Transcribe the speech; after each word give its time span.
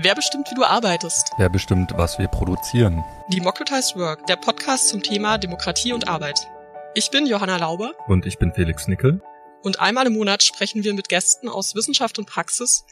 Wer 0.00 0.14
bestimmt, 0.14 0.48
wie 0.48 0.54
du 0.54 0.62
arbeitest? 0.62 1.32
Wer 1.38 1.48
bestimmt, 1.48 1.92
was 1.96 2.20
wir 2.20 2.28
produzieren? 2.28 3.02
Democratized 3.32 3.96
Work, 3.96 4.26
der 4.26 4.36
Podcast 4.36 4.88
zum 4.90 5.02
Thema 5.02 5.38
Demokratie 5.38 5.92
und 5.92 6.06
Arbeit. 6.06 6.38
Ich 6.94 7.10
bin 7.10 7.26
Johanna 7.26 7.56
Lauber. 7.56 7.94
Und 8.06 8.24
ich 8.24 8.38
bin 8.38 8.52
Felix 8.52 8.86
Nickel. 8.86 9.20
Und 9.64 9.80
einmal 9.80 10.06
im 10.06 10.12
Monat 10.12 10.44
sprechen 10.44 10.84
wir 10.84 10.94
mit 10.94 11.08
Gästen 11.08 11.48
aus 11.48 11.74
Wissenschaft 11.74 12.16
und 12.20 12.26
Praxis 12.26 12.84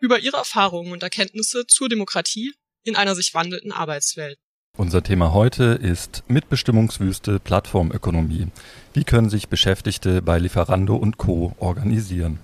über 0.00 0.20
ihre 0.20 0.38
Erfahrungen 0.38 0.92
und 0.92 1.02
Erkenntnisse 1.02 1.66
zur 1.66 1.90
Demokratie 1.90 2.54
in 2.82 2.96
einer 2.96 3.14
sich 3.14 3.34
wandelnden 3.34 3.72
Arbeitswelt. 3.72 4.38
Unser 4.78 5.02
Thema 5.02 5.34
heute 5.34 5.78
ist 5.82 6.24
Mitbestimmungswüste 6.28 7.40
Plattformökonomie. 7.40 8.46
Wie 8.94 9.04
können 9.04 9.28
sich 9.28 9.48
Beschäftigte 9.48 10.22
bei 10.22 10.38
Lieferando 10.38 10.96
und 10.96 11.18
Co. 11.18 11.54
organisieren? 11.58 12.38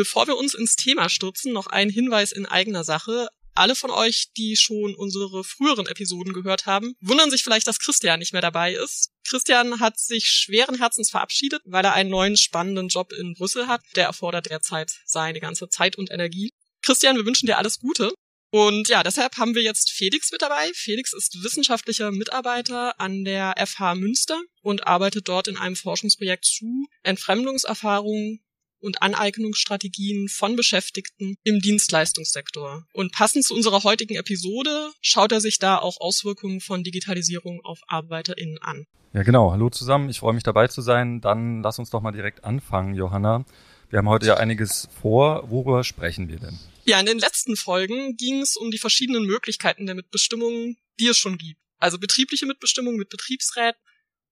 Bevor 0.00 0.26
wir 0.26 0.38
uns 0.38 0.54
ins 0.54 0.76
Thema 0.76 1.10
stürzen, 1.10 1.52
noch 1.52 1.66
ein 1.66 1.90
Hinweis 1.90 2.32
in 2.32 2.46
eigener 2.46 2.84
Sache. 2.84 3.28
Alle 3.52 3.74
von 3.74 3.90
euch, 3.90 4.28
die 4.34 4.56
schon 4.56 4.94
unsere 4.94 5.44
früheren 5.44 5.86
Episoden 5.86 6.32
gehört 6.32 6.64
haben, 6.64 6.94
wundern 7.02 7.30
sich 7.30 7.42
vielleicht, 7.42 7.66
dass 7.66 7.80
Christian 7.80 8.18
nicht 8.18 8.32
mehr 8.32 8.40
dabei 8.40 8.72
ist. 8.72 9.10
Christian 9.28 9.78
hat 9.78 9.98
sich 9.98 10.24
schweren 10.28 10.78
Herzens 10.78 11.10
verabschiedet, 11.10 11.60
weil 11.66 11.84
er 11.84 11.92
einen 11.92 12.08
neuen 12.08 12.38
spannenden 12.38 12.88
Job 12.88 13.12
in 13.12 13.34
Brüssel 13.34 13.66
hat. 13.66 13.82
Der 13.94 14.06
erfordert 14.06 14.48
derzeit 14.48 14.90
seine 15.04 15.38
ganze 15.38 15.68
Zeit 15.68 15.98
und 15.98 16.10
Energie. 16.10 16.48
Christian, 16.80 17.16
wir 17.16 17.26
wünschen 17.26 17.44
dir 17.44 17.58
alles 17.58 17.78
Gute. 17.78 18.10
Und 18.50 18.88
ja, 18.88 19.02
deshalb 19.02 19.36
haben 19.36 19.54
wir 19.54 19.62
jetzt 19.62 19.90
Felix 19.90 20.32
mit 20.32 20.40
dabei. 20.40 20.70
Felix 20.72 21.12
ist 21.12 21.44
wissenschaftlicher 21.44 22.10
Mitarbeiter 22.10 22.98
an 22.98 23.26
der 23.26 23.54
FH 23.58 23.96
Münster 23.96 24.40
und 24.62 24.86
arbeitet 24.86 25.28
dort 25.28 25.46
in 25.46 25.58
einem 25.58 25.76
Forschungsprojekt 25.76 26.46
zu 26.46 26.88
Entfremdungserfahrungen 27.02 28.40
und 28.80 29.02
Aneignungsstrategien 29.02 30.28
von 30.28 30.56
Beschäftigten 30.56 31.36
im 31.44 31.60
Dienstleistungssektor. 31.60 32.86
Und 32.92 33.12
passend 33.12 33.44
zu 33.44 33.54
unserer 33.54 33.84
heutigen 33.84 34.16
Episode 34.16 34.90
schaut 35.00 35.32
er 35.32 35.40
sich 35.40 35.58
da 35.58 35.78
auch 35.78 36.00
Auswirkungen 36.00 36.60
von 36.60 36.82
Digitalisierung 36.82 37.60
auf 37.64 37.80
ArbeiterInnen 37.86 38.58
an. 38.58 38.86
Ja, 39.12 39.22
genau. 39.22 39.50
Hallo 39.50 39.70
zusammen. 39.70 40.08
Ich 40.08 40.20
freue 40.20 40.34
mich 40.34 40.44
dabei 40.44 40.68
zu 40.68 40.82
sein. 40.82 41.20
Dann 41.20 41.62
lass 41.62 41.78
uns 41.78 41.90
doch 41.90 42.00
mal 42.00 42.12
direkt 42.12 42.44
anfangen, 42.44 42.94
Johanna. 42.94 43.44
Wir 43.88 43.98
haben 43.98 44.08
heute 44.08 44.26
ja 44.26 44.36
einiges 44.36 44.88
vor. 45.00 45.50
Worüber 45.50 45.82
sprechen 45.82 46.28
wir 46.28 46.38
denn? 46.38 46.58
Ja, 46.84 47.00
in 47.00 47.06
den 47.06 47.18
letzten 47.18 47.56
Folgen 47.56 48.16
ging 48.16 48.40
es 48.40 48.56
um 48.56 48.70
die 48.70 48.78
verschiedenen 48.78 49.24
Möglichkeiten 49.24 49.86
der 49.86 49.96
Mitbestimmung, 49.96 50.76
die 51.00 51.08
es 51.08 51.18
schon 51.18 51.38
gibt. 51.38 51.60
Also 51.78 51.98
betriebliche 51.98 52.46
Mitbestimmung 52.46 52.96
mit 52.96 53.08
Betriebsrät 53.08 53.74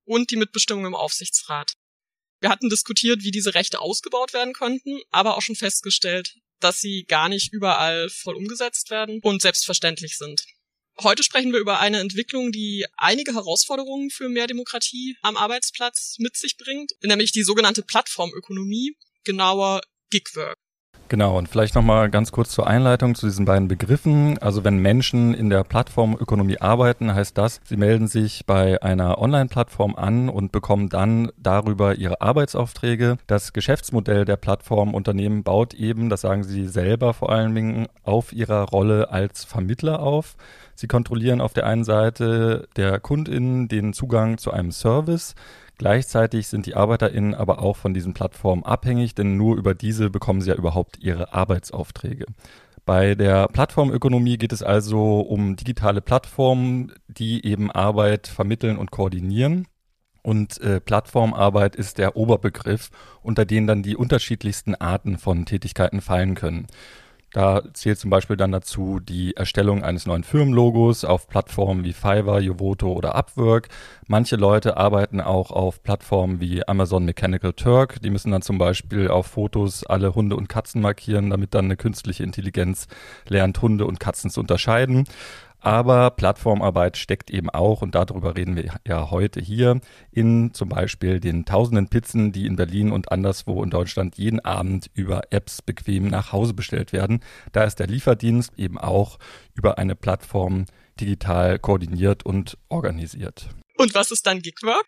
und 0.04 0.30
die 0.30 0.36
Mitbestimmung 0.36 0.86
im 0.86 0.94
Aufsichtsrat. 0.94 1.74
Wir 2.40 2.50
hatten 2.50 2.68
diskutiert, 2.68 3.22
wie 3.22 3.30
diese 3.30 3.54
Rechte 3.54 3.80
ausgebaut 3.80 4.32
werden 4.32 4.52
könnten, 4.52 5.00
aber 5.10 5.36
auch 5.36 5.42
schon 5.42 5.56
festgestellt, 5.56 6.36
dass 6.60 6.80
sie 6.80 7.04
gar 7.04 7.28
nicht 7.28 7.52
überall 7.52 8.08
voll 8.10 8.36
umgesetzt 8.36 8.90
werden 8.90 9.20
und 9.22 9.42
selbstverständlich 9.42 10.16
sind. 10.16 10.44
Heute 11.00 11.22
sprechen 11.22 11.52
wir 11.52 11.60
über 11.60 11.78
eine 11.78 12.00
Entwicklung, 12.00 12.50
die 12.50 12.84
einige 12.96 13.34
Herausforderungen 13.34 14.10
für 14.10 14.28
mehr 14.28 14.48
Demokratie 14.48 15.16
am 15.22 15.36
Arbeitsplatz 15.36 16.16
mit 16.18 16.36
sich 16.36 16.56
bringt, 16.56 16.92
nämlich 17.02 17.30
die 17.30 17.44
sogenannte 17.44 17.82
Plattformökonomie, 17.82 18.96
genauer 19.24 19.80
Gigwork. 20.10 20.56
Genau, 21.10 21.38
und 21.38 21.48
vielleicht 21.48 21.74
nochmal 21.74 22.10
ganz 22.10 22.32
kurz 22.32 22.50
zur 22.50 22.66
Einleitung 22.66 23.14
zu 23.14 23.24
diesen 23.24 23.46
beiden 23.46 23.66
Begriffen. 23.66 24.36
Also 24.42 24.62
wenn 24.62 24.76
Menschen 24.76 25.32
in 25.32 25.48
der 25.48 25.64
Plattformökonomie 25.64 26.58
arbeiten, 26.58 27.14
heißt 27.14 27.38
das, 27.38 27.62
sie 27.64 27.78
melden 27.78 28.08
sich 28.08 28.44
bei 28.44 28.82
einer 28.82 29.18
Online-Plattform 29.18 29.96
an 29.96 30.28
und 30.28 30.52
bekommen 30.52 30.90
dann 30.90 31.30
darüber 31.38 31.94
ihre 31.94 32.20
Arbeitsaufträge. 32.20 33.16
Das 33.26 33.54
Geschäftsmodell 33.54 34.26
der 34.26 34.36
Plattformunternehmen 34.36 35.44
baut 35.44 35.72
eben, 35.72 36.10
das 36.10 36.20
sagen 36.20 36.44
sie 36.44 36.66
selber 36.66 37.14
vor 37.14 37.32
allen 37.32 37.54
Dingen, 37.54 37.86
auf 38.02 38.34
ihrer 38.34 38.68
Rolle 38.68 39.10
als 39.10 39.44
Vermittler 39.44 40.00
auf. 40.00 40.36
Sie 40.74 40.88
kontrollieren 40.88 41.40
auf 41.40 41.54
der 41.54 41.64
einen 41.64 41.84
Seite 41.84 42.68
der 42.76 43.00
KundInnen 43.00 43.68
den 43.68 43.94
Zugang 43.94 44.36
zu 44.36 44.50
einem 44.52 44.72
Service. 44.72 45.34
Gleichzeitig 45.78 46.48
sind 46.48 46.66
die 46.66 46.74
ArbeiterInnen 46.74 47.34
aber 47.34 47.60
auch 47.60 47.76
von 47.76 47.94
diesen 47.94 48.12
Plattformen 48.12 48.64
abhängig, 48.64 49.14
denn 49.14 49.36
nur 49.36 49.56
über 49.56 49.74
diese 49.74 50.10
bekommen 50.10 50.40
sie 50.40 50.50
ja 50.50 50.56
überhaupt 50.56 50.98
ihre 50.98 51.32
Arbeitsaufträge. 51.32 52.26
Bei 52.84 53.14
der 53.14 53.48
Plattformökonomie 53.48 54.38
geht 54.38 54.52
es 54.52 54.62
also 54.62 55.20
um 55.20 55.56
digitale 55.56 56.00
Plattformen, 56.00 56.92
die 57.06 57.44
eben 57.46 57.70
Arbeit 57.70 58.26
vermitteln 58.26 58.76
und 58.76 58.90
koordinieren. 58.90 59.66
Und 60.22 60.60
äh, 60.60 60.80
Plattformarbeit 60.80 61.76
ist 61.76 61.98
der 61.98 62.16
Oberbegriff, 62.16 62.90
unter 63.22 63.44
den 63.44 63.66
dann 63.66 63.82
die 63.82 63.96
unterschiedlichsten 63.96 64.74
Arten 64.74 65.16
von 65.16 65.46
Tätigkeiten 65.46 66.00
fallen 66.00 66.34
können. 66.34 66.66
Da 67.32 67.62
zählt 67.74 67.98
zum 67.98 68.08
Beispiel 68.08 68.38
dann 68.38 68.52
dazu 68.52 69.00
die 69.00 69.36
Erstellung 69.36 69.84
eines 69.84 70.06
neuen 70.06 70.24
Firmenlogos 70.24 71.04
auf 71.04 71.28
Plattformen 71.28 71.84
wie 71.84 71.92
Fiverr, 71.92 72.40
Jovoto 72.40 72.90
oder 72.92 73.14
Upwork. 73.14 73.68
Manche 74.06 74.36
Leute 74.36 74.78
arbeiten 74.78 75.20
auch 75.20 75.50
auf 75.50 75.82
Plattformen 75.82 76.40
wie 76.40 76.66
Amazon 76.66 77.04
Mechanical 77.04 77.52
Turk. 77.52 78.00
Die 78.00 78.08
müssen 78.08 78.30
dann 78.30 78.40
zum 78.40 78.56
Beispiel 78.56 79.08
auf 79.08 79.26
Fotos 79.26 79.84
alle 79.84 80.14
Hunde 80.14 80.36
und 80.36 80.48
Katzen 80.48 80.80
markieren, 80.80 81.28
damit 81.28 81.54
dann 81.54 81.66
eine 81.66 81.76
künstliche 81.76 82.22
Intelligenz 82.22 82.88
lernt, 83.28 83.60
Hunde 83.60 83.84
und 83.84 84.00
Katzen 84.00 84.30
zu 84.30 84.40
unterscheiden. 84.40 85.04
Aber 85.60 86.10
Plattformarbeit 86.10 86.96
steckt 86.96 87.30
eben 87.30 87.50
auch, 87.50 87.82
und 87.82 87.94
darüber 87.94 88.36
reden 88.36 88.56
wir 88.56 88.72
ja 88.86 89.10
heute 89.10 89.40
hier, 89.40 89.80
in 90.12 90.54
zum 90.54 90.68
Beispiel 90.68 91.18
den 91.20 91.44
tausenden 91.44 91.88
Pizzen, 91.88 92.32
die 92.32 92.46
in 92.46 92.56
Berlin 92.56 92.92
und 92.92 93.10
anderswo 93.10 93.62
in 93.64 93.70
Deutschland 93.70 94.16
jeden 94.18 94.40
Abend 94.40 94.90
über 94.94 95.22
Apps 95.30 95.62
bequem 95.62 96.08
nach 96.08 96.32
Hause 96.32 96.54
bestellt 96.54 96.92
werden. 96.92 97.20
Da 97.52 97.64
ist 97.64 97.80
der 97.80 97.88
Lieferdienst 97.88 98.52
eben 98.56 98.78
auch 98.78 99.18
über 99.54 99.78
eine 99.78 99.96
Plattform 99.96 100.66
digital 101.00 101.58
koordiniert 101.58 102.24
und 102.24 102.56
organisiert. 102.68 103.48
Und 103.76 103.94
was 103.94 104.10
ist 104.10 104.26
dann 104.26 104.40
Gigwork? 104.40 104.86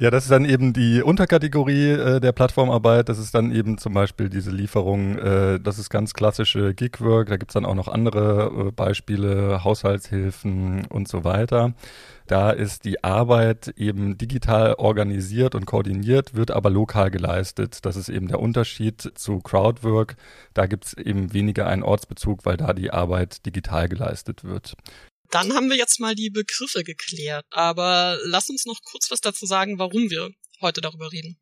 Ja, 0.00 0.10
das 0.10 0.24
ist 0.24 0.30
dann 0.32 0.44
eben 0.44 0.72
die 0.72 1.02
Unterkategorie 1.02 1.90
äh, 1.90 2.20
der 2.20 2.32
Plattformarbeit. 2.32 3.08
Das 3.08 3.18
ist 3.18 3.32
dann 3.32 3.52
eben 3.54 3.78
zum 3.78 3.94
Beispiel 3.94 4.28
diese 4.28 4.50
Lieferung, 4.50 5.16
äh, 5.18 5.60
das 5.60 5.78
ist 5.78 5.88
ganz 5.88 6.14
klassische 6.14 6.74
Gigwork. 6.74 7.28
Da 7.28 7.36
gibt's 7.36 7.54
dann 7.54 7.64
auch 7.64 7.76
noch 7.76 7.86
andere 7.86 8.68
äh, 8.68 8.72
Beispiele, 8.72 9.62
Haushaltshilfen 9.62 10.86
und 10.86 11.06
so 11.06 11.22
weiter. 11.22 11.74
Da 12.26 12.50
ist 12.50 12.84
die 12.84 13.04
Arbeit 13.04 13.68
eben 13.76 14.18
digital 14.18 14.74
organisiert 14.74 15.54
und 15.54 15.64
koordiniert, 15.64 16.34
wird 16.34 16.50
aber 16.50 16.70
lokal 16.70 17.12
geleistet. 17.12 17.84
Das 17.84 17.94
ist 17.94 18.08
eben 18.08 18.26
der 18.26 18.40
Unterschied 18.40 19.12
zu 19.14 19.38
Crowdwork. 19.38 20.16
Da 20.54 20.66
gibt's 20.66 20.94
eben 20.94 21.32
weniger 21.32 21.68
einen 21.68 21.84
Ortsbezug, 21.84 22.44
weil 22.44 22.56
da 22.56 22.72
die 22.72 22.90
Arbeit 22.90 23.46
digital 23.46 23.88
geleistet 23.88 24.42
wird. 24.42 24.74
Dann 25.30 25.54
haben 25.54 25.68
wir 25.68 25.76
jetzt 25.76 26.00
mal 26.00 26.14
die 26.14 26.30
Begriffe 26.30 26.84
geklärt, 26.84 27.46
aber 27.50 28.18
lass 28.24 28.50
uns 28.50 28.66
noch 28.66 28.82
kurz 28.82 29.10
was 29.10 29.20
dazu 29.20 29.46
sagen, 29.46 29.78
warum 29.78 30.10
wir 30.10 30.30
heute 30.60 30.80
darüber 30.80 31.10
reden. 31.12 31.36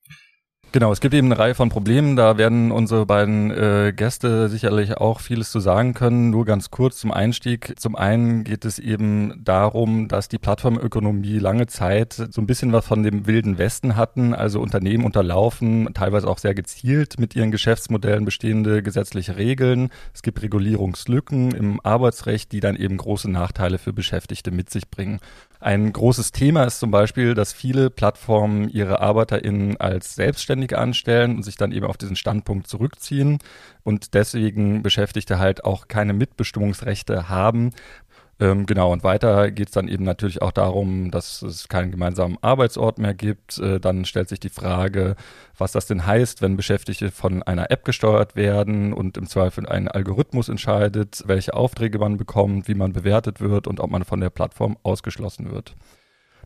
Genau, 0.73 0.91
es 0.91 1.01
gibt 1.01 1.13
eben 1.13 1.27
eine 1.27 1.39
Reihe 1.39 1.55
von 1.55 1.69
Problemen. 1.69 2.17
Da 2.17 2.39
werden 2.39 2.73
unsere 2.73 3.05
beiden 3.05 3.51
äh, 3.51 3.93
Gäste 3.95 4.49
sicherlich 4.49 4.97
auch 4.97 5.21
vieles 5.21 5.51
zu 5.51 5.61
sagen 5.61 5.93
können. 5.93 6.31
Nur 6.31 6.47
ganz 6.47 6.71
kurz 6.71 6.97
zum 6.97 7.13
Einstieg. 7.13 7.75
Zum 7.79 7.95
einen 7.95 8.43
geht 8.43 8.65
es 8.65 8.79
eben 8.79 9.39
darum, 9.45 10.09
dass 10.09 10.31
die 10.31 10.39
Plattformökonomie 10.39 11.39
lange 11.39 11.67
Zeit 11.67 12.15
so 12.15 12.41
ein 12.41 12.47
bisschen 12.47 12.73
was 12.73 12.87
von 12.87 13.03
dem 13.03 13.27
wilden 13.27 13.59
Westen 13.59 13.97
hatten. 13.97 14.33
Also 14.33 14.63
Unternehmen 14.63 15.05
unterlaufen 15.05 15.91
teilweise 15.93 16.27
auch 16.27 16.39
sehr 16.39 16.55
gezielt 16.55 17.21
mit 17.21 17.37
ihren 17.37 17.51
Geschäftsmodellen 17.51 18.25
bestehende 18.25 18.83
gesetzliche 18.83 19.37
Regeln. 19.37 19.91
Es 20.15 20.23
gibt 20.23 20.41
Regulierungslücken 20.41 21.51
im 21.51 21.81
Arbeitsrecht, 21.85 22.51
die 22.51 22.61
dann 22.61 22.77
eben 22.77 22.97
große 22.97 23.31
Nachteile 23.31 23.77
für 23.77 23.93
Beschäftigte 23.93 24.51
mit 24.51 24.71
sich 24.71 24.89
bringen. 24.89 25.21
Ein 25.63 25.93
großes 25.93 26.33
Thema 26.33 26.65
ist 26.65 26.81
zum 26.81 26.91
Beispiel, 26.91 27.35
dass 27.35 27.53
viele 27.53 27.89
Plattformen 27.89 28.69
ihre 28.69 29.01
ArbeiterInnen 29.01 29.77
als 29.77 30.17
Selbstständige 30.17 30.77
anstellen 30.77 31.37
und 31.37 31.45
sich 31.45 31.55
dann 31.55 31.71
eben 31.71 31.87
auf 31.87 31.97
diesen 31.97 32.17
Standpunkt 32.17 32.67
zurückziehen 32.67 33.39
und 33.85 34.15
deswegen 34.15 34.83
Beschäftigte 34.83 35.39
halt 35.39 35.65
auch 35.65 35.87
keine 35.87 36.15
Mitbestimmungsrechte 36.15 37.29
haben, 37.29 37.71
ähm, 38.43 38.67
genau, 38.67 38.93
und 38.93 39.05
weiter 39.05 39.53
geht 39.53 39.69
es 39.69 39.73
dann 39.73 39.87
eben 39.87 40.03
natürlich 40.03 40.43
auch 40.43 40.51
darum, 40.51 41.13
dass 41.13 41.43
es 41.43 41.69
keinen 41.69 41.93
gemeinsamen 41.93 42.39
Arbeitsort 42.43 42.99
mehr 42.99 43.15
gibt. 43.15 43.59
Äh, 43.59 43.79
dann 43.79 44.05
stellt 44.05 44.29
sich 44.29 44.41
die 44.41 44.49
Frage, 44.49 45.15
was 45.57 45.71
das 45.71 45.87
denn 45.87 46.05
heißt, 46.05 46.43
wenn 46.43 46.57
Beschäftigte 46.57 47.13
von 47.13 47.45
einer 47.45 47.71
App 47.71 47.85
gesteuert 47.85 48.35
werden 48.35 48.93
und 48.93 49.17
im 49.17 49.29
Zweifel 49.29 49.69
ein 49.69 49.87
Algorithmus 49.87 50.49
entscheidet, 50.49 51.23
welche 51.27 51.55
Aufträge 51.55 52.01
man 52.01 52.17
bekommt, 52.17 52.67
wie 52.67 52.75
man 52.75 52.93
bewertet 52.93 53.41
wird 53.41 53.69
und 53.69 53.79
ob 53.79 53.93
man 53.93 54.05
von 54.05 54.19
der 54.19 54.31
Plattform 54.31 54.77
ausgeschlossen 54.83 55.53
wird. 55.53 55.77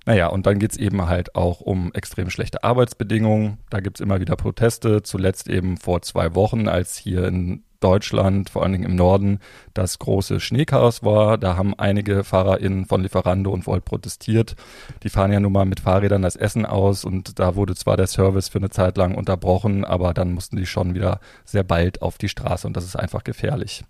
Naja, 0.05 0.27
und 0.29 0.45
dann 0.45 0.59
geht's 0.59 0.77
eben 0.77 1.07
halt 1.07 1.35
auch 1.35 1.63
um 1.63 1.93
extrem 1.95 2.29
schlechte 2.29 2.63
Arbeitsbedingungen. 2.63 3.57
Da 3.71 3.81
gibt's 3.81 4.01
immer 4.01 4.21
wieder 4.21 4.37
Proteste. 4.37 5.03
Zuletzt 5.03 5.49
eben 5.49 5.79
vor 5.79 6.03
zwei 6.03 6.35
Wochen, 6.35 6.69
als 6.69 6.99
hier 6.99 7.27
in 7.27 7.65
Deutschland, 7.81 8.51
vor 8.51 8.63
allen 8.63 8.73
Dingen 8.73 8.85
im 8.85 8.97
Norden, 8.97 9.41
das 9.75 9.99
große 9.99 10.41
Schneechaos 10.41 11.03
war. 11.03 11.39
Da 11.39 11.57
haben 11.57 11.75
einige 11.79 12.25
FahrerInnen 12.25 12.87
von 12.87 13.03
Lieferando 13.03 13.51
und 13.51 13.67
Volt 13.67 13.85
protestiert. 13.85 14.57
Die 15.03 15.09
fahren 15.09 15.33
ja 15.33 15.41
nun 15.41 15.53
mal 15.53 15.67
mit 15.67 15.81
Fahrrädern 15.81 16.23
das 16.23 16.37
Essen 16.37 16.67
aus 16.67 17.05
und 17.05 17.39
da 17.39 17.55
wurde 17.57 17.75
zwar 17.75 17.97
der 17.97 18.07
Service 18.07 18.49
für 18.49 18.59
eine 18.59 18.71
Zeit 18.71 18.97
lang 18.97 19.15
unterbrochen, 19.15 19.85
aber 19.85 20.15
dann 20.15 20.33
mussten 20.33 20.57
die 20.57 20.67
schon 20.67 20.95
wieder 20.95 21.21
sehr 21.45 21.65
bald 21.65 22.03
auf 22.03 22.19
die 22.19 22.29
Straße 22.29 22.67
und 22.67 22.77
das 22.77 22.85
ist 22.85 22.97
einfach 22.97 23.25
gefährlich. 23.25 23.85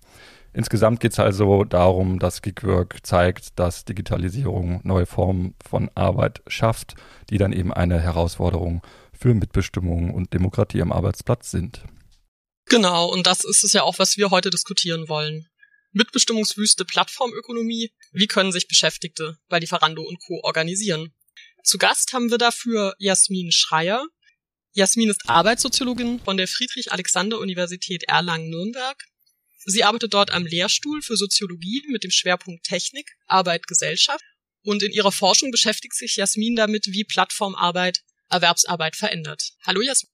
Insgesamt 0.57 1.01
geht 1.01 1.13
es 1.13 1.19
also 1.19 1.65
darum, 1.65 2.19
dass 2.19 2.41
Gigwork 2.41 3.01
zeigt, 3.03 3.59
dass 3.59 3.85
Digitalisierung 3.85 4.81
neue 4.85 5.05
Formen 5.05 5.55
von 5.63 5.91
Arbeit 5.95 6.41
schafft, 6.47 6.95
die 7.29 7.37
dann 7.37 7.53
eben 7.53 7.75
eine 7.75 8.01
Herausforderung 8.01 8.81
für 9.13 9.35
Mitbestimmung 9.35 10.15
und 10.15 10.33
Demokratie 10.33 10.81
am 10.81 10.93
Arbeitsplatz 10.93 11.51
sind. 11.51 11.83
Genau, 12.69 13.09
und 13.09 13.27
das 13.27 13.45
ist 13.45 13.63
es 13.63 13.73
ja 13.73 13.83
auch, 13.83 13.99
was 13.99 14.17
wir 14.17 14.31
heute 14.31 14.51
diskutieren 14.51 15.09
wollen. 15.09 15.49
Mitbestimmungswüste 15.93 16.85
Plattformökonomie, 16.85 17.93
wie 18.13 18.27
können 18.27 18.53
sich 18.53 18.69
Beschäftigte 18.69 19.39
bei 19.49 19.59
Lieferando 19.59 20.03
und 20.03 20.19
Co. 20.21 20.41
organisieren? 20.43 21.15
Zu 21.63 21.79
Gast 21.79 22.13
haben 22.13 22.31
wir 22.31 22.39
dafür 22.39 22.95
Jasmin 22.99 23.51
Schreier. 23.53 24.07
Jasmin 24.73 25.09
ist 25.09 25.29
Arbeitssoziologin 25.29 26.21
von 26.21 26.37
der 26.37 26.49
Friedrich-Alexander-Universität 26.49 28.05
Erlangen-Nürnberg. 28.09 29.03
Sie 29.65 29.83
arbeitet 29.83 30.13
dort 30.13 30.33
am 30.33 30.45
Lehrstuhl 30.45 31.03
für 31.03 31.17
Soziologie 31.17 31.83
mit 31.89 32.05
dem 32.05 32.11
Schwerpunkt 32.11 32.65
Technik, 32.65 33.11
Arbeit, 33.27 33.67
Gesellschaft. 33.67 34.23
Und 34.63 34.83
in 34.83 34.93
ihrer 34.93 35.13
Forschung 35.13 35.51
beschäftigt 35.51 35.95
sich 35.95 36.17
Jasmin 36.17 36.57
damit, 36.57 36.87
wie 36.89 37.05
Plattformarbeit 37.05 38.03
Erwerbsarbeit 38.29 38.97
verändert. 38.97 39.53
Hallo 39.65 39.81
Jasmin. 39.81 40.13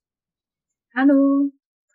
Hallo. 0.95 1.51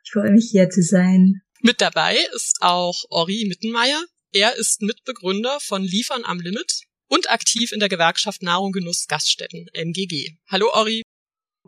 Ich 0.09 0.13
freue 0.13 0.31
mich 0.31 0.49
hier 0.51 0.71
zu 0.71 0.81
sein. 0.81 1.43
Mit 1.61 1.83
dabei 1.83 2.17
ist 2.35 2.63
auch 2.63 3.05
Ori 3.11 3.45
Mittenmeier. 3.47 4.03
Er 4.33 4.57
ist 4.57 4.81
Mitbegründer 4.81 5.59
von 5.61 5.83
Liefern 5.83 6.25
am 6.25 6.41
Limit 6.41 6.85
und 7.09 7.29
aktiv 7.29 7.73
in 7.73 7.79
der 7.79 7.91
Gewerkschaft 7.91 8.43
Nahrung 8.43 8.73
Genuss 8.73 9.07
Gaststätten, 9.07 9.67
NGG. 9.75 10.39
Hallo 10.51 10.73
Ori. 10.73 11.03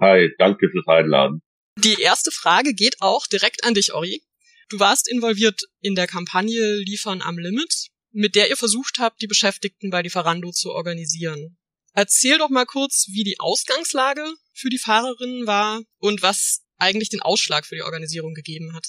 Hi, 0.01 0.31
danke 0.39 0.71
fürs 0.71 0.87
Einladen. 0.87 1.43
Die 1.77 2.01
erste 2.01 2.31
Frage 2.31 2.73
geht 2.73 3.03
auch 3.03 3.27
direkt 3.27 3.63
an 3.65 3.75
dich, 3.75 3.93
Ori. 3.93 4.23
Du 4.71 4.81
warst 4.81 5.07
involviert 5.07 5.61
in 5.83 5.95
der 5.95 6.07
Kampagne 6.07 6.77
Liefern 6.77 7.21
am 7.21 7.37
Limit, 7.37 7.89
mit 8.11 8.37
der 8.37 8.49
ihr 8.49 8.57
versucht 8.57 9.01
habt, 9.01 9.21
die 9.21 9.27
Beschäftigten 9.27 9.91
bei 9.91 10.01
Lieferando 10.01 10.51
zu 10.51 10.73
organisieren. 10.73 11.59
Erzähl 11.93 12.39
doch 12.39 12.49
mal 12.49 12.65
kurz, 12.65 13.09
wie 13.13 13.23
die 13.23 13.39
Ausgangslage 13.39 14.25
für 14.55 14.71
die 14.71 14.79
Fahrerinnen 14.79 15.47
war 15.47 15.83
und 15.99 16.23
was 16.23 16.63
eigentlich 16.81 17.11
den 17.11 17.23
Ausschlag 17.23 17.65
für 17.65 17.77
die 17.77 17.83
Organisierung 17.83 18.35
gegeben 18.35 18.75
hat? 18.75 18.87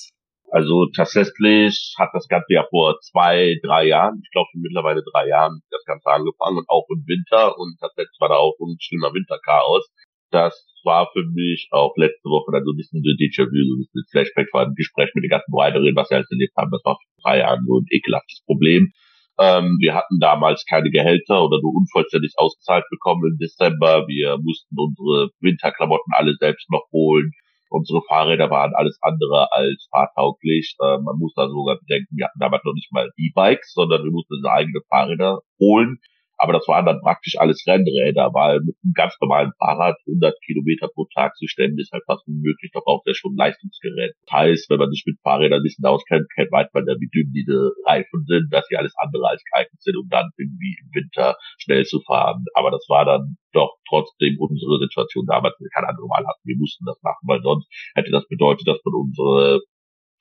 Also 0.52 0.88
tatsächlich 0.94 1.96
hat 1.98 2.10
das 2.14 2.28
Ganze 2.28 2.54
ja 2.54 2.66
vor 2.70 3.00
zwei, 3.00 3.56
drei 3.64 3.88
Jahren, 3.88 4.20
ich 4.22 4.30
glaube 4.32 4.50
mittlerweile 4.56 5.02
drei 5.02 5.28
Jahren, 5.28 5.62
das 5.72 5.86
Ganze 5.86 6.10
angefangen 6.10 6.58
und 6.58 6.70
auch 6.70 6.86
im 6.90 7.06
Winter 7.08 7.58
und 7.58 7.80
tatsächlich 7.80 8.18
war 8.20 8.28
da 8.28 8.36
auch 8.36 8.56
ein 8.60 8.76
schlimmer 8.82 9.14
Winterchaos. 9.14 9.88
Das 10.30 10.68
war 10.84 11.10
für 11.14 11.24
mich 11.24 11.70
auch 11.72 11.96
letzte 11.96 12.28
Woche 12.28 12.52
dann 12.52 12.66
so 12.66 12.72
ein 12.72 12.78
bisschen 12.78 13.02
so 13.04 13.12
Déjà-vu, 13.12 13.48
so 13.48 13.76
ein 13.76 13.80
bisschen 13.80 14.06
Flashback, 14.12 14.48
war 14.52 14.66
ein 14.66 14.76
Gespräch 14.76 15.12
mit 15.14 15.24
den 15.24 15.30
ganzen 15.30 15.52
Breiterinnen, 15.52 15.96
was 15.96 16.10
wir 16.10 16.18
alles 16.18 16.32
erlebt 16.32 16.56
haben. 16.58 16.72
Das 16.72 16.84
war 16.84 16.96
vor 16.96 17.24
drei 17.24 17.40
Jahren 17.40 17.64
so 17.66 17.80
ein 17.80 17.86
ekelhaftes 17.90 18.44
Problem. 18.46 18.92
Ähm, 19.40 19.78
wir 19.80 19.96
hatten 19.96 20.20
damals 20.20 20.66
keine 20.66 20.92
Gehälter 20.92 21.44
oder 21.44 21.60
nur 21.62 21.74
unvollständig 21.74 22.34
ausgezahlt 22.36 22.86
bekommen 22.90 23.32
im 23.32 23.38
Dezember. 23.38 24.06
Wir 24.08 24.38
mussten 24.38 24.76
unsere 24.76 25.32
Winterklamotten 25.40 26.12
alle 26.14 26.36
selbst 26.36 26.70
noch 26.70 26.86
holen. 26.92 27.32
Unsere 27.72 28.02
Fahrräder 28.06 28.50
waren 28.50 28.76
alles 28.76 29.00
andere 29.02 29.48
als 29.54 29.88
fahrtauglich. 29.90 30.76
Äh, 30.82 30.98
man 31.00 31.18
muss 31.18 31.34
da 31.36 31.48
sogar 31.48 31.80
bedenken, 31.80 32.18
wir 32.18 32.26
hatten 32.26 32.40
damals 32.40 32.66
noch 32.66 32.74
nicht 32.74 32.92
mal 32.92 33.10
E-Bikes, 33.16 33.72
sondern 33.72 34.04
wir 34.04 34.12
mussten 34.12 34.36
unsere 34.36 34.54
eigene 34.54 34.82
Fahrräder 34.90 35.40
holen. 35.58 36.00
Aber 36.42 36.54
das 36.54 36.68
waren 36.68 36.88
dann 36.88 37.02
praktisch 37.02 37.38
alles 37.38 37.62
Rennräder, 37.68 38.34
weil 38.34 38.62
mit 38.62 38.74
einem 38.82 38.94
ganz 38.98 39.14
normalen 39.22 39.52
Fahrrad 39.60 39.96
100 40.08 40.34
Kilometer 40.42 40.90
pro 40.90 41.06
Tag 41.14 41.36
zu 41.38 41.46
stemmen 41.46 41.78
ist 41.78 41.92
halt 41.92 42.02
fast 42.08 42.26
unmöglich. 42.28 42.72
Da 42.74 42.80
braucht 42.84 43.06
er 43.06 43.14
schon 43.14 43.36
Leistungsgerät. 43.38 44.18
Das 44.26 44.34
heißt, 44.34 44.70
wenn 44.72 44.80
man 44.80 44.90
sich 44.90 45.04
mit 45.06 45.22
Fahrrädern 45.22 45.60
ein 45.60 45.64
bisschen 45.64 45.86
auskennt, 45.86 46.26
kennt, 46.34 46.52
weiß 46.52 46.74
man 46.74 46.88
ja, 46.88 46.96
wie 46.98 47.14
dünn 47.14 47.30
diese 47.30 47.70
Reifen 47.86 48.26
sind, 48.26 48.50
dass 48.50 48.66
sie 48.66 48.76
alles 48.76 48.96
andere 48.98 49.30
als 49.30 49.44
geeignet 49.54 49.82
sind, 49.86 49.98
um 50.02 50.10
dann 50.10 50.32
irgendwie 50.36 50.82
im 50.82 50.90
Winter 50.98 51.38
schnell 51.60 51.86
zu 51.86 52.02
fahren. 52.02 52.44
Aber 52.56 52.72
das 52.72 52.90
war 52.90 53.06
dann 53.06 53.38
doch 53.54 53.78
trotzdem 53.88 54.38
unsere 54.40 54.82
Situation 54.82 55.28
damals, 55.28 55.54
wir 55.60 55.70
keine 55.70 55.90
andere 55.90 56.10
Wahl 56.10 56.26
hatten. 56.26 56.42
Wir 56.42 56.58
mussten 56.58 56.86
das 56.86 56.98
machen, 57.04 57.22
weil 57.30 57.44
sonst 57.44 57.70
hätte 57.94 58.10
das 58.10 58.28
bedeutet, 58.28 58.68
dass 58.68 58.82
man 58.84 58.96
unsere 58.98 59.62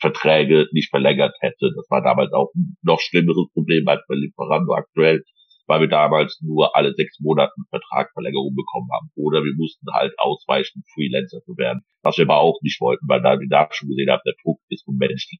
Verträge 0.01 0.69
nicht 0.73 0.91
verlängert 0.91 1.35
hätte. 1.41 1.73
Das 1.75 1.89
war 1.89 2.03
damals 2.03 2.33
auch 2.33 2.53
ein 2.55 2.77
noch 2.83 3.01
schlimmeres 3.01 3.49
Problem 3.55 3.89
als 3.89 4.03
bei 4.07 4.17
Lieferando 4.17 4.75
aktuell 4.75 5.25
weil 5.71 5.83
wir 5.83 5.89
damals 5.89 6.41
nur 6.43 6.75
alle 6.75 6.93
sechs 6.95 7.21
Monate 7.21 7.53
Vertragsverlängerung 7.71 8.57
bekommen 8.57 8.89
haben. 8.91 9.09
Oder 9.15 9.45
wir 9.45 9.55
mussten 9.55 9.87
halt 9.93 10.13
ausweichen, 10.19 10.83
Freelancer 10.93 11.41
zu 11.47 11.57
werden. 11.57 11.83
Was 12.03 12.19
wir 12.19 12.25
aber 12.25 12.41
auch 12.41 12.59
nicht 12.63 12.81
wollten, 12.81 13.07
weil 13.07 13.23
da 13.23 13.39
wir 13.39 13.47
da 13.49 13.69
schon 13.71 13.89
gesehen 13.89 14.11
haben, 14.11 14.21
der 14.27 14.35
Druck 14.43 14.59
ist 14.69 14.85
unmenschlich. 14.89 15.39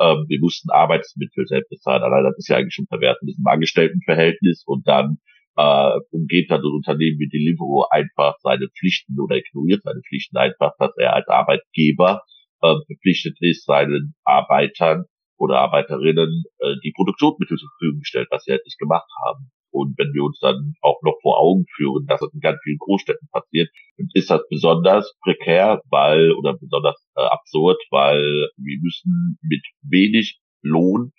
Ähm, 0.00 0.26
wir 0.26 0.40
mussten 0.40 0.70
Arbeitsmittel 0.70 1.46
selbst 1.46 1.70
bezahlen. 1.70 2.02
Also 2.02 2.30
das 2.30 2.38
ist 2.38 2.48
ja 2.48 2.56
eigentlich 2.56 2.74
schon 2.74 2.88
verwehrt 2.88 3.18
in 3.22 3.28
diesem 3.28 3.46
Angestelltenverhältnis 3.46 4.64
und 4.66 4.88
dann 4.88 5.18
äh, 5.56 6.00
umgeht 6.10 6.50
dann 6.50 6.62
das 6.62 6.74
Unternehmen 6.74 7.20
wie 7.20 7.28
Deliveroo 7.28 7.84
einfach 7.90 8.34
seine 8.42 8.66
Pflichten 8.76 9.20
oder 9.20 9.36
ignoriert 9.36 9.82
seine 9.84 10.02
Pflichten 10.02 10.36
einfach, 10.36 10.72
dass 10.80 10.90
er 10.98 11.14
als 11.14 11.28
Arbeitgeber 11.28 12.22
äh, 12.60 12.74
verpflichtet 12.88 13.36
ist, 13.38 13.66
seinen 13.66 14.16
Arbeitern 14.24 15.04
oder 15.44 15.60
Arbeiterinnen 15.60 16.44
äh, 16.58 16.74
die 16.82 16.92
Produktionsmittel 16.92 17.56
zur 17.56 17.68
Verfügung 17.78 18.00
gestellt, 18.00 18.28
was 18.30 18.44
sie 18.44 18.52
halt 18.52 18.64
nicht 18.64 18.78
gemacht 18.78 19.08
haben. 19.24 19.50
Und 19.70 19.98
wenn 19.98 20.12
wir 20.14 20.22
uns 20.22 20.38
dann 20.38 20.74
auch 20.82 21.02
noch 21.02 21.18
vor 21.20 21.40
Augen 21.40 21.64
führen, 21.74 22.06
dass 22.06 22.20
das 22.20 22.32
in 22.32 22.40
ganz 22.40 22.60
vielen 22.62 22.78
Großstädten 22.78 23.28
passiert, 23.32 23.70
ist 24.14 24.30
das 24.30 24.40
besonders 24.48 25.16
prekär, 25.20 25.82
weil 25.90 26.32
oder 26.32 26.56
besonders 26.56 27.04
äh, 27.16 27.22
absurd, 27.22 27.82
weil 27.90 28.50
wir 28.56 28.78
müssen 28.80 29.38
mit 29.42 29.64
wenig 29.82 30.38
Lohn 30.62 31.12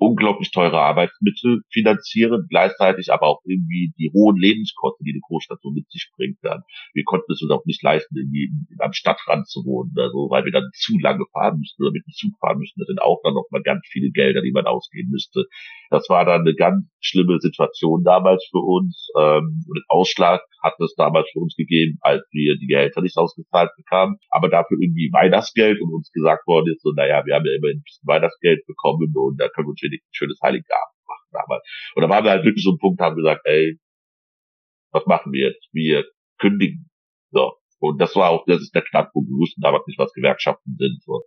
unglaublich 0.00 0.50
teure 0.50 0.80
Arbeitsmittel 0.80 1.60
finanzieren, 1.70 2.46
gleichzeitig 2.48 3.12
aber 3.12 3.26
auch 3.26 3.42
irgendwie 3.44 3.92
die 3.98 4.10
hohen 4.12 4.36
Lebenskosten, 4.36 5.04
die 5.04 5.12
eine 5.12 5.20
Großstadt 5.20 5.60
so 5.60 5.70
mit 5.70 5.90
sich 5.90 6.10
bringt 6.16 6.38
dann. 6.42 6.62
Wir 6.94 7.04
konnten 7.04 7.30
es 7.30 7.42
uns 7.42 7.50
auch 7.52 7.64
nicht 7.66 7.82
leisten, 7.82 8.16
irgendwie 8.16 8.50
am 8.78 8.94
Stadtrand 8.94 9.46
zu 9.46 9.60
wohnen, 9.66 9.92
also 9.96 10.30
weil 10.30 10.46
wir 10.46 10.52
dann 10.52 10.70
zu 10.72 10.98
lange 10.98 11.24
fahren 11.32 11.58
müssten 11.58 11.82
oder 11.82 11.92
mit 11.92 12.06
dem 12.06 12.12
Zug 12.12 12.32
fahren 12.40 12.58
müssten. 12.58 12.80
Das 12.80 12.88
sind 12.88 13.02
auch 13.02 13.20
dann 13.22 13.34
noch 13.34 13.46
mal 13.50 13.62
ganz 13.62 13.86
viele 13.92 14.10
Gelder, 14.10 14.40
die 14.40 14.52
man 14.52 14.64
ausgeben 14.64 15.10
müsste. 15.10 15.44
Das 15.90 16.08
war 16.08 16.24
dann 16.24 16.42
eine 16.42 16.54
ganz 16.54 16.86
schlimme 17.00 17.38
Situation 17.38 18.02
damals 18.02 18.46
für 18.50 18.60
uns. 18.60 19.10
Ähm, 19.18 19.64
und 19.68 19.84
Ausschlag 19.88 20.40
hat 20.62 20.74
es 20.80 20.94
damals 20.94 21.28
für 21.32 21.40
uns 21.40 21.56
gegeben, 21.56 21.98
als 22.00 22.22
wir 22.30 22.56
die 22.56 22.66
Gehälter 22.66 23.00
nicht 23.00 23.16
ausgezahlt 23.16 23.70
bekamen, 23.76 24.16
aber 24.30 24.48
dafür 24.48 24.78
irgendwie 24.80 25.10
Weihnachtsgeld 25.12 25.80
und 25.80 25.92
uns 25.92 26.10
gesagt 26.12 26.46
worden 26.46 26.72
ist, 26.72 26.82
so, 26.82 26.92
naja, 26.92 27.24
wir 27.24 27.34
haben 27.34 27.44
ja 27.44 27.52
immer 27.56 27.68
ein 27.68 27.82
bisschen 27.82 28.06
Weihnachtsgeld 28.06 28.66
bekommen 28.66 29.12
und 29.14 29.40
da 29.40 29.48
können 29.48 29.68
wir 29.68 29.70
uns 29.70 29.80
wenigstens 29.90 30.10
ein 30.10 30.18
schönes 30.18 30.40
Heiligabend 30.42 30.96
machen 31.06 31.28
damals. 31.32 31.62
Und 31.94 32.02
da 32.02 32.08
waren 32.08 32.24
wir 32.24 32.30
halt 32.30 32.44
wirklich 32.44 32.64
so 32.64 32.72
ein 32.72 32.78
Punkt, 32.78 33.00
haben 33.00 33.16
gesagt, 33.16 33.42
ey, 33.44 33.78
was 34.92 35.06
machen 35.06 35.32
wir 35.32 35.50
jetzt? 35.50 35.68
Wir 35.72 36.04
kündigen. 36.38 36.90
So. 37.30 37.54
Und 37.78 37.98
das 38.00 38.14
war 38.16 38.30
auch, 38.30 38.44
das 38.46 38.60
ist 38.60 38.74
der 38.74 38.82
Knackpunkt. 38.82 39.28
Wir 39.28 39.38
wussten 39.38 39.60
damals 39.60 39.86
nicht, 39.86 39.98
was 39.98 40.12
Gewerkschaften 40.12 40.76
sind. 40.76 41.02
So. 41.02 41.22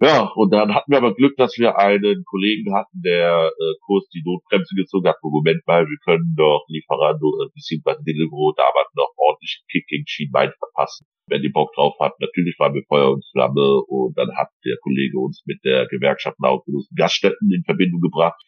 Ja, 0.00 0.30
und 0.36 0.52
dann 0.52 0.74
hatten 0.74 0.92
wir 0.92 0.98
aber 0.98 1.12
Glück, 1.12 1.36
dass 1.36 1.58
wir 1.58 1.76
einen 1.76 2.22
Kollegen 2.24 2.72
hatten, 2.72 3.02
der 3.02 3.50
äh, 3.50 3.74
kurz 3.84 4.08
die 4.10 4.22
Notbremse 4.24 4.76
gezogen 4.76 5.08
hat. 5.08 5.16
Moment 5.22 5.66
mal, 5.66 5.88
wir 5.88 5.98
können 6.04 6.34
doch 6.36 6.64
Lieferando 6.68 7.26
äh, 7.42 7.50
beziehungsweise 7.52 8.04
Deliveroo 8.04 8.52
damals 8.54 8.94
noch 8.94 9.10
ordentlich 9.16 9.64
Kicking 9.68 10.04
Schienbein 10.06 10.52
verpassen. 10.56 11.08
Wenn 11.26 11.42
die 11.42 11.48
Bock 11.48 11.74
drauf 11.74 11.98
hat, 11.98 12.12
natürlich 12.20 12.56
waren 12.60 12.74
wir 12.74 12.84
Feuer 12.86 13.10
und 13.10 13.26
Flamme 13.32 13.82
und 13.88 14.16
dann 14.16 14.36
hat 14.36 14.50
der 14.64 14.76
Kollege 14.80 15.18
uns 15.18 15.42
mit 15.46 15.64
der 15.64 15.88
Gewerkschaft 15.88 16.38
Nautilus 16.38 16.88
Gaststätten 16.94 17.50
in 17.52 17.64
Verbindung 17.64 18.00
gebracht. 18.00 18.40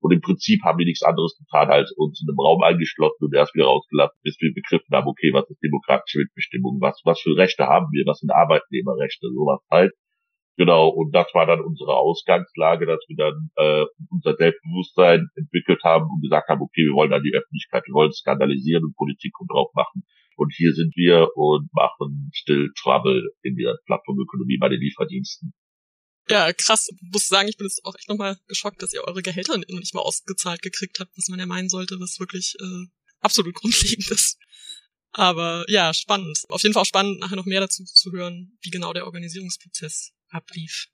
Und 0.00 0.12
im 0.12 0.20
Prinzip 0.20 0.62
haben 0.64 0.78
wir 0.78 0.86
nichts 0.86 1.04
anderes 1.04 1.38
getan, 1.38 1.70
als 1.70 1.92
uns 1.96 2.20
in 2.20 2.28
einem 2.28 2.40
Raum 2.40 2.62
eingeschlossen 2.62 3.24
und 3.24 3.34
erst 3.34 3.54
wieder 3.54 3.66
rausgelassen, 3.66 4.18
bis 4.24 4.36
wir 4.40 4.52
begriffen 4.52 4.90
haben, 4.90 5.06
okay, 5.06 5.32
was 5.32 5.48
ist 5.50 5.62
demokratische 5.62 6.18
Mitbestimmung, 6.18 6.78
was, 6.80 7.00
was 7.04 7.20
für 7.20 7.36
Rechte 7.36 7.66
haben 7.66 7.86
wir, 7.92 8.04
was 8.06 8.18
sind 8.18 8.30
Arbeitnehmerrechte, 8.30 9.28
sowas 9.32 9.60
halt. 9.70 9.92
Genau, 10.56 10.88
und 10.88 11.12
das 11.12 11.26
war 11.34 11.44
dann 11.44 11.60
unsere 11.60 11.94
Ausgangslage, 11.96 12.86
dass 12.86 13.00
wir 13.08 13.16
dann 13.16 13.50
äh, 13.56 13.84
unser 14.10 14.36
Selbstbewusstsein 14.36 15.28
entwickelt 15.36 15.82
haben 15.84 16.08
und 16.08 16.22
gesagt 16.22 16.48
haben, 16.48 16.62
okay, 16.62 16.82
wir 16.82 16.94
wollen 16.94 17.12
an 17.12 17.22
die 17.22 17.34
Öffentlichkeit, 17.34 17.84
wir 17.86 17.92
wollen 17.92 18.12
skandalisieren 18.12 18.84
und 18.84 18.96
Politik 18.96 19.38
und 19.38 19.50
drauf 19.50 19.70
machen. 19.74 20.04
Und 20.36 20.54
hier 20.54 20.72
sind 20.72 20.96
wir 20.96 21.28
und 21.34 21.68
machen 21.72 22.30
still 22.32 22.70
Trouble 22.80 23.22
in 23.42 23.56
der 23.56 23.76
Plattformökonomie 23.84 24.56
bei 24.58 24.70
den 24.70 24.80
Lieferdiensten. 24.80 25.52
Ja, 26.28 26.52
krass. 26.52 26.88
Ich 26.88 27.12
muss 27.12 27.28
sagen, 27.28 27.48
ich 27.48 27.56
bin 27.56 27.66
jetzt 27.66 27.84
auch 27.84 27.94
echt 27.94 28.08
nochmal 28.08 28.38
geschockt, 28.48 28.82
dass 28.82 28.92
ihr 28.94 29.04
eure 29.04 29.22
Gehälter 29.22 29.56
nicht 29.58 29.94
mal 29.94 30.00
ausgezahlt 30.00 30.62
gekriegt 30.62 30.98
habt, 31.00 31.12
was 31.16 31.28
man 31.28 31.38
ja 31.38 31.46
meinen 31.46 31.68
sollte, 31.68 32.00
was 32.00 32.18
wirklich 32.18 32.54
äh, 32.60 32.86
absolut 33.20 33.54
grundlegend 33.54 34.10
ist. 34.10 34.38
Aber 35.12 35.64
ja, 35.68 35.94
spannend. 35.94 36.44
Auf 36.48 36.62
jeden 36.62 36.72
Fall 36.72 36.82
auch 36.82 36.86
spannend, 36.86 37.20
nachher 37.20 37.36
noch 37.36 37.46
mehr 37.46 37.60
dazu 37.60 37.84
zu 37.84 38.10
hören, 38.12 38.58
wie 38.62 38.70
genau 38.70 38.92
der 38.92 39.06
Organisierungsprozess 39.06 40.15
ablief. 40.30 40.88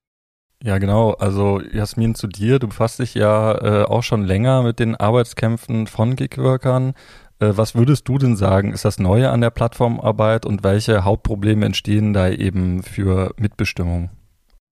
Ja, 0.63 0.79
genau. 0.79 1.13
Also 1.13 1.61
Jasmin, 1.61 2.15
zu 2.15 2.29
dir. 2.29 2.59
Du 2.59 2.69
befasst 2.69 3.01
dich 3.01 3.15
ja 3.15 3.83
äh, 3.83 3.85
auch 3.85 4.03
schon 4.03 4.25
länger 4.25 4.63
mit 4.63 4.79
den 4.79 4.95
Arbeitskämpfen 4.95 5.89
von 5.89 6.15
Gigworkern. 6.15 6.95
Äh, 7.41 7.53
was 7.57 7.75
würdest 7.75 8.09
du 8.09 8.19
denn 8.19 8.37
sagen, 8.37 8.73
ist 8.73 8.85
das 8.85 8.99
Neue 8.99 9.31
an 9.31 9.41
der 9.41 9.51
Plattformarbeit 9.51 10.47
und 10.47 10.63
welche 10.63 11.05
Hauptprobleme 11.05 11.67
entstehen 11.67 12.13
da 12.13 12.29
eben 12.29 12.85
für 12.85 13.35
Mitbestimmung? 13.39 14.11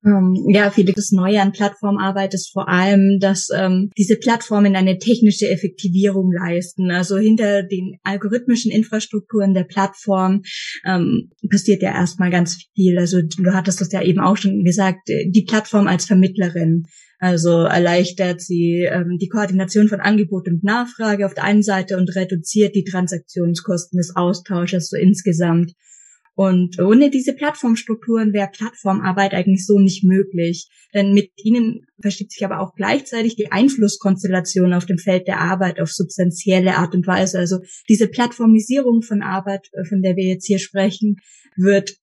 Ähm, 0.05 0.35
ja, 0.49 0.71
viele 0.71 0.93
das 0.93 1.11
Neue 1.13 1.43
an 1.43 1.53
Plattformarbeit 1.53 2.33
ist 2.33 2.53
vor 2.53 2.69
allem, 2.69 3.19
dass 3.21 3.49
ähm, 3.55 3.91
diese 3.99 4.17
Plattformen 4.17 4.75
eine 4.75 4.99
technische 4.99 5.49
Effektivierung 5.49 6.33
leisten. 6.33 6.91
Also 6.91 7.19
hinter 7.19 7.63
den 7.63 7.99
algorithmischen 8.03 8.73
Infrastrukturen 8.73 9.53
der 9.53 9.65
Plattform 9.65 10.43
ähm, 10.87 11.31
passiert 11.51 11.83
ja 11.83 11.93
erstmal 11.93 12.31
ganz 12.31 12.57
viel. 12.75 12.99
Also 12.99 13.21
du 13.21 13.53
hattest 13.53 13.81
das 13.81 13.93
ja 13.93 14.03
eben 14.03 14.21
auch 14.21 14.39
schon 14.39 14.65
gesagt, 14.65 15.11
äh, 15.11 15.29
die 15.29 15.45
Plattform 15.45 15.87
als 15.87 16.07
Vermittlerin. 16.07 16.85
Also 17.19 17.65
erleichtert 17.65 18.41
sie 18.41 18.89
ähm, 18.91 19.19
die 19.21 19.29
Koordination 19.29 19.89
von 19.89 20.01
Angebot 20.01 20.49
und 20.49 20.65
Nachfrage 20.65 21.27
auf 21.27 21.35
der 21.35 21.45
einen 21.45 21.63
Seite 21.63 21.99
und 21.99 22.17
reduziert 22.17 22.75
die 22.75 22.85
Transaktionskosten 22.85 23.99
des 23.99 24.17
Austausches 24.17 24.89
so 24.89 24.97
insgesamt. 24.97 25.73
Und 26.41 26.81
ohne 26.81 27.11
diese 27.11 27.35
Plattformstrukturen 27.35 28.33
wäre 28.33 28.49
Plattformarbeit 28.51 29.35
eigentlich 29.35 29.67
so 29.67 29.79
nicht 29.79 30.05
möglich. 30.05 30.71
Denn 30.95 31.13
mit 31.13 31.33
ihnen 31.37 31.85
versteht 32.01 32.33
sich 32.33 32.43
aber 32.47 32.61
auch 32.61 32.75
gleichzeitig 32.75 33.37
die 33.37 33.53
Einflusskonstellation 33.53 34.73
auf 34.73 34.87
dem 34.87 34.97
Feld 34.97 35.29
der 35.29 35.39
Arbeit 35.39 35.83
auf 35.83 35.91
substanzielle 35.93 36.77
Art 36.77 36.95
und 36.95 37.07
Weise. 37.07 37.39
Also 37.39 37.59
diese 37.91 38.09
Plattformisierung 38.09 39.03
von 39.03 39.21
Arbeit, 39.21 39.69
äh, 39.75 39.85
von 39.85 40.01
der 40.01 40.17
wir 40.17 40.25
jetzt 40.25 40.47
hier 40.47 40.59
sprechen, 40.59 41.17
wird 41.57 41.97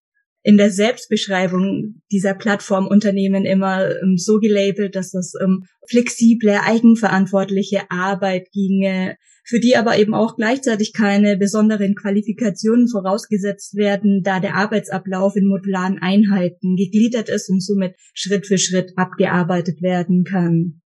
in 0.47 0.55
der 0.55 0.71
Selbstbeschreibung 0.71 2.01
dieser 2.09 2.33
Plattformunternehmen 2.33 3.43
immer 3.43 3.91
ähm, 4.01 4.15
so 4.15 4.39
gelabelt, 4.39 4.95
dass 4.95 5.13
es 5.13 5.33
um 5.35 5.65
flexible, 5.89 6.57
eigenverantwortliche 6.63 7.81
Arbeit 7.91 8.47
ginge, 8.53 9.17
für 9.43 9.59
die 9.59 9.75
aber 9.75 9.99
eben 9.99 10.13
auch 10.13 10.37
gleichzeitig 10.37 10.93
keine 10.93 11.35
besonderen 11.35 11.95
Qualifikationen 11.95 12.87
vorausgesetzt 12.87 13.75
werden, 13.75 14.23
da 14.23 14.39
der 14.39 14.55
Arbeitsablauf 14.55 15.35
in 15.35 15.49
modularen 15.49 15.99
Einheiten 15.99 16.77
gegliedert 16.77 17.27
ist 17.27 17.49
und 17.49 17.61
somit 17.61 17.95
Schritt 18.13 18.47
für 18.47 18.57
Schritt 18.57 18.93
abgearbeitet 18.95 19.81
werden 19.81 20.23
kann. 20.23 20.81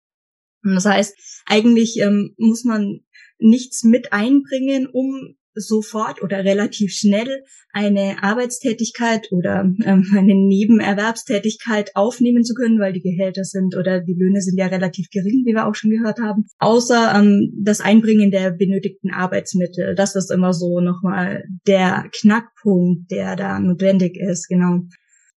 Und 0.63 0.75
das 0.77 0.85
heißt, 0.85 1.43
eigentlich 1.47 1.99
ähm, 1.99 2.33
muss 2.39 2.63
man 2.63 3.01
nichts 3.41 3.83
mit 3.83 4.13
einbringen, 4.13 4.87
um 4.87 5.35
sofort 5.59 6.23
oder 6.23 6.45
relativ 6.45 6.93
schnell 6.93 7.45
eine 7.73 8.23
Arbeitstätigkeit 8.23 9.29
oder 9.31 9.61
ähm, 9.85 10.07
eine 10.17 10.35
Nebenerwerbstätigkeit 10.35 11.95
aufnehmen 11.95 12.45
zu 12.45 12.55
können, 12.55 12.81
weil 12.81 12.93
die 12.93 13.03
Gehälter 13.03 13.45
sind 13.45 13.77
oder 13.77 14.01
die 14.01 14.15
Löhne 14.15 14.41
sind 14.41 14.59
ja 14.59 14.67
relativ 14.67 15.09
gering, 15.11 15.45
wie 15.45 15.55
wir 15.55 15.67
auch 15.67 15.75
schon 15.75 15.91
gehört 15.91 16.19
haben. 16.21 16.47
Außer 16.59 17.15
ähm, 17.17 17.53
das 17.63 17.81
Einbringen 17.81 18.31
der 18.31 18.51
benötigten 18.51 19.11
Arbeitsmittel. 19.11 19.95
Das 19.95 20.17
ist 20.17 20.31
immer 20.31 20.53
so 20.53 20.81
nochmal 20.81 21.45
der 21.67 22.07
Knackpunkt, 22.21 23.11
der 23.11 23.37
da 23.37 23.61
notwendig 23.61 24.17
ist, 24.17 24.49
genau. 24.49 24.81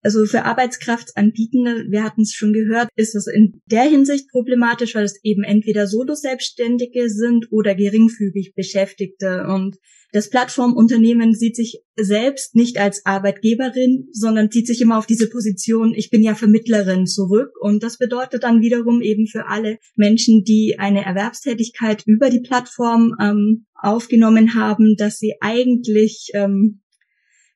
Also 0.02 0.24
für 0.24 0.44
Arbeitskraftanbietende, 0.44 1.86
wir 1.90 2.02
hatten 2.02 2.22
es 2.22 2.32
schon 2.32 2.52
gehört, 2.52 2.88
ist 2.96 3.14
es 3.14 3.26
in 3.26 3.60
der 3.66 3.82
Hinsicht 3.82 4.30
problematisch, 4.30 4.94
weil 4.94 5.04
es 5.04 5.22
eben 5.22 5.42
entweder 5.42 5.86
Solo-Selbstständige 5.86 7.10
sind 7.10 7.48
oder 7.50 7.74
geringfügig 7.74 8.54
Beschäftigte. 8.54 9.46
Und 9.46 9.76
das 10.12 10.30
Plattformunternehmen 10.30 11.34
sieht 11.34 11.54
sich 11.54 11.82
selbst 11.96 12.56
nicht 12.56 12.78
als 12.78 13.04
Arbeitgeberin, 13.04 14.08
sondern 14.10 14.50
zieht 14.50 14.66
sich 14.66 14.80
immer 14.80 14.98
auf 14.98 15.06
diese 15.06 15.28
Position, 15.28 15.94
ich 15.94 16.08
bin 16.08 16.22
ja 16.22 16.34
Vermittlerin 16.34 17.06
zurück. 17.06 17.50
Und 17.60 17.82
das 17.82 17.98
bedeutet 17.98 18.42
dann 18.42 18.62
wiederum 18.62 19.02
eben 19.02 19.26
für 19.26 19.48
alle 19.48 19.78
Menschen, 19.96 20.44
die 20.44 20.76
eine 20.78 21.04
Erwerbstätigkeit 21.04 22.04
über 22.06 22.30
die 22.30 22.40
Plattform 22.40 23.14
ähm, 23.20 23.66
aufgenommen 23.74 24.54
haben, 24.54 24.96
dass 24.96 25.18
sie 25.18 25.34
eigentlich 25.40 26.30
ähm, 26.32 26.80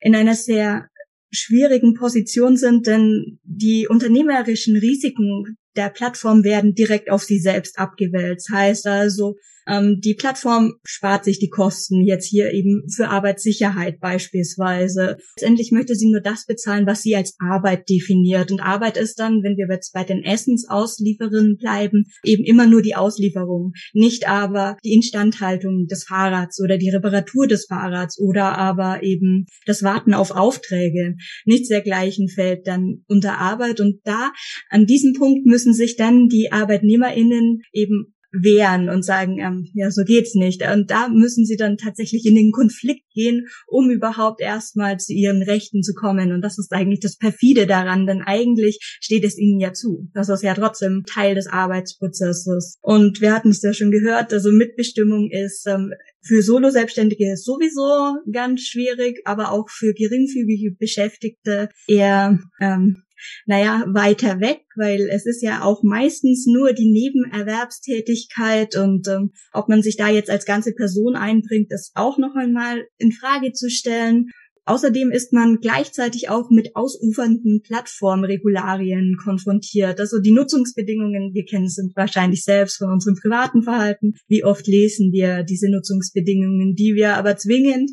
in 0.01 0.15
einer 0.15 0.35
sehr 0.35 0.91
schwierigen 1.35 1.95
Position 1.95 2.57
sind, 2.57 2.87
denn 2.87 3.39
die 3.43 3.87
unternehmerischen 3.89 4.77
Risiken 4.77 5.57
der 5.77 5.91
Plattform 5.91 6.45
werden 6.45 6.75
direkt 6.75 7.11
auf 7.11 7.25
sie 7.25 7.39
selbst 7.39 7.79
abgewälzt. 7.79 8.51
Heißt 8.51 8.87
also, 8.87 9.37
ähm, 9.67 10.01
die 10.03 10.15
Plattform 10.15 10.75
spart 10.85 11.25
sich 11.25 11.39
die 11.39 11.49
Kosten 11.49 12.05
jetzt 12.05 12.27
hier 12.27 12.53
eben 12.53 12.89
für 12.95 13.09
Arbeitssicherheit 13.09 14.01
beispielsweise. 14.01 15.19
Letztendlich 15.37 15.73
möchte 15.73 15.95
sie 15.95 16.11
nur 16.11 16.21
das 16.21 16.47
bezahlen, 16.47 16.87
was 16.87 17.03
sie 17.03 17.17
als 17.17 17.37
Arbeit 17.39 17.89
definiert. 17.89 18.51
Und 18.51 18.61
Arbeit 18.61 18.97
ist 18.97 19.19
dann, 19.19 19.43
wenn 19.43 19.57
wir 19.57 19.67
jetzt 19.71 19.93
bei 19.93 20.05
den 20.05 20.23
Essensauslieferern 20.23 21.57
bleiben, 21.57 22.05
eben 22.25 22.45
immer 22.45 22.67
nur 22.67 22.83
die 22.83 22.97
Auslieferung, 22.97 23.73
nicht 23.93 24.29
aber 24.29 24.77
die 24.85 24.93
Instandhaltung 24.93 25.87
des 25.87 26.05
Fahrrads 26.05 26.61
oder 26.63 26.79
die 26.79 26.91
Reparatur 26.91 27.47
des 27.47 27.67
Fahrrads 27.67 28.19
oder 28.19 28.59
aber 28.59 29.03
eben 29.03 29.47
das 29.67 29.83
Warten 29.83 30.15
auf 30.15 30.31
Aufträge. 30.31 31.17
Nichts 31.45 31.69
dergleichen 31.69 32.29
fällt 32.29 32.67
dann 32.67 33.05
unter 33.07 33.39
Arbeit. 33.39 33.81
Und 33.81 34.01
da, 34.05 34.33
an 34.71 34.87
diesem 34.87 35.15
Punkt 35.15 35.47
müssen 35.47 35.75
sich 35.75 35.97
dann 35.97 36.29
die 36.29 36.53
ArbeitnehmerInnen 36.53 37.61
eben 37.73 38.14
wehren 38.41 38.89
und 38.89 39.05
sagen, 39.05 39.39
ähm, 39.39 39.69
ja, 39.75 39.91
so 39.91 40.03
geht's 40.05 40.35
nicht. 40.35 40.63
Und 40.63 40.91
da 40.91 41.09
müssen 41.09 41.45
sie 41.45 41.57
dann 41.57 41.77
tatsächlich 41.77 42.27
in 42.27 42.35
den 42.35 42.51
Konflikt 42.51 43.05
gehen, 43.13 43.47
um 43.67 43.91
überhaupt 43.91 44.41
erstmal 44.41 44.99
zu 44.99 45.13
ihren 45.13 45.43
Rechten 45.43 45.83
zu 45.83 45.95
kommen. 45.95 46.33
Und 46.33 46.43
das 46.43 46.59
ist 46.59 46.73
eigentlich 46.73 47.01
das 47.01 47.17
perfide 47.17 47.67
daran, 47.67 48.07
denn 48.07 48.23
eigentlich 48.23 48.79
steht 49.01 49.25
es 49.25 49.39
ihnen 49.39 49.61
ja 49.61 49.73
zu. 49.73 50.09
Das 50.15 50.29
ist 50.29 50.43
ja 50.43 50.55
trotzdem 50.55 51.05
Teil 51.07 51.35
des 51.35 51.47
Arbeitsprozesses. 51.47 52.79
Und 52.83 53.21
wir 53.21 53.33
hatten 53.33 53.51
es 53.51 53.63
ja 53.63 53.73
schon 53.73 53.91
gehört, 53.91 54.33
also 54.33 54.51
Mitbestimmung 54.51 55.31
ist 55.31 55.67
ähm, 55.67 55.93
für 56.23 56.43
Solo-Selbstständige 56.43 57.37
sowieso 57.37 58.19
ganz 58.33 58.63
schwierig, 58.63 59.21
aber 59.25 59.53
auch 59.53 59.69
für 59.69 59.93
geringfügige 59.93 60.75
Beschäftigte 60.79 61.69
eher 61.87 62.39
ähm, 62.61 63.03
naja, 63.47 63.85
weiter 63.89 64.41
weg, 64.41 64.63
weil 64.77 65.09
es 65.11 65.27
ist 65.27 65.43
ja 65.43 65.63
auch 65.63 65.83
meistens 65.83 66.47
nur 66.47 66.73
die 66.73 66.91
Nebenerwerbstätigkeit 66.91 68.77
und 68.77 69.09
ähm, 69.09 69.33
ob 69.53 69.69
man 69.69 69.83
sich 69.83 69.97
da 69.97 70.09
jetzt 70.09 70.31
als 70.31 70.45
ganze 70.45 70.73
Person 70.73 71.17
einbringt, 71.17 71.73
ist 71.73 71.93
auch 71.95 72.19
noch 72.19 72.35
einmal 72.35 72.87
in 72.99 73.13
Frage 73.13 73.53
zu 73.53 73.71
stellen. 73.71 74.31
Außerdem 74.67 75.11
ist 75.11 75.33
man 75.35 75.59
gleichzeitig 75.61 76.31
auch 76.31 76.49
mit 76.51 76.75
ausufernden 76.75 77.61
Plattformregularien 77.63 79.19
konfrontiert. 79.23 80.01
Also 80.01 80.21
die 80.21 80.33
Nutzungsbedingungen, 80.33 81.35
wir 81.35 81.45
kennen 81.45 81.67
es 81.67 81.79
wahrscheinlich 81.95 82.45
selbst 82.45 82.79
von 82.79 82.91
unserem 82.91 83.17
privaten 83.17 83.63
Verhalten. 83.63 84.15
Wie 84.27 84.43
oft 84.43 84.67
lesen 84.67 85.13
wir 85.13 85.43
diese 85.43 85.71
Nutzungsbedingungen, 85.71 86.75
die 86.75 86.95
wir 86.95 87.17
aber 87.17 87.37
zwingend 87.37 87.91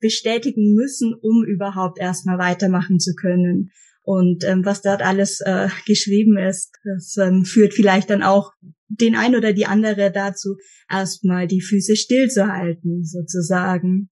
bestätigen 0.00 0.74
müssen, 0.74 1.14
um 1.14 1.44
überhaupt 1.44 1.98
erstmal 1.98 2.38
weitermachen 2.38 3.00
zu 3.00 3.14
können. 3.14 3.70
Und 4.04 4.44
ähm, 4.44 4.64
was 4.64 4.82
dort 4.82 5.00
alles 5.00 5.40
äh, 5.40 5.68
geschrieben 5.86 6.36
ist, 6.36 6.72
das 6.84 7.16
ähm, 7.16 7.44
führt 7.44 7.74
vielleicht 7.74 8.10
dann 8.10 8.22
auch 8.22 8.52
den 8.88 9.14
ein 9.14 9.36
oder 9.36 9.52
die 9.52 9.66
andere 9.66 10.10
dazu, 10.10 10.56
erstmal 10.90 11.46
die 11.46 11.62
Füße 11.62 11.96
stillzuhalten, 11.96 13.04
sozusagen. 13.04 14.10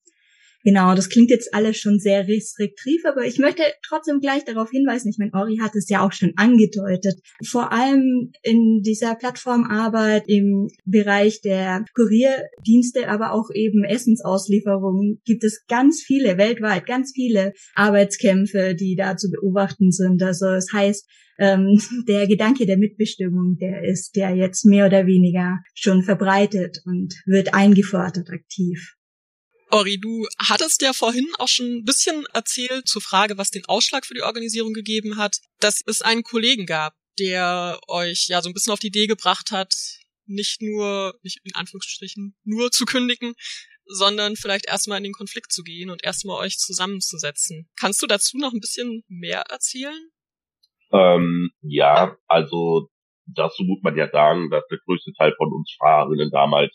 Genau, 0.62 0.94
das 0.94 1.08
klingt 1.08 1.30
jetzt 1.30 1.54
alles 1.54 1.78
schon 1.78 1.98
sehr 1.98 2.28
restriktiv, 2.28 3.02
aber 3.06 3.24
ich 3.24 3.38
möchte 3.38 3.62
trotzdem 3.86 4.20
gleich 4.20 4.44
darauf 4.44 4.70
hinweisen, 4.70 5.08
ich 5.08 5.16
meine, 5.18 5.32
Ori 5.32 5.58
hat 5.58 5.74
es 5.74 5.88
ja 5.88 6.04
auch 6.04 6.12
schon 6.12 6.32
angedeutet, 6.36 7.14
vor 7.42 7.72
allem 7.72 8.32
in 8.42 8.82
dieser 8.82 9.14
Plattformarbeit 9.14 10.24
im 10.26 10.68
Bereich 10.84 11.40
der 11.40 11.84
Kurierdienste, 11.94 13.08
aber 13.08 13.32
auch 13.32 13.48
eben 13.54 13.84
Essensauslieferungen 13.84 15.22
gibt 15.24 15.44
es 15.44 15.64
ganz 15.66 16.02
viele, 16.02 16.36
weltweit 16.36 16.84
ganz 16.84 17.12
viele 17.14 17.54
Arbeitskämpfe, 17.74 18.74
die 18.74 18.96
da 18.96 19.16
zu 19.16 19.30
beobachten 19.30 19.90
sind. 19.92 20.22
Also 20.22 20.46
es 20.46 20.66
das 20.66 20.78
heißt, 20.78 21.08
ähm, 21.38 21.80
der 22.08 22.26
Gedanke 22.26 22.66
der 22.66 22.76
Mitbestimmung, 22.76 23.56
der 23.58 23.82
ist 23.82 24.14
der 24.14 24.36
jetzt 24.36 24.66
mehr 24.66 24.86
oder 24.86 25.06
weniger 25.06 25.58
schon 25.74 26.02
verbreitet 26.02 26.82
und 26.84 27.14
wird 27.24 27.54
eingefordert 27.54 28.28
aktiv. 28.30 28.96
Ori, 29.72 29.98
du 30.00 30.26
hattest 30.38 30.82
ja 30.82 30.92
vorhin 30.92 31.28
auch 31.38 31.48
schon 31.48 31.66
ein 31.66 31.84
bisschen 31.84 32.26
erzählt 32.32 32.88
zur 32.88 33.02
Frage, 33.02 33.38
was 33.38 33.50
den 33.50 33.64
Ausschlag 33.66 34.04
für 34.04 34.14
die 34.14 34.22
Organisierung 34.22 34.72
gegeben 34.72 35.16
hat, 35.16 35.38
dass 35.60 35.80
es 35.86 36.02
einen 36.02 36.24
Kollegen 36.24 36.66
gab, 36.66 36.94
der 37.18 37.78
euch 37.86 38.26
ja 38.28 38.42
so 38.42 38.50
ein 38.50 38.52
bisschen 38.52 38.72
auf 38.72 38.80
die 38.80 38.88
Idee 38.88 39.06
gebracht 39.06 39.52
hat, 39.52 39.72
nicht 40.26 40.60
nur, 40.60 41.14
nicht 41.22 41.40
in 41.44 41.54
Anführungsstrichen, 41.54 42.36
nur 42.44 42.70
zu 42.70 42.84
kündigen, 42.84 43.34
sondern 43.84 44.36
vielleicht 44.36 44.66
erstmal 44.66 44.98
in 44.98 45.04
den 45.04 45.12
Konflikt 45.12 45.52
zu 45.52 45.62
gehen 45.62 45.90
und 45.90 46.04
erstmal 46.04 46.44
euch 46.44 46.58
zusammenzusetzen. 46.58 47.68
Kannst 47.78 48.02
du 48.02 48.06
dazu 48.06 48.38
noch 48.38 48.52
ein 48.52 48.60
bisschen 48.60 49.02
mehr 49.08 49.42
erzählen? 49.50 50.10
Ähm, 50.92 51.50
ja, 51.62 52.16
also 52.26 52.88
dazu 53.26 53.62
muss 53.64 53.80
man 53.82 53.96
ja 53.96 54.08
sagen, 54.10 54.50
dass 54.50 54.64
der 54.70 54.78
größte 54.84 55.12
Teil 55.16 55.32
von 55.36 55.52
uns 55.52 55.74
Fahrerinnen 55.78 56.30
damals 56.30 56.72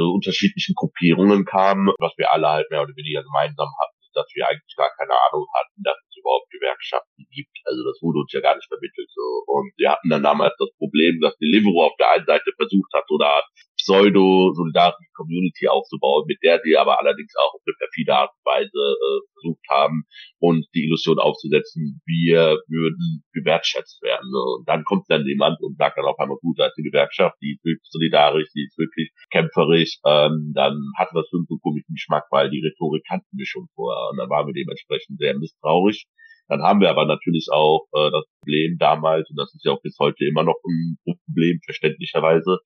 unterschiedlichen 0.00 0.74
Gruppierungen 0.74 1.44
kamen, 1.44 1.92
was 1.98 2.12
wir 2.16 2.32
alle 2.32 2.48
halt 2.48 2.70
mehr 2.70 2.82
oder 2.82 2.96
weniger 2.96 3.22
gemeinsam 3.22 3.68
hatten, 3.68 3.98
dass 4.14 4.28
wir 4.34 4.48
eigentlich 4.48 4.76
gar 4.76 4.90
keine 4.96 5.12
Ahnung 5.12 5.46
hatten, 5.52 5.82
dass 5.82 5.96
es 6.08 6.16
überhaupt 6.16 6.50
Gewerkschaften 6.50 7.24
gibt. 7.30 7.56
Also 7.64 7.84
das 7.84 8.00
wurde 8.00 8.20
uns 8.20 8.32
ja 8.32 8.40
gar 8.40 8.56
nicht 8.56 8.68
vermittelt. 8.68 9.08
So. 9.10 9.24
Und 9.46 9.72
wir 9.76 9.90
hatten 9.90 10.08
dann 10.08 10.22
damals 10.22 10.54
das 10.58 10.70
Problem, 10.76 11.20
dass 11.20 11.36
Deliveroo 11.38 11.82
auf 11.82 11.96
der 11.98 12.10
einen 12.12 12.26
Seite 12.26 12.52
versucht 12.56 12.92
hat, 12.94 13.04
so 13.08 13.18
eine 13.18 13.28
Art 13.28 13.48
pseudo-solidarische 13.82 15.10
Community 15.14 15.68
aufzubauen, 15.68 16.24
mit 16.26 16.38
der 16.42 16.60
sie 16.64 16.76
aber 16.76 17.00
allerdings 17.00 17.32
auch 17.36 17.54
auf 17.54 17.62
eine 17.66 17.74
perfide 17.78 18.14
Art 18.14 18.30
und 18.30 18.44
Weise 18.46 18.82
äh, 18.94 19.20
versucht 19.34 19.66
haben, 19.70 20.04
und 20.38 20.66
die 20.74 20.84
Illusion 20.84 21.18
aufzusetzen, 21.18 22.00
wir 22.06 22.58
würden 22.68 23.22
gewertschätzt 23.32 24.02
werden. 24.02 24.30
Und 24.34 24.68
dann 24.68 24.84
kommt 24.84 25.04
dann 25.08 25.26
jemand 25.26 25.60
und 25.60 25.76
sagt 25.78 25.98
dann 25.98 26.04
auf 26.04 26.18
einmal, 26.18 26.38
gut, 26.38 26.58
da 26.58 26.66
ist 26.66 26.76
die 26.76 26.82
Gewerkschaft, 26.82 27.36
die 27.40 27.52
ist 27.54 27.64
wirklich 27.64 27.88
solidarisch, 27.90 28.48
die 28.54 28.64
ist 28.64 28.78
wirklich 28.78 29.10
kämpferisch, 29.30 29.98
ähm, 30.04 30.52
dann 30.54 30.78
hatte 30.96 31.14
das 31.14 31.26
so 31.30 31.38
komischen 31.58 31.94
Geschmack, 31.94 32.24
weil 32.30 32.50
die 32.50 32.60
Rhetorik 32.60 33.04
kannten 33.08 33.36
wir 33.36 33.46
schon 33.46 33.68
vorher 33.74 34.10
und 34.10 34.18
dann 34.18 34.30
waren 34.30 34.46
wir 34.46 34.54
dementsprechend 34.54 35.18
sehr 35.18 35.38
misstrauisch. 35.38 36.04
Dann 36.48 36.62
haben 36.62 36.80
wir 36.80 36.90
aber 36.90 37.06
natürlich 37.06 37.46
auch 37.52 37.86
äh, 37.94 38.10
das 38.10 38.24
Problem 38.40 38.76
damals, 38.78 39.30
und 39.30 39.36
das 39.36 39.54
ist 39.54 39.64
ja 39.64 39.72
auch 39.72 39.80
bis 39.80 39.96
heute 39.98 40.24
immer 40.26 40.42
noch 40.42 40.58
ein 40.66 40.98
Problem, 41.04 41.60
verständlicherweise, 41.64 42.58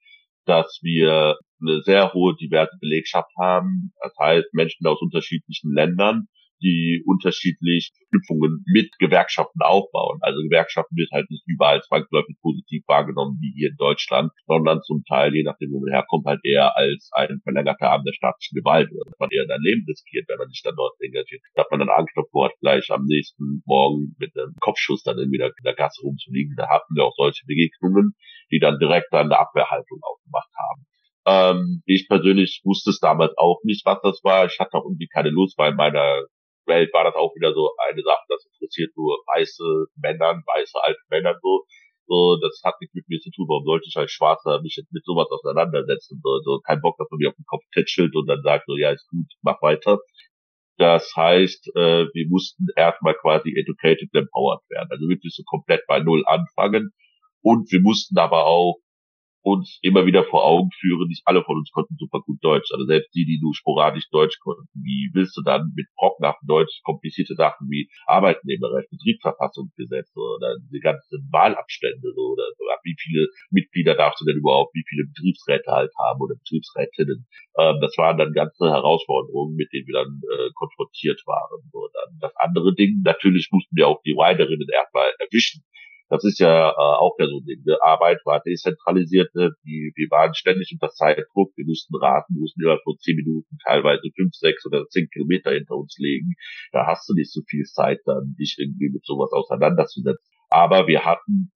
dass 0.47 0.81
wir 0.83 1.37
eine 1.61 1.83
sehr 1.83 2.13
hohe 2.13 2.35
diverse 2.37 2.77
Belegschaft 2.81 3.31
haben. 3.39 3.93
Das 4.03 4.13
heißt, 4.19 4.55
Menschen 4.55 4.87
aus 4.87 5.01
unterschiedlichen 5.01 5.73
Ländern, 5.75 6.29
die 6.63 7.03
unterschiedlich 7.07 7.93
Verknüpfungen 8.17 8.65
mit 8.67 8.91
Gewerkschaften 8.99 9.61
aufbauen. 9.63 10.19
Also 10.23 10.41
Gewerkschaften 10.43 10.97
wird 10.97 11.11
halt 11.13 11.31
nicht 11.31 11.43
überall 11.47 11.83
zwangsläufig 11.83 12.37
positiv 12.41 12.83
wahrgenommen 12.87 13.39
wie 13.41 13.53
hier 13.55 13.71
in 13.71 13.77
Deutschland, 13.77 14.33
sondern 14.47 14.83
zum 14.83 15.05
Teil, 15.05 15.35
je 15.35 15.43
nachdem, 15.43 15.73
wo 15.73 15.81
man 15.81 15.93
herkommt, 15.93 16.27
halt 16.27 16.41
eher 16.45 16.77
als 16.77 17.11
ein 17.13 17.41
verlängerter 17.43 17.91
Arm 17.91 18.05
der 18.05 18.13
staatlichen 18.13 18.57
Gewalt, 18.57 18.91
dass 18.91 19.19
man 19.19 19.31
eher 19.31 19.47
sein 19.47 19.61
Leben 19.61 19.85
riskiert, 19.89 20.29
wenn 20.29 20.39
man 20.39 20.49
sich 20.49 20.63
dann 20.63 20.77
dort 20.77 20.95
engagiert, 21.01 21.43
dass 21.55 21.67
man 21.71 21.81
dann 21.81 21.91
Angst 21.91 22.17
davor 22.17 22.47
hat, 22.47 22.55
gleich 22.61 22.91
am 22.91 23.05
nächsten 23.07 23.63
Morgen 23.67 24.17
mit 24.19 24.37
einem 24.37 24.55
Kopfschuss 24.61 25.03
dann 25.03 25.19
irgendwie 25.19 25.41
in 25.41 25.65
der 25.65 25.75
Gasse 25.75 26.03
rumzuliegen. 26.03 26.55
Da 26.57 26.69
hatten 26.69 26.95
wir 26.95 27.05
auch 27.05 27.15
solche 27.17 27.45
Begegnungen, 27.47 28.15
die 28.51 28.59
dann 28.59 28.79
direkt 28.79 29.13
dann 29.13 29.27
eine 29.27 29.39
Abwehrhaltung 29.39 30.01
aufgemacht 30.03 30.51
haben. 30.57 30.87
Ähm, 31.27 31.83
ich 31.87 32.09
persönlich 32.09 32.63
wusste 32.65 32.91
es 32.91 33.01
damals 33.01 33.37
auch 33.37 33.59
nicht, 33.65 33.85
was 33.85 33.99
das 34.03 34.21
war. 34.23 34.47
Ich 34.47 34.59
hatte 34.61 34.75
auch 34.75 34.85
irgendwie 34.85 35.09
keine 35.09 35.31
Lust, 35.31 35.59
weil 35.59 35.73
in 35.73 35.77
meiner 35.77 36.23
Welt 36.67 36.93
war 36.93 37.05
das 37.05 37.15
auch 37.15 37.35
wieder 37.35 37.53
so 37.55 37.71
eine 37.89 38.03
Sache, 38.03 38.25
das 38.29 38.47
interessiert 38.47 38.97
nur 38.97 39.19
weiße 39.35 39.87
Männern, 39.97 40.43
weiße 40.47 40.79
alte 40.83 41.01
Männer 41.11 41.39
so. 41.43 41.65
So, 42.09 42.39
das 42.41 42.61
hat 42.65 42.81
nichts 42.81 42.95
mit 42.95 43.09
mir 43.09 43.19
zu 43.19 43.31
tun. 43.31 43.47
Warum 43.49 43.65
sollte 43.65 43.87
ich 43.89 43.97
als 43.97 44.13
Schwarzer 44.13 44.61
mich 44.63 44.77
jetzt 44.77 44.93
mit 44.93 45.05
sowas 45.05 45.27
auseinandersetzen? 45.29 46.21
So, 46.23 46.39
so 46.45 46.61
kein 46.61 46.81
Bock, 46.81 46.97
dass 46.99 47.11
man 47.11 47.19
mir 47.19 47.31
auf 47.31 47.35
den 47.35 47.47
Kopf 47.47 47.65
tätschelt 47.75 48.15
und 48.15 48.29
dann 48.29 48.43
sagt 48.43 48.67
so, 48.67 48.77
ja, 48.77 48.93
ist 48.93 49.09
gut, 49.09 49.27
mach 49.43 49.61
weiter. 49.61 49.99
Das 50.79 51.11
heißt, 51.17 51.69
äh, 51.75 52.07
wir 52.13 52.29
mussten 52.29 52.67
erstmal 52.77 53.15
quasi 53.15 53.55
educated 53.57 54.15
empowered 54.15 54.63
werden. 54.69 54.89
Also 54.91 55.09
wirklich 55.09 55.35
so 55.35 55.43
komplett 55.45 55.83
bei 55.89 56.01
Null 56.01 56.23
anfangen. 56.27 56.93
Und 57.41 57.73
wir 57.73 57.81
mussten 57.81 58.19
aber 58.19 58.45
auch 58.47 58.77
uns 59.47 59.79
immer 59.81 60.07
wieder 60.07 60.25
vor 60.25 60.45
Augen 60.45 60.71
führen, 60.81 61.07
nicht 61.07 61.23
alle 61.25 61.45
von 61.45 61.57
uns 61.59 61.71
konnten 61.71 61.95
super 61.97 62.19
gut 62.21 62.43
Deutsch. 62.43 62.73
Also 62.73 62.85
selbst 62.85 63.15
die, 63.15 63.25
die 63.25 63.39
nur 63.41 63.55
sporadisch 63.55 64.11
Deutsch 64.11 64.41
konnten. 64.41 64.67
Wie 64.75 65.11
willst 65.15 65.37
du 65.37 65.43
dann 65.43 65.71
mit 65.77 65.87
brockenhaftem 65.95 66.49
Deutsch 66.49 66.83
komplizierte 66.83 67.37
Sachen 67.37 67.71
wie 67.71 67.89
Arbeitnehmerrecht, 68.07 68.91
Betriebsverfassungsgesetz 68.91 70.11
oder 70.17 70.57
die 70.73 70.81
ganzen 70.81 71.29
Wahlabstände 71.31 72.11
so, 72.13 72.35
oder, 72.35 72.43
oder 72.59 72.75
wie 72.83 72.97
viele 72.99 73.29
Mitglieder 73.51 73.95
darfst 73.95 74.21
du 74.21 74.25
denn 74.27 74.43
überhaupt, 74.43 74.75
wie 74.75 74.85
viele 74.89 75.07
Betriebsräte 75.07 75.71
halt 75.71 75.93
haben 75.97 76.21
oder 76.21 76.35
Betriebsrätinnen. 76.35 77.27
Ähm, 77.57 77.79
das 77.81 77.95
waren 77.97 78.19
dann 78.19 78.33
ganze 78.33 78.67
Herausforderungen, 78.67 79.55
mit 79.55 79.73
denen 79.73 79.87
wir 79.87 80.03
dann 80.03 80.21
äh, 80.27 80.51
konfrontiert 80.55 81.23
waren. 81.25 81.63
So, 81.71 81.87
dann 81.95 82.19
das 82.19 82.35
andere 82.43 82.75
Ding, 82.75 83.03
natürlich 83.05 83.47
mussten 83.53 83.77
wir 83.77 83.87
auch 83.87 84.03
die 84.03 84.17
Riderinnen 84.19 84.67
erstmal 84.75 85.07
erwischen 85.21 85.63
das 86.09 86.25
ist 86.25 86.39
ja 86.39 86.71
äh, 86.71 86.75
auch 86.75 87.17
ja 87.19 87.27
so 87.27 87.41
eine. 87.41 87.83
Arbeit 87.83 88.21
war 88.25 88.41
dezentralisiert, 88.41 89.35
ne? 89.35 89.53
die, 89.65 89.93
wir 89.95 90.09
waren 90.11 90.35
ständig 90.35 90.71
unter 90.73 90.93
Zeitdruck, 90.93 91.53
wir 91.57 91.67
mussten 91.67 91.97
raten, 91.97 92.39
mussten 92.39 92.63
immer 92.63 92.79
vor 92.85 92.97
zehn 92.99 93.17
Minuten 93.17 93.59
teilweise 93.65 94.03
fünf, 94.15 94.35
sechs 94.35 94.65
oder 94.67 94.87
zehn 94.89 95.09
Kilometer 95.11 95.53
hinter 95.53 95.77
uns 95.77 95.97
legen. 95.99 96.35
Da 96.73 96.87
hast 96.87 97.09
du 97.09 97.15
nicht 97.15 97.33
so 97.33 97.43
viel 97.49 97.65
Zeit, 97.65 98.01
dann 98.05 98.35
dich 98.39 98.57
irgendwie 98.59 98.91
mit 98.91 99.05
sowas 99.05 99.33
auseinanderzusetzen. 99.33 100.25
Aber 100.49 100.87
wir 100.87 101.05
hatten 101.05 101.51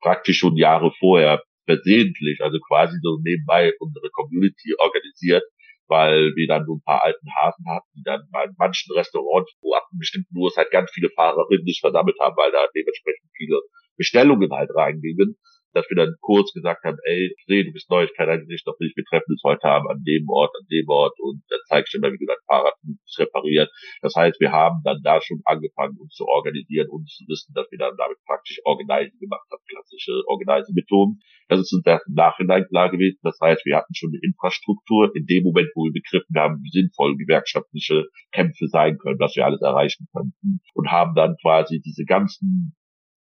praktisch 0.00 0.38
schon 0.38 0.56
Jahre 0.56 0.92
vorher 0.98 1.42
versehentlich, 1.64 2.40
also 2.40 2.58
quasi 2.66 2.98
so 3.02 3.18
nebenbei 3.22 3.72
unsere 3.78 4.10
Community 4.10 4.74
organisiert, 4.78 5.44
weil 5.86 6.34
wir 6.34 6.48
dann 6.48 6.66
so 6.66 6.74
ein 6.74 6.82
paar 6.84 7.04
alten 7.04 7.26
Hasen 7.38 7.64
hatten, 7.68 7.88
die 7.94 8.02
dann 8.02 8.22
bei 8.32 8.46
manchen 8.58 8.92
Restaurants, 8.94 9.52
wo 9.60 9.74
ab 9.74 9.86
einem 9.90 10.00
bestimmten 10.00 10.36
Uhrzeit 10.36 10.70
ganz 10.70 10.90
viele 10.90 11.10
Fahrerinnen 11.10 11.64
sich 11.64 11.80
versammelt 11.80 12.16
haben, 12.20 12.36
weil 12.36 12.50
da 12.50 12.66
dementsprechend 12.74 13.30
viele 13.36 13.60
Bestellungen 13.96 14.50
halt 14.52 14.70
reingingen, 14.74 15.36
dass 15.74 15.88
wir 15.88 15.96
dann 15.96 16.14
kurz 16.20 16.52
gesagt 16.52 16.84
haben, 16.84 16.98
ey, 17.04 17.32
ich 17.36 17.44
sehe, 17.46 17.64
du 17.64 17.72
bist 17.72 17.90
neu, 17.90 18.04
ich 18.04 18.12
Gesicht 18.12 18.66
noch 18.66 18.78
nicht, 18.78 18.96
wir 18.96 19.04
treffen 19.04 19.32
uns 19.32 19.42
heute 19.44 19.64
Abend 19.64 19.90
an 19.90 20.02
dem 20.04 20.28
Ort, 20.28 20.54
an 20.58 20.66
dem 20.70 20.88
Ort 20.88 21.18
und 21.18 21.42
dann 21.48 21.60
zeigst 21.68 21.94
du 21.94 21.98
mir, 21.98 22.12
wie 22.12 22.18
du 22.18 22.26
dein 22.26 22.36
Fahrrad 22.46 22.74
repariert. 23.18 23.70
Das 24.00 24.14
heißt, 24.14 24.40
wir 24.40 24.52
haben 24.52 24.80
dann 24.84 25.00
da 25.02 25.20
schon 25.20 25.40
angefangen, 25.44 25.96
uns 25.98 26.14
zu 26.14 26.26
organisieren 26.26 26.88
und 26.90 27.08
zu 27.08 27.24
wissen, 27.28 27.52
dass 27.54 27.70
wir 27.70 27.78
dann 27.78 27.96
damit 27.96 28.18
praktisch 28.26 28.60
Organizing 28.64 29.18
gemacht 29.18 29.46
haben, 29.50 29.62
klassische 29.68 30.22
Organizing-Methoden. 30.26 31.20
Das 31.48 31.60
ist 31.60 31.72
uns 31.72 31.84
im 31.86 32.14
Nachhinein 32.14 32.66
klar 32.68 32.90
gewesen. 32.90 33.18
Das 33.22 33.38
heißt, 33.40 33.64
wir 33.64 33.76
hatten 33.76 33.94
schon 33.94 34.10
eine 34.10 34.20
Infrastruktur 34.22 35.10
in 35.14 35.26
dem 35.26 35.44
Moment, 35.44 35.68
wo 35.74 35.84
wir 35.84 35.92
begriffen 35.92 36.36
haben, 36.36 36.62
wie 36.62 36.70
sinnvoll 36.70 37.16
gewerkschaftliche 37.16 38.06
Kämpfe 38.32 38.66
sein 38.68 38.98
können, 38.98 39.18
dass 39.18 39.36
wir 39.36 39.44
alles 39.44 39.62
erreichen 39.62 40.06
könnten 40.12 40.60
und 40.74 40.90
haben 40.90 41.14
dann 41.14 41.36
quasi 41.40 41.80
diese 41.80 42.04
ganzen 42.04 42.74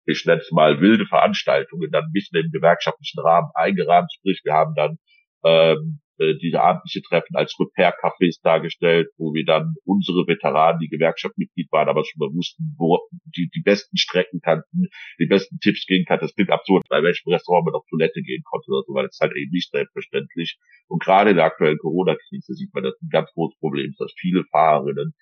ich 0.08 0.26
nenne 0.26 0.42
es 0.42 0.52
mal 0.52 0.80
wilde 0.82 1.06
Veranstaltungen 1.06 1.92
dann 1.92 2.10
mitten 2.14 2.38
im 2.38 2.52
gewerkschaftlichen 2.52 3.20
Rahmen 3.20 3.50
eingerahmt. 3.54 4.12
Sprich, 4.14 4.42
wir 4.44 4.54
haben 4.54 4.74
dann 4.76 4.98
ähm, 5.44 6.00
äh, 6.20 6.36
diese 6.42 6.62
abendliche 6.62 7.02
Treffen 7.02 7.36
als 7.36 7.56
Repair-Cafés 7.60 8.42
dargestellt, 8.42 9.10
wo 9.18 9.34
wir 9.34 9.46
dann 9.46 9.76
unsere 9.86 10.26
Veteranen, 10.26 10.80
die 10.80 10.90
Gewerkschaftsmitglied 10.90 11.72
waren, 11.72 11.90
aber 11.90 12.04
schon 12.06 12.20
mal 12.20 12.34
wussten, 12.34 12.76
wo 12.78 13.00
die, 13.36 13.50
die 13.54 13.62
besten 13.62 13.98
Strecken 13.98 14.40
kannten, 14.42 14.88
die 15.20 15.28
besten 15.28 15.60
Tipps 15.60 15.86
gehen 15.86 16.06
kann. 16.06 16.20
Das 16.20 16.34
klingt 16.34 16.50
absurd, 16.50 16.86
bei 16.90 17.04
welchem 17.04 17.30
Restaurant 17.30 17.66
man 17.66 17.76
auf 17.76 17.86
Toilette 17.90 18.22
gehen 18.22 18.44
konnte 18.44 18.66
oder 18.72 18.84
so, 18.88 18.94
weil 18.94 19.04
das 19.04 19.16
ist 19.16 19.22
halt 19.22 19.36
eben 19.36 19.52
nicht 19.52 19.70
selbstverständlich. 19.70 20.58
Und 20.88 21.04
gerade 21.04 21.32
in 21.32 21.36
der 21.36 21.46
aktuellen 21.46 21.78
Corona-Krise 21.78 22.54
sieht 22.54 22.74
man, 22.74 22.84
dass 22.84 23.00
ein 23.02 23.10
ganz 23.10 23.30
großes 23.34 23.60
Problem 23.60 23.92
ist, 23.92 24.00
dass 24.00 24.14
viele 24.18 24.44
Fahrerinnen 24.52 25.14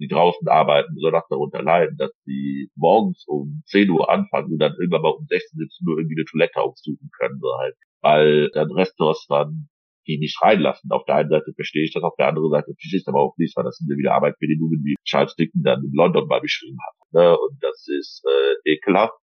die 0.00 0.08
draußen 0.08 0.48
arbeiten, 0.48 0.94
besonders 0.94 1.24
darunter 1.28 1.62
leiden, 1.62 1.96
dass 1.96 2.12
die 2.26 2.70
morgens 2.76 3.24
um 3.26 3.62
10 3.66 3.90
Uhr 3.90 4.10
anfangen 4.10 4.52
und 4.52 4.58
dann 4.58 4.74
irgendwann 4.78 5.02
mal 5.02 5.16
um 5.18 5.26
16, 5.26 5.58
17 5.58 5.88
Uhr 5.88 5.98
irgendwie 5.98 6.16
eine 6.16 6.24
Toilette 6.24 6.60
aufsuchen 6.60 7.10
können, 7.18 7.38
so 7.40 7.48
halt. 7.58 7.74
Weil 8.00 8.50
dann 8.50 8.70
Restaurants 8.70 9.26
dann 9.26 9.68
die 10.06 10.18
nicht 10.18 10.40
reinlassen. 10.40 10.90
Auf 10.90 11.04
der 11.04 11.16
einen 11.16 11.30
Seite 11.30 11.52
verstehe 11.54 11.84
ich 11.84 11.92
das, 11.92 12.02
auf 12.02 12.14
der 12.16 12.28
anderen 12.28 12.50
Seite 12.50 12.72
verstehe 12.74 12.98
ich 12.98 13.02
es 13.02 13.08
aber 13.08 13.20
auch 13.20 13.34
nicht, 13.38 13.56
weil 13.56 13.64
das 13.64 13.76
sind 13.76 13.90
ja 13.90 13.96
wieder 13.96 14.14
Arbeitsbedingungen, 14.14 14.82
wie 14.84 14.94
Charles 15.04 15.34
Dickens 15.34 15.62
dann 15.64 15.82
in 15.84 15.92
London 15.92 16.28
mal 16.28 16.40
beschrieben 16.40 16.78
hat. 16.86 16.94
Ne? 17.12 17.36
Und 17.36 17.58
das 17.60 17.86
ist 17.88 18.24
äh, 18.24 18.72
ekelhaft. 18.72 19.18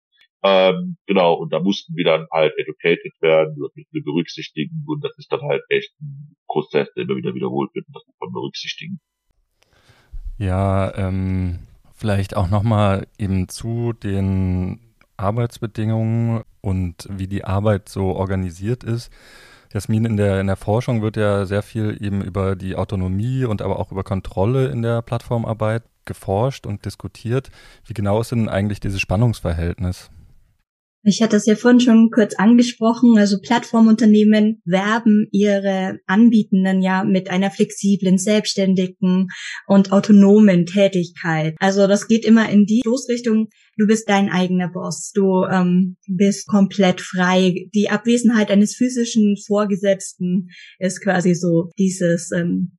Ähm, 0.42 0.96
genau, 1.06 1.34
und 1.34 1.52
da 1.52 1.60
mussten 1.60 1.94
wir 1.96 2.04
dann 2.04 2.26
halt 2.32 2.54
educated 2.56 3.12
werden, 3.20 3.56
das 3.60 3.74
müssen 3.74 3.92
wir 3.92 4.02
berücksichtigen 4.02 4.84
und 4.86 5.04
das 5.04 5.12
ist 5.18 5.30
dann 5.30 5.42
halt 5.42 5.62
echt 5.68 5.92
ein 6.00 6.34
Prozess, 6.46 6.90
der 6.94 7.04
immer 7.04 7.16
wieder 7.16 7.34
wiederholt 7.34 7.74
wird 7.74 7.86
und 7.86 7.94
das 7.94 8.06
muss 8.06 8.16
man 8.20 8.32
berücksichtigen. 8.32 9.00
Ja, 10.40 10.96
ähm, 10.96 11.58
vielleicht 11.94 12.34
auch 12.34 12.48
nochmal 12.48 13.06
eben 13.18 13.50
zu 13.50 13.92
den 13.92 14.80
Arbeitsbedingungen 15.18 16.44
und 16.62 17.06
wie 17.10 17.26
die 17.26 17.44
Arbeit 17.44 17.90
so 17.90 18.14
organisiert 18.16 18.82
ist. 18.82 19.12
Jasmin, 19.70 20.06
in 20.06 20.16
der, 20.16 20.40
in 20.40 20.46
der 20.46 20.56
Forschung 20.56 21.02
wird 21.02 21.18
ja 21.18 21.44
sehr 21.44 21.62
viel 21.62 22.02
eben 22.02 22.22
über 22.22 22.56
die 22.56 22.74
Autonomie 22.74 23.44
und 23.44 23.60
aber 23.60 23.78
auch 23.78 23.92
über 23.92 24.02
Kontrolle 24.02 24.68
in 24.68 24.80
der 24.80 25.02
Plattformarbeit 25.02 25.82
geforscht 26.06 26.64
und 26.64 26.86
diskutiert. 26.86 27.50
Wie 27.84 27.92
genau 27.92 28.18
ist 28.18 28.32
denn 28.32 28.48
eigentlich 28.48 28.80
dieses 28.80 29.02
Spannungsverhältnis? 29.02 30.10
Ich 31.02 31.22
hatte 31.22 31.36
es 31.36 31.46
ja 31.46 31.56
vorhin 31.56 31.80
schon 31.80 32.10
kurz 32.10 32.34
angesprochen, 32.34 33.16
also 33.16 33.38
Plattformunternehmen 33.40 34.60
werben 34.66 35.28
ihre 35.32 35.98
Anbietenden 36.06 36.82
ja 36.82 37.04
mit 37.04 37.30
einer 37.30 37.50
flexiblen, 37.50 38.18
selbstständigen 38.18 39.28
und 39.66 39.92
autonomen 39.92 40.66
Tätigkeit. 40.66 41.54
Also 41.58 41.86
das 41.86 42.06
geht 42.06 42.26
immer 42.26 42.50
in 42.50 42.66
die 42.66 42.80
Stoßrichtung, 42.80 43.48
du 43.78 43.86
bist 43.86 44.10
dein 44.10 44.28
eigener 44.28 44.68
Boss, 44.70 45.12
du 45.14 45.44
ähm, 45.50 45.96
bist 46.06 46.46
komplett 46.46 47.00
frei. 47.00 47.68
Die 47.74 47.88
Abwesenheit 47.88 48.50
eines 48.50 48.76
physischen 48.76 49.36
Vorgesetzten 49.46 50.48
ist 50.78 51.02
quasi 51.02 51.34
so 51.34 51.70
dieses 51.78 52.30
ähm, 52.30 52.76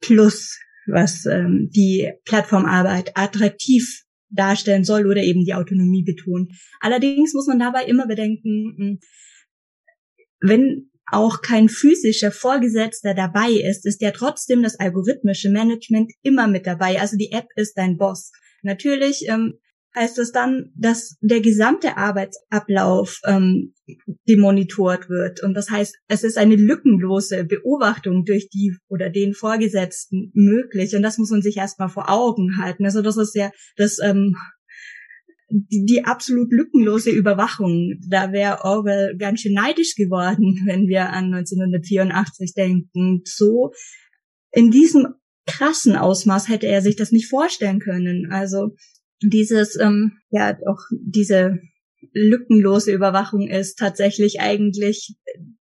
Plus, 0.00 0.58
was 0.86 1.24
ähm, 1.24 1.70
die 1.74 2.12
Plattformarbeit 2.26 3.12
attraktiv 3.14 4.05
darstellen 4.28 4.84
soll 4.84 5.06
oder 5.06 5.22
eben 5.22 5.44
die 5.44 5.54
Autonomie 5.54 6.04
betont. 6.04 6.52
Allerdings 6.80 7.34
muss 7.34 7.46
man 7.46 7.58
dabei 7.58 7.84
immer 7.84 8.06
bedenken, 8.06 8.74
hm, 8.76 8.98
wenn 10.40 10.90
auch 11.10 11.40
kein 11.40 11.68
physischer 11.68 12.32
Vorgesetzter 12.32 13.14
dabei 13.14 13.50
ist, 13.50 13.86
ist 13.86 14.02
ja 14.02 14.10
trotzdem 14.10 14.62
das 14.62 14.78
algorithmische 14.80 15.50
Management 15.50 16.12
immer 16.22 16.48
mit 16.48 16.66
dabei. 16.66 17.00
Also 17.00 17.16
die 17.16 17.30
App 17.30 17.46
ist 17.54 17.74
dein 17.74 17.96
Boss. 17.96 18.32
Natürlich 18.62 19.28
ähm, 19.28 19.54
heißt 19.96 20.18
das 20.18 20.30
dann, 20.30 20.72
dass 20.76 21.16
der 21.20 21.40
gesamte 21.40 21.96
Arbeitsablauf 21.96 23.20
ähm, 23.24 23.74
demonitort 24.28 25.08
wird. 25.08 25.42
Und 25.42 25.54
das 25.54 25.70
heißt, 25.70 25.96
es 26.08 26.22
ist 26.22 26.38
eine 26.38 26.56
lückenlose 26.56 27.44
Beobachtung 27.44 28.24
durch 28.24 28.48
die 28.50 28.76
oder 28.88 29.10
den 29.10 29.32
Vorgesetzten 29.32 30.30
möglich. 30.34 30.94
Und 30.94 31.02
das 31.02 31.18
muss 31.18 31.30
man 31.30 31.42
sich 31.42 31.56
erstmal 31.56 31.88
vor 31.88 32.10
Augen 32.10 32.58
halten. 32.58 32.84
Also 32.84 33.02
das 33.02 33.16
ist 33.16 33.34
ja 33.34 33.50
das 33.76 33.98
ähm, 34.02 34.36
die, 35.48 35.84
die 35.84 36.04
absolut 36.04 36.52
lückenlose 36.52 37.10
Überwachung. 37.10 37.98
Da 38.08 38.32
wäre 38.32 38.64
Orwell 38.64 39.16
ganz 39.16 39.40
schön 39.40 39.54
neidisch 39.54 39.94
geworden, 39.94 40.62
wenn 40.66 40.88
wir 40.88 41.10
an 41.10 41.32
1984 41.32 42.54
denken. 42.54 43.22
So 43.24 43.72
in 44.52 44.70
diesem 44.70 45.14
krassen 45.46 45.96
Ausmaß 45.96 46.48
hätte 46.48 46.66
er 46.66 46.82
sich 46.82 46.96
das 46.96 47.12
nicht 47.12 47.28
vorstellen 47.28 47.78
können. 47.78 48.30
Also 48.32 48.74
dieses, 49.22 49.78
ähm, 49.78 50.18
ja, 50.30 50.56
auch 50.66 50.80
diese 50.90 51.58
lückenlose 52.12 52.92
Überwachung 52.92 53.48
ist 53.48 53.78
tatsächlich 53.78 54.40
eigentlich 54.40 55.16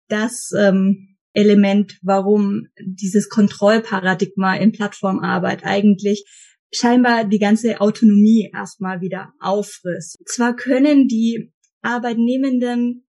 das 0.08 0.52
ähm, 0.58 1.18
Element, 1.34 1.98
warum 2.02 2.68
dieses 2.80 3.30
Kontrollparadigma 3.30 4.56
in 4.56 4.72
Plattformarbeit 4.72 5.64
eigentlich 5.64 6.26
scheinbar 6.74 7.26
die 7.26 7.40
ganze 7.40 7.82
Autonomie 7.82 8.50
erstmal 8.54 9.02
wieder 9.02 9.34
auffrisst. 9.40 10.18
Zwar 10.26 10.56
können 10.56 11.08
die 11.08 11.52
Arbeitnehmenden 11.82 13.06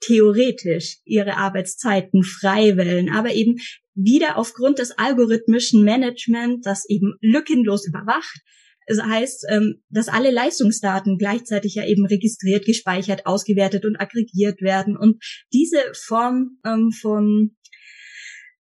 theoretisch 0.00 0.98
ihre 1.04 1.36
Arbeitszeiten 1.36 2.22
frei 2.22 2.76
wählen, 2.76 3.08
aber 3.10 3.32
eben 3.32 3.56
wieder 3.94 4.36
aufgrund 4.36 4.78
des 4.78 4.92
algorithmischen 4.92 5.82
Management, 5.84 6.66
das 6.66 6.88
eben 6.88 7.14
lückenlos 7.20 7.86
überwacht, 7.86 8.40
das 8.86 9.02
heißt, 9.02 9.46
ähm, 9.50 9.82
dass 9.90 10.08
alle 10.08 10.30
Leistungsdaten 10.30 11.18
gleichzeitig 11.18 11.74
ja 11.74 11.84
eben 11.84 12.06
registriert, 12.06 12.64
gespeichert, 12.64 13.26
ausgewertet 13.26 13.84
und 13.84 13.96
aggregiert 13.96 14.62
werden. 14.62 14.96
Und 14.96 15.22
diese 15.52 15.78
Form 15.92 16.58
ähm, 16.64 16.90
von 16.92 17.56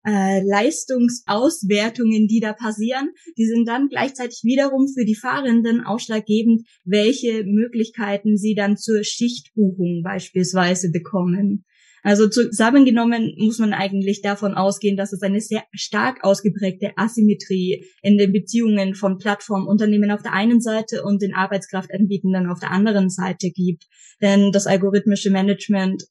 äh, 0.06 0.42
Leistungsauswertungen, 0.44 2.28
die 2.28 2.40
da 2.42 2.54
passieren, 2.54 3.10
die 3.38 3.46
sind 3.46 3.68
dann 3.68 3.88
gleichzeitig 3.90 4.42
wiederum 4.44 4.88
für 4.94 5.06
die 5.06 5.16
Fahrenden 5.16 5.82
ausschlaggebend, 5.82 6.68
welche 6.84 7.44
Möglichkeiten 7.46 8.38
sie 8.38 8.54
dann 8.54 8.78
zur 8.78 9.04
Schichtbuchung 9.04 10.02
beispielsweise 10.04 10.92
bekommen. 10.92 11.66
Also 12.04 12.28
zusammengenommen 12.28 13.34
muss 13.38 13.60
man 13.60 13.72
eigentlich 13.72 14.22
davon 14.22 14.56
ausgehen, 14.56 14.98
dass 14.98 15.14
es 15.14 15.22
eine 15.22 15.40
sehr 15.40 15.64
stark 15.72 16.24
ausgeprägte 16.24 16.92
Asymmetrie 16.98 17.86
in 18.02 18.18
den 18.18 18.34
Beziehungen 18.34 18.94
von 18.94 19.18
Plattformunternehmen 19.18 20.12
auf 20.12 20.22
der 20.22 20.34
einen 20.34 20.60
Seite 20.60 21.04
und 21.04 21.22
den 21.22 21.34
Arbeitskraftanbietenden 21.34 22.50
auf 22.50 22.60
der 22.60 22.72
anderen 22.72 23.10
Seite 23.10 23.52
gibt. 23.52 23.86
Denn 24.22 24.52
das 24.52 24.68
algorithmische 24.68 25.32
Management 25.32 26.04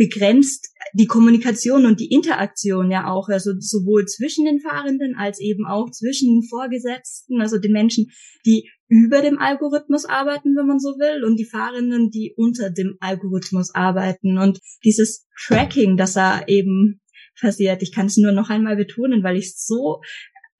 begrenzt 0.00 0.70
die 0.94 1.06
Kommunikation 1.06 1.84
und 1.84 2.00
die 2.00 2.10
Interaktion 2.10 2.90
ja 2.90 3.06
auch, 3.06 3.28
also 3.28 3.50
sowohl 3.58 4.06
zwischen 4.06 4.46
den 4.46 4.58
Fahrenden 4.58 5.14
als 5.14 5.38
eben 5.40 5.66
auch 5.66 5.90
zwischen 5.90 6.32
den 6.32 6.42
Vorgesetzten, 6.48 7.38
also 7.42 7.58
den 7.58 7.72
Menschen, 7.72 8.06
die 8.46 8.70
über 8.88 9.20
dem 9.20 9.38
Algorithmus 9.38 10.06
arbeiten, 10.06 10.56
wenn 10.56 10.66
man 10.66 10.80
so 10.80 10.98
will, 10.98 11.22
und 11.22 11.36
die 11.36 11.44
Fahrenden, 11.44 12.10
die 12.10 12.32
unter 12.34 12.70
dem 12.70 12.96
Algorithmus 13.00 13.74
arbeiten. 13.74 14.38
Und 14.38 14.60
dieses 14.86 15.26
Tracking, 15.38 15.98
das 15.98 16.14
da 16.14 16.46
eben 16.46 17.02
passiert, 17.38 17.82
ich 17.82 17.92
kann 17.92 18.06
es 18.06 18.16
nur 18.16 18.32
noch 18.32 18.48
einmal 18.48 18.76
betonen, 18.76 19.22
weil 19.22 19.36
ich 19.36 19.48
es 19.48 19.66
so 19.66 20.00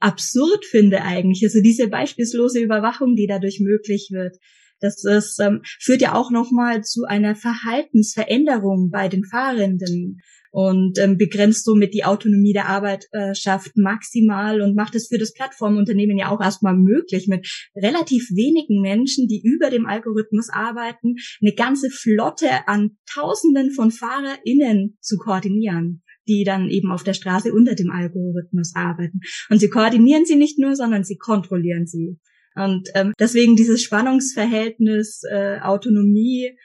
absurd 0.00 0.66
finde 0.66 1.00
eigentlich. 1.00 1.42
Also 1.44 1.62
diese 1.62 1.88
beispiellose 1.88 2.60
Überwachung, 2.60 3.14
die 3.16 3.26
dadurch 3.26 3.58
möglich 3.58 4.10
wird. 4.12 4.36
Das 4.80 5.04
ist, 5.04 5.38
ähm, 5.40 5.60
führt 5.80 6.02
ja 6.02 6.14
auch 6.14 6.30
nochmal 6.30 6.82
zu 6.82 7.04
einer 7.04 7.34
Verhaltensveränderung 7.34 8.90
bei 8.90 9.08
den 9.08 9.24
Fahrenden 9.24 10.20
und 10.52 10.98
ähm, 10.98 11.16
begrenzt 11.16 11.64
somit 11.64 11.94
die 11.94 12.04
Autonomie 12.04 12.52
der 12.52 12.68
Arbeitschaft 12.68 13.76
maximal 13.76 14.60
und 14.60 14.74
macht 14.74 14.94
es 14.94 15.08
für 15.08 15.18
das 15.18 15.32
Plattformunternehmen 15.32 16.18
ja 16.18 16.28
auch 16.28 16.40
erstmal 16.40 16.76
möglich, 16.76 17.28
mit 17.28 17.48
relativ 17.76 18.30
wenigen 18.30 18.80
Menschen, 18.80 19.28
die 19.28 19.42
über 19.44 19.70
dem 19.70 19.86
Algorithmus 19.86 20.48
arbeiten, 20.50 21.14
eine 21.40 21.54
ganze 21.54 21.90
Flotte 21.90 22.48
an 22.66 22.96
Tausenden 23.12 23.70
von 23.72 23.90
FahrerInnen 23.90 24.98
zu 25.00 25.18
koordinieren 25.18 26.02
die 26.28 26.44
dann 26.44 26.68
eben 26.68 26.92
auf 26.92 27.02
der 27.02 27.14
Straße 27.14 27.52
unter 27.52 27.74
dem 27.74 27.90
Algorithmus 27.90 28.74
arbeiten. 28.76 29.20
Und 29.48 29.58
sie 29.58 29.68
koordinieren 29.68 30.24
sie 30.24 30.36
nicht 30.36 30.60
nur, 30.60 30.76
sondern 30.76 31.02
sie 31.02 31.16
kontrollieren 31.16 31.86
sie. 31.86 32.20
Und 32.64 32.88
ähm, 32.94 33.12
deswegen 33.18 33.56
dieses 33.56 33.82
Spannungsverhältnis 33.82 35.22
äh, 35.30 35.60
Autonomie, 35.60 36.56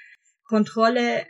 Kontrolle, 0.44 1.26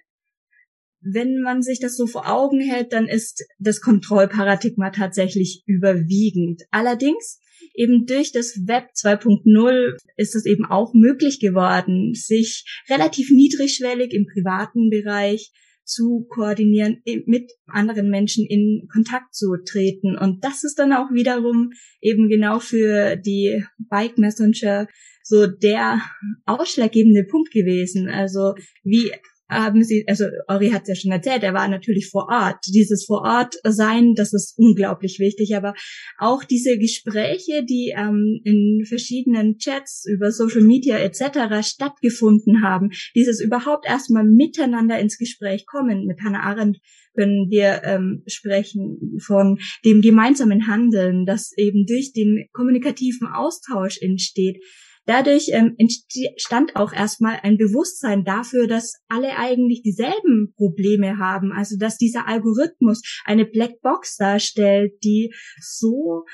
wenn 1.01 1.41
man 1.41 1.62
sich 1.62 1.80
das 1.80 1.95
so 1.95 2.08
vor 2.08 2.28
Augen 2.28 2.60
hält, 2.60 2.91
dann 2.91 3.08
ist 3.08 3.45
das 3.60 3.80
Kontrollparadigma 3.80 4.89
tatsächlich 4.89 5.63
überwiegend. 5.67 6.63
Allerdings 6.71 7.39
eben 7.75 8.06
durch 8.08 8.32
das 8.32 8.65
Web 8.65 8.89
2.0 8.95 9.97
ist 10.17 10.36
es 10.36 10.45
eben 10.45 10.65
auch 10.65 10.93
möglich 10.93 11.39
geworden, 11.39 12.13
sich 12.15 12.65
relativ 12.89 13.30
niedrigschwellig 13.30 14.13
im 14.13 14.25
privaten 14.25 14.89
Bereich 14.89 15.51
zu 15.85 16.25
koordinieren, 16.29 17.01
mit 17.25 17.51
anderen 17.67 18.09
Menschen 18.09 18.45
in 18.45 18.87
Kontakt 18.91 19.33
zu 19.35 19.55
treten. 19.65 20.17
Und 20.17 20.43
das 20.43 20.63
ist 20.63 20.79
dann 20.79 20.93
auch 20.93 21.11
wiederum 21.11 21.71
eben 22.01 22.27
genau 22.27 22.59
für 22.59 23.15
die 23.15 23.63
Bike 23.89 24.17
Messenger 24.17 24.87
so 25.23 25.47
der 25.47 26.01
ausschlaggebende 26.45 27.23
Punkt 27.23 27.51
gewesen. 27.51 28.09
Also 28.09 28.55
wie 28.83 29.11
haben 29.49 29.84
sie, 29.84 30.05
also 30.08 30.25
Ori 30.47 30.69
hat 30.71 30.84
es 30.84 30.88
ja 30.89 30.95
schon 30.95 31.12
erzählt, 31.12 31.43
er 31.43 31.53
war 31.53 31.67
natürlich 31.67 32.10
vor 32.10 32.27
Ort. 32.29 32.58
Dieses 32.67 33.05
vor 33.05 33.21
Ort 33.21 33.55
sein, 33.63 34.13
das 34.15 34.34
ist 34.34 34.58
unglaublich 34.58 35.19
wichtig, 35.19 35.55
aber 35.55 35.73
auch 36.17 36.43
diese 36.43 36.77
Gespräche, 36.77 37.63
die 37.63 37.93
ähm, 37.95 38.41
in 38.43 38.84
verschiedenen 38.88 39.58
Chats 39.58 40.05
über 40.08 40.31
Social 40.31 40.62
Media 40.62 40.97
etc. 40.97 41.67
stattgefunden 41.67 42.63
haben, 42.63 42.89
dieses 43.15 43.39
überhaupt 43.39 43.86
erstmal 43.86 44.23
miteinander 44.23 44.99
ins 44.99 45.17
Gespräch 45.17 45.65
kommen. 45.65 46.05
Mit 46.05 46.21
Hannah 46.21 46.43
Arendt 46.43 46.79
können 47.15 47.49
wir 47.49 47.81
ähm, 47.84 48.23
sprechen 48.27 49.17
von 49.19 49.58
dem 49.86 50.01
gemeinsamen 50.01 50.67
Handeln, 50.67 51.25
das 51.25 51.51
eben 51.58 51.86
durch 51.86 52.13
den 52.13 52.47
kommunikativen 52.51 53.27
Austausch 53.27 54.01
entsteht. 54.01 54.62
Dadurch 55.05 55.49
ähm, 55.51 55.75
entstand 55.77 56.75
auch 56.75 56.91
erstmal 56.91 57.39
ein 57.43 57.57
Bewusstsein 57.57 58.23
dafür, 58.23 58.67
dass 58.67 58.93
alle 59.07 59.37
eigentlich 59.37 59.83
dieselben 59.83 60.53
Probleme 60.55 61.17
haben. 61.19 61.51
Also 61.51 61.77
dass 61.77 61.97
dieser 61.97 62.27
Algorithmus 62.27 63.01
eine 63.23 63.45
Blackbox 63.45 64.17
darstellt, 64.17 64.93
die 65.03 65.33
so 65.61 66.25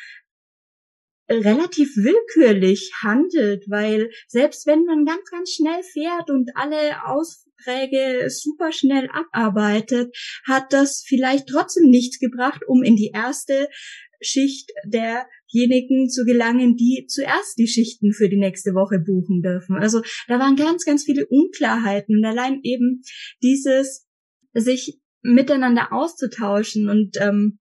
relativ 1.29 1.95
willkürlich 1.95 2.91
handelt, 3.01 3.63
weil 3.69 4.10
selbst 4.27 4.67
wenn 4.67 4.84
man 4.84 5.05
ganz, 5.05 5.29
ganz 5.29 5.51
schnell 5.51 5.81
fährt 5.84 6.29
und 6.29 6.51
alle 6.55 7.05
Aufträge 7.05 8.29
super 8.29 8.71
schnell 8.71 9.10
abarbeitet, 9.12 10.15
hat 10.45 10.73
das 10.73 11.03
vielleicht 11.05 11.47
trotzdem 11.47 11.89
nichts 11.89 12.19
gebracht, 12.19 12.62
um 12.67 12.84
in 12.84 12.95
die 12.95 13.12
erste 13.13 13.69
Schicht 14.21 14.71
derjenigen 15.53 16.09
zu 16.09 16.25
gelangen, 16.25 16.75
die 16.75 17.05
zuerst 17.07 17.57
die 17.57 17.67
Schichten 17.67 18.13
für 18.13 18.29
die 18.29 18.37
nächste 18.37 18.73
Woche 18.73 18.99
buchen 18.99 19.41
dürfen. 19.41 19.75
Also 19.77 20.01
da 20.27 20.39
waren 20.39 20.55
ganz, 20.55 20.85
ganz 20.85 21.03
viele 21.03 21.25
Unklarheiten 21.27 22.17
und 22.17 22.25
allein 22.25 22.59
eben 22.63 23.01
dieses 23.41 24.07
sich 24.53 24.99
miteinander 25.21 25.93
auszutauschen 25.93 26.89
und 26.89 27.17
ähm, 27.19 27.59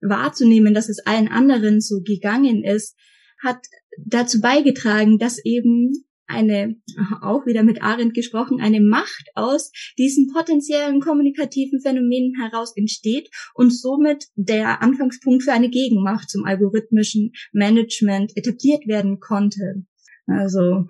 wahrzunehmen, 0.00 0.74
dass 0.74 0.88
es 0.88 1.00
allen 1.00 1.28
anderen 1.28 1.80
so 1.80 2.00
gegangen 2.02 2.64
ist, 2.64 2.96
hat 3.42 3.58
dazu 4.04 4.40
beigetragen, 4.40 5.18
dass 5.18 5.44
eben 5.44 6.07
eine, 6.28 6.76
auch 7.22 7.46
wieder 7.46 7.62
mit 7.62 7.82
Arendt 7.82 8.14
gesprochen, 8.14 8.60
eine 8.60 8.80
Macht 8.80 9.28
aus 9.34 9.72
diesen 9.98 10.32
potenziellen 10.32 11.00
kommunikativen 11.00 11.80
Phänomenen 11.80 12.34
heraus 12.40 12.76
entsteht 12.76 13.30
und 13.54 13.70
somit 13.70 14.26
der 14.36 14.82
Anfangspunkt 14.82 15.42
für 15.42 15.52
eine 15.52 15.70
Gegenmacht 15.70 16.30
zum 16.30 16.44
algorithmischen 16.44 17.32
Management 17.52 18.36
etabliert 18.36 18.86
werden 18.86 19.18
konnte. 19.20 19.84
Also 20.26 20.86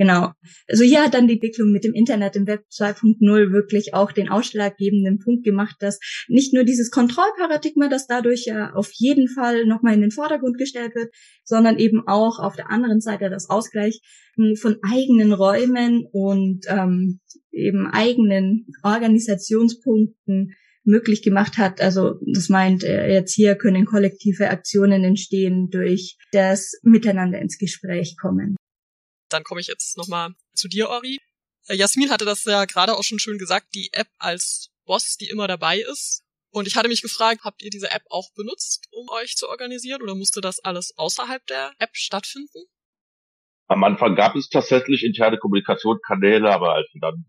Genau. 0.00 0.32
Also 0.66 0.82
hier 0.82 1.02
hat 1.04 1.12
dann 1.12 1.28
die 1.28 1.34
Entwicklung 1.34 1.72
mit 1.72 1.84
dem 1.84 1.92
Internet 1.92 2.34
im 2.34 2.46
Web 2.46 2.64
2.0 2.72 3.52
wirklich 3.52 3.92
auch 3.92 4.12
den 4.12 4.30
ausschlaggebenden 4.30 5.18
Punkt 5.18 5.44
gemacht, 5.44 5.76
dass 5.80 6.00
nicht 6.26 6.54
nur 6.54 6.64
dieses 6.64 6.90
Kontrollparadigma, 6.90 7.88
das 7.88 8.06
dadurch 8.06 8.46
ja 8.46 8.72
auf 8.72 8.88
jeden 8.94 9.28
Fall 9.28 9.66
nochmal 9.66 9.92
in 9.92 10.00
den 10.00 10.10
Vordergrund 10.10 10.56
gestellt 10.56 10.94
wird, 10.94 11.12
sondern 11.44 11.78
eben 11.78 12.00
auch 12.06 12.38
auf 12.38 12.56
der 12.56 12.70
anderen 12.70 13.02
Seite 13.02 13.28
das 13.28 13.50
Ausgleich 13.50 14.00
von 14.58 14.78
eigenen 14.80 15.34
Räumen 15.34 16.06
und 16.10 16.64
ähm, 16.68 17.20
eben 17.52 17.86
eigenen 17.86 18.68
Organisationspunkten 18.82 20.54
möglich 20.82 21.22
gemacht 21.22 21.58
hat. 21.58 21.82
Also 21.82 22.14
das 22.32 22.48
meint 22.48 22.84
jetzt 22.84 23.34
hier 23.34 23.54
können 23.54 23.84
kollektive 23.84 24.48
Aktionen 24.48 25.04
entstehen 25.04 25.68
durch 25.68 26.16
das 26.32 26.72
Miteinander 26.84 27.38
ins 27.38 27.58
Gespräch 27.58 28.16
kommen. 28.18 28.56
Dann 29.30 29.44
komme 29.44 29.60
ich 29.60 29.66
jetzt 29.66 29.96
nochmal 29.96 30.34
zu 30.54 30.68
dir, 30.68 30.88
Ori. 30.88 31.18
Äh, 31.66 31.74
Jasmin 31.74 32.10
hatte 32.10 32.24
das 32.24 32.44
ja 32.44 32.64
gerade 32.64 32.96
auch 32.96 33.04
schon 33.04 33.18
schön 33.18 33.38
gesagt, 33.38 33.74
die 33.74 33.90
App 33.92 34.08
als 34.18 34.70
Boss, 34.84 35.16
die 35.16 35.28
immer 35.28 35.48
dabei 35.48 35.78
ist. 35.80 36.24
Und 36.52 36.66
ich 36.66 36.76
hatte 36.76 36.88
mich 36.88 37.02
gefragt, 37.02 37.42
habt 37.44 37.62
ihr 37.62 37.70
diese 37.70 37.90
App 37.92 38.02
auch 38.10 38.32
benutzt, 38.34 38.88
um 38.90 39.08
euch 39.10 39.36
zu 39.36 39.48
organisieren 39.48 40.02
oder 40.02 40.16
musste 40.16 40.40
das 40.40 40.58
alles 40.58 40.92
außerhalb 40.96 41.46
der 41.46 41.72
App 41.78 41.90
stattfinden? 41.92 42.64
Am 43.68 43.84
Anfang 43.84 44.16
gab 44.16 44.34
es 44.34 44.48
tatsächlich 44.48 45.04
interne 45.04 45.38
Kommunikationskanäle, 45.38 46.52
aber 46.52 46.74
als 46.74 46.88
wir 46.92 47.00
dann 47.00 47.24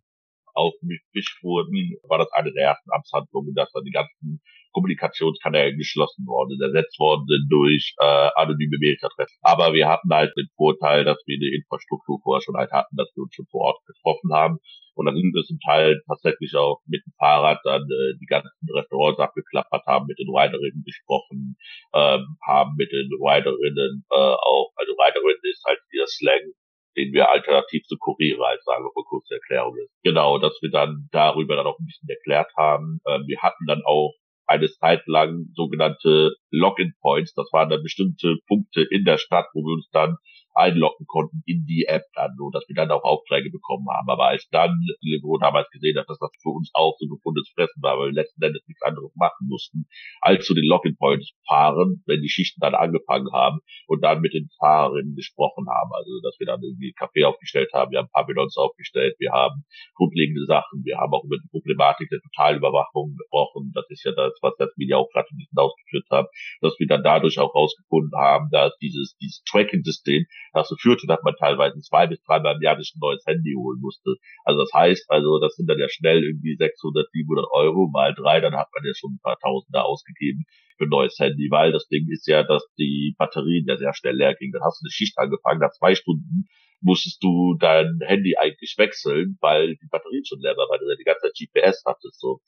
aufgemischt 0.54 1.44
wurden, 1.44 1.98
war 2.02 2.18
das 2.18 2.32
eine 2.32 2.52
der 2.52 2.70
ersten 2.70 2.92
Amtshandlungen, 2.92 3.54
dass 3.54 3.72
dann 3.72 3.84
die 3.84 3.92
ganzen 3.92 4.42
Kommunikationskanäle 4.71 5.75
geschlossen 5.75 6.25
worden, 6.25 6.60
ersetzt 6.62 6.99
worden 6.99 7.25
sind 7.27 7.47
durch 7.49 7.93
äh, 7.99 8.29
anonyme 8.36 8.77
Mailadressen. 8.79 9.39
Aber 9.41 9.73
wir 9.73 9.88
hatten 9.88 10.10
halt 10.13 10.34
den 10.38 10.47
Vorteil, 10.55 11.03
dass 11.03 11.17
wir 11.25 11.36
eine 11.36 11.55
Infrastruktur 11.55 12.19
vorher 12.23 12.41
schon 12.41 12.55
halt 12.55 12.71
hatten, 12.71 12.95
dass 12.95 13.12
wir 13.15 13.23
uns 13.23 13.36
schon 13.36 13.47
vor 13.51 13.73
Ort 13.73 13.79
getroffen 13.86 14.34
haben. 14.34 14.57
Und 14.95 15.05
dann 15.05 15.15
sind 15.15 15.34
wir 15.34 15.43
zum 15.43 15.60
Teil 15.60 16.01
tatsächlich 16.07 16.55
auch 16.55 16.81
mit 16.86 17.01
dem 17.05 17.13
Fahrrad 17.17 17.60
dann 17.63 17.84
äh, 17.84 18.17
die 18.19 18.27
ganzen 18.27 18.51
Restaurants 18.69 19.19
abgeklappert, 19.19 19.86
haben 19.88 20.05
mit 20.07 20.19
den 20.19 20.29
Riderinnen 20.29 20.84
gesprochen, 20.84 21.55
ähm, 21.93 22.38
haben 22.45 22.75
mit 22.77 22.91
den 22.91 23.10
Riderinnen 23.19 24.03
äh, 24.12 24.15
auch, 24.15 24.71
also 24.75 24.91
Riderinnen 24.93 25.41
ist 25.43 25.63
halt 25.65 25.79
ihr 25.91 26.05
Slang, 26.07 26.53
den 26.97 27.13
wir 27.13 27.29
alternativ 27.31 27.84
zu 27.84 27.95
Kuriere 27.97 28.45
als 28.45 28.63
sagen 28.65 28.84
wir 28.84 28.91
kurze 28.91 29.36
Erklärung 29.36 29.75
ist. 29.77 29.91
Genau, 30.03 30.38
dass 30.39 30.57
wir 30.62 30.71
dann 30.71 31.07
darüber 31.12 31.55
dann 31.55 31.67
auch 31.67 31.79
ein 31.79 31.86
bisschen 31.86 32.10
erklärt 32.10 32.51
haben. 32.57 32.99
Ähm, 33.07 33.23
wir 33.27 33.41
hatten 33.41 33.65
dann 33.67 33.81
auch 33.86 34.13
eine 34.52 34.70
Zeit 34.70 35.08
lang 35.08 35.48
sogenannte 35.54 36.34
Login 36.50 36.94
Points. 37.02 37.34
Das 37.34 37.48
waren 37.52 37.70
dann 37.70 37.84
bestimmte 37.84 38.38
Punkte 38.48 38.82
in 38.82 39.06
der 39.06 39.18
Stadt, 39.18 39.48
wo 39.54 39.62
wir 39.62 39.74
uns 39.74 39.90
dann 39.92 40.18
einloggen 40.54 41.06
konnten 41.08 41.42
in 41.46 41.66
die 41.66 41.86
App 41.88 42.04
dann, 42.14 42.36
so 42.38 42.50
dass 42.50 42.68
wir 42.68 42.76
dann 42.76 42.92
auch 42.92 43.04
Aufträge 43.04 43.50
bekommen 43.50 43.88
haben. 43.90 44.10
Aber 44.10 44.28
als 44.28 44.48
dann 44.50 44.76
Libro 45.02 45.38
damals 45.38 45.70
gesehen 45.70 45.98
hat, 45.98 46.10
dass 46.10 46.20
das 46.20 46.32
für 46.42 46.50
uns 46.50 46.72
auch 46.74 46.96
so 47.00 47.08
gefundenes 47.08 47.50
Fressen 47.56 47.82
war, 47.82 47.98
weil 47.98 48.10
wir 48.10 48.22
letzten 48.22 48.42
Endes 48.42 48.64
nichts 48.68 48.82
anderes 48.82 49.12
machen 49.16 49.48
mussten, 49.48 49.86
als 50.22 50.46
zu 50.46 50.54
den 50.54 50.66
Login 50.66 50.96
Points 50.98 51.34
fahren, 51.48 52.04
wenn 52.06 52.22
die 52.22 52.30
Schichten 52.30 52.60
dann 52.62 52.76
angefangen 52.76 53.32
haben 53.34 53.60
und 53.88 54.04
dann 54.04 54.22
mit 54.22 54.34
den 54.34 54.50
Fahrerinnen 54.60 55.16
gesprochen 55.16 55.68
haben. 55.70 55.92
Also, 55.94 56.22
dass 56.24 56.40
wir 56.40 56.48
dann 56.48 56.62
irgendwie 56.62 56.94
Kaffee 56.94 57.26
aufgestellt 57.26 57.72
haben, 57.74 57.92
wir 57.92 58.00
haben 58.00 58.10
Pavillons 58.12 58.58
aufgestellt, 58.58 59.16
wir 59.20 59.32
haben 59.32 59.64
grundlegende 59.96 60.46
Sachen, 60.46 60.84
wir 60.84 60.98
haben 60.98 61.14
auch 61.14 61.24
über 61.24 61.38
die 61.38 61.50
Problematik 61.50 62.10
der 62.10 62.20
Totalüberwachung 62.22 63.16
gesprochen. 63.52 63.72
Das 63.74 63.86
ist 63.90 64.04
ja 64.04 64.12
das, 64.12 64.38
was 64.42 64.54
das 64.58 64.70
Media 64.78 64.98
auch 64.98 65.10
gerade 65.12 65.28
ein 65.32 65.38
bisschen 65.38 65.58
ausgeführt 65.58 66.06
hat, 66.12 66.28
dass 66.62 66.78
wir 66.80 66.88
dann 66.88 67.04
dadurch 67.04 67.40
auch 67.40 67.54
rausgefunden 67.54 68.18
haben, 68.18 68.50
dass 68.52 68.78
dieses, 68.80 69.16
dieses 69.18 69.44
Tracking-System 69.44 70.26
dazu 70.54 70.76
führte, 70.80 71.08
dass 71.08 71.22
man 71.24 71.36
teilweise 71.36 71.80
zwei 71.82 72.08
bis 72.08 72.22
dreimal 72.24 72.56
im 72.56 72.62
Jahr 72.62 72.76
ein 72.76 72.84
neues 73.00 73.24
Handy 73.26 73.54
holen 73.58 73.80
musste. 73.82 74.16
Also 74.44 74.62
das 74.62 74.74
heißt, 74.74 75.10
also 75.10 75.40
das 75.40 75.56
sind 75.56 75.68
dann 75.68 75.80
ja 75.80 75.90
schnell 75.90 76.24
irgendwie 76.24 76.56
600, 76.56 77.10
700 77.12 77.46
Euro 77.52 77.88
mal 77.88 78.14
drei, 78.14 78.40
dann 78.40 78.56
hat 78.56 78.70
man 78.74 78.84
ja 78.86 78.94
schon 78.96 79.14
ein 79.14 79.22
paar 79.24 79.40
Tausende 79.40 79.84
ausgegeben 79.84 80.44
für 80.78 80.86
ein 80.86 80.90
neues 80.90 81.18
Handy, 81.20 81.48
weil 81.52 81.72
das 81.72 81.88
Ding 81.88 82.08
ist 82.10 82.28
ja, 82.28 82.44
dass 82.44 82.66
die 82.78 83.16
Batterien 83.18 83.66
ja 83.68 83.78
sehr 83.78 83.94
schnell 83.94 84.16
leer 84.16 84.36
gingen. 84.36 84.54
Dann 84.54 84.64
hast 84.64 84.82
du 84.82 84.86
eine 84.86 84.92
Schicht 84.92 85.18
angefangen, 85.18 85.60
nach 85.60 85.72
zwei 85.72 85.96
Stunden 85.96 86.48
musstest 86.82 87.24
du 87.24 87.56
dein 87.60 88.00
Handy 88.02 88.36
eigentlich 88.38 88.76
wechseln, 88.78 89.38
weil 89.40 89.76
die 89.76 89.88
Batterien 89.90 90.26
schon 90.26 90.40
leer 90.40 90.58
waren, 90.58 90.70
weil 90.70 90.80
du 90.80 90.90
ja 90.90 90.96
die 90.98 91.04
ganze 91.04 91.28
Zeit 91.28 91.38
GPS 91.38 91.84
hattest. 91.86 92.20
So. 92.20 92.42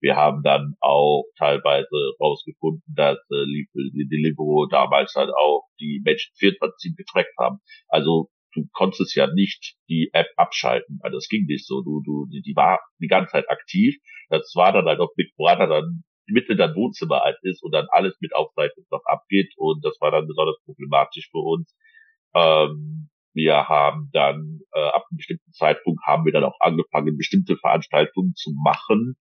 Wir 0.00 0.16
haben 0.16 0.42
dann 0.42 0.74
auch 0.80 1.24
teilweise 1.36 2.12
rausgefunden, 2.20 2.82
dass 2.94 3.18
äh, 3.30 3.66
Deliveroo 3.74 4.66
damals 4.66 5.14
halt 5.14 5.30
auch 5.30 5.64
die 5.80 6.00
Menschen 6.04 6.34
24 6.36 6.96
getrackt 6.96 7.34
haben. 7.38 7.58
Also 7.88 8.28
du 8.54 8.66
konntest 8.72 9.14
ja 9.14 9.26
nicht 9.32 9.76
die 9.88 10.10
App 10.12 10.28
abschalten. 10.36 10.98
Also 11.02 11.18
es 11.18 11.28
ging 11.28 11.46
nicht 11.46 11.66
so. 11.66 11.82
Du, 11.82 12.02
du, 12.04 12.26
die 12.30 12.54
war 12.56 12.80
die 13.00 13.08
ganze 13.08 13.32
Zeit 13.32 13.50
aktiv. 13.50 13.96
Das 14.28 14.52
war 14.54 14.72
dann 14.72 14.86
halt, 14.86 15.00
ob 15.00 15.14
Big 15.14 15.34
Brother 15.36 15.66
dann 15.66 16.04
Mitte 16.26 16.56
dein 16.56 16.74
Wohnzimmer 16.74 17.22
alt 17.22 17.38
ist 17.42 17.62
und 17.62 17.72
dann 17.72 17.86
alles 17.90 18.16
mit 18.20 18.34
Aufzeichnung 18.34 18.86
noch 18.90 19.04
abgeht. 19.06 19.52
Und 19.56 19.84
das 19.84 19.96
war 20.00 20.10
dann 20.10 20.26
besonders 20.26 20.56
problematisch 20.64 21.28
für 21.30 21.38
uns. 21.38 21.74
Ähm, 22.34 23.08
wir 23.34 23.68
haben 23.68 24.10
dann 24.12 24.60
äh, 24.72 24.80
ab 24.80 25.06
einem 25.10 25.16
bestimmten 25.16 25.52
Zeitpunkt 25.52 26.02
haben 26.06 26.24
wir 26.24 26.32
dann 26.32 26.44
auch 26.44 26.58
angefangen, 26.60 27.16
bestimmte 27.16 27.56
Veranstaltungen 27.56 28.34
zu 28.34 28.52
machen, 28.62 29.16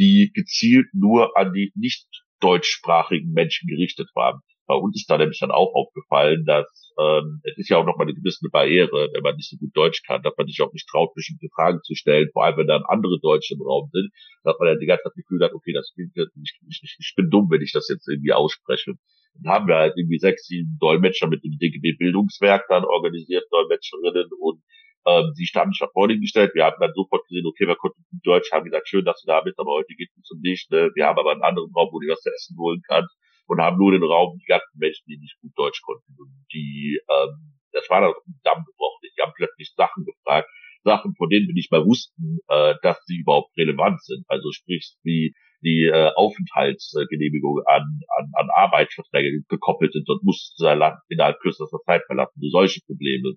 die 0.00 0.32
gezielt 0.34 0.86
nur 0.94 1.36
an 1.36 1.52
die 1.52 1.70
nicht 1.76 2.06
deutschsprachigen 2.40 3.32
Menschen 3.32 3.68
gerichtet 3.68 4.08
waren. 4.14 4.40
Bei 4.66 4.76
uns 4.76 4.96
ist 4.96 5.10
da 5.10 5.18
nämlich 5.18 5.40
dann 5.40 5.50
auch 5.50 5.74
aufgefallen, 5.74 6.44
dass 6.46 6.94
ähm, 6.98 7.40
es 7.42 7.58
ist 7.58 7.68
ja 7.68 7.78
auch 7.78 7.84
nochmal 7.84 8.06
eine 8.06 8.14
gewisse 8.14 8.48
Barriere, 8.50 9.10
wenn 9.12 9.22
man 9.22 9.34
nicht 9.36 9.50
so 9.50 9.56
gut 9.56 9.70
Deutsch 9.74 10.02
kann, 10.06 10.22
dass 10.22 10.34
man 10.38 10.46
sich 10.46 10.62
auch 10.62 10.72
nicht 10.72 10.88
traut, 10.88 11.12
bestimmte 11.14 11.48
Fragen 11.54 11.80
zu 11.82 11.94
stellen, 11.94 12.30
vor 12.32 12.44
allem 12.44 12.56
wenn 12.56 12.68
dann 12.68 12.84
andere 12.86 13.18
Deutsche 13.20 13.54
im 13.54 13.62
Raum 13.62 13.90
sind, 13.92 14.10
dass 14.44 14.56
man 14.58 14.68
ja 14.68 14.76
die 14.76 14.86
ganze 14.86 15.02
Zeit 15.02 15.10
das 15.10 15.22
Gefühl 15.22 15.44
hat, 15.44 15.52
okay, 15.52 15.72
das 15.72 15.92
klingt, 15.94 16.12
ich, 16.16 16.58
ich, 16.68 16.96
ich 16.98 17.14
bin 17.16 17.30
dumm, 17.30 17.50
wenn 17.50 17.62
ich 17.62 17.72
das 17.72 17.88
jetzt 17.88 18.08
irgendwie 18.08 18.32
ausspreche. 18.32 18.94
Dann 19.34 19.52
haben 19.52 19.66
wir 19.66 19.76
halt 19.76 19.94
irgendwie 19.96 20.18
sechs, 20.18 20.46
sieben 20.46 20.78
Dolmetscher 20.80 21.26
mit 21.26 21.42
dem 21.42 21.58
DGB 21.58 21.96
Bildungswerk 21.98 22.66
dann 22.68 22.84
organisiert, 22.84 23.44
Dolmetscherinnen 23.50 24.28
und 24.38 24.62
ähm, 25.06 25.32
sie 25.34 25.46
standen 25.46 25.74
schon 25.74 25.88
vor 25.92 26.08
denen 26.08 26.20
gestellt. 26.20 26.52
Wir 26.54 26.64
haben 26.64 26.76
dann 26.80 26.92
sofort 26.94 27.26
gesehen, 27.28 27.46
okay, 27.46 27.66
wir 27.66 27.76
konnten 27.76 28.02
gut 28.10 28.20
Deutsch, 28.24 28.52
haben 28.52 28.64
gesagt, 28.64 28.88
schön, 28.88 29.04
dass 29.04 29.20
du 29.22 29.26
da 29.26 29.40
bist, 29.40 29.58
aber 29.58 29.72
heute 29.72 29.94
geht 29.94 30.10
es 30.20 30.30
um 30.30 30.42
dich. 30.42 30.66
Ne? 30.70 30.90
Wir 30.94 31.06
haben 31.06 31.18
aber 31.18 31.32
einen 31.32 31.42
anderen 31.42 31.72
Raum, 31.74 31.88
wo 31.92 32.00
du 32.00 32.08
was 32.08 32.20
zu 32.20 32.30
essen 32.30 32.56
holen 32.58 32.82
kannst 32.86 33.16
und 33.46 33.60
haben 33.60 33.78
nur 33.78 33.92
den 33.92 34.04
Raum, 34.04 34.38
die 34.38 34.46
ganzen 34.46 34.78
Menschen, 34.78 35.04
die 35.08 35.18
nicht 35.18 35.38
gut 35.40 35.52
Deutsch 35.56 35.80
konnten. 35.82 36.14
Und 36.18 36.30
die, 36.52 37.00
ähm, 37.08 37.58
das 37.72 37.88
war 37.88 38.00
dann 38.00 38.14
Damm 38.44 38.64
gebrochen. 38.64 39.00
Die 39.02 39.22
haben 39.22 39.32
plötzlich 39.34 39.72
Sachen 39.74 40.04
gefragt, 40.04 40.48
Sachen, 40.84 41.14
von 41.16 41.28
denen 41.28 41.46
wir 41.46 41.54
nicht 41.54 41.72
mal 41.72 41.84
wussten, 41.84 42.38
äh, 42.48 42.74
dass 42.82 43.02
sie 43.06 43.18
überhaupt 43.18 43.56
relevant 43.56 44.02
sind. 44.02 44.24
Also 44.28 44.52
sprich, 44.52 44.94
wie 45.02 45.34
die 45.62 45.90
äh, 45.92 46.10
Aufenthaltsgenehmigung 46.14 47.60
an, 47.66 47.82
an, 48.16 48.30
an 48.34 48.48
Arbeitsverträge 48.54 49.42
gekoppelt 49.48 49.92
sind 49.92 50.08
und 50.08 50.22
mussten 50.22 50.62
sein 50.62 50.78
Land 50.78 50.98
innerhalb 51.08 51.38
kürzester 51.40 51.78
Zeit 51.84 52.02
verlassen. 52.06 52.40
Solche 52.50 52.80
Probleme 52.86 53.34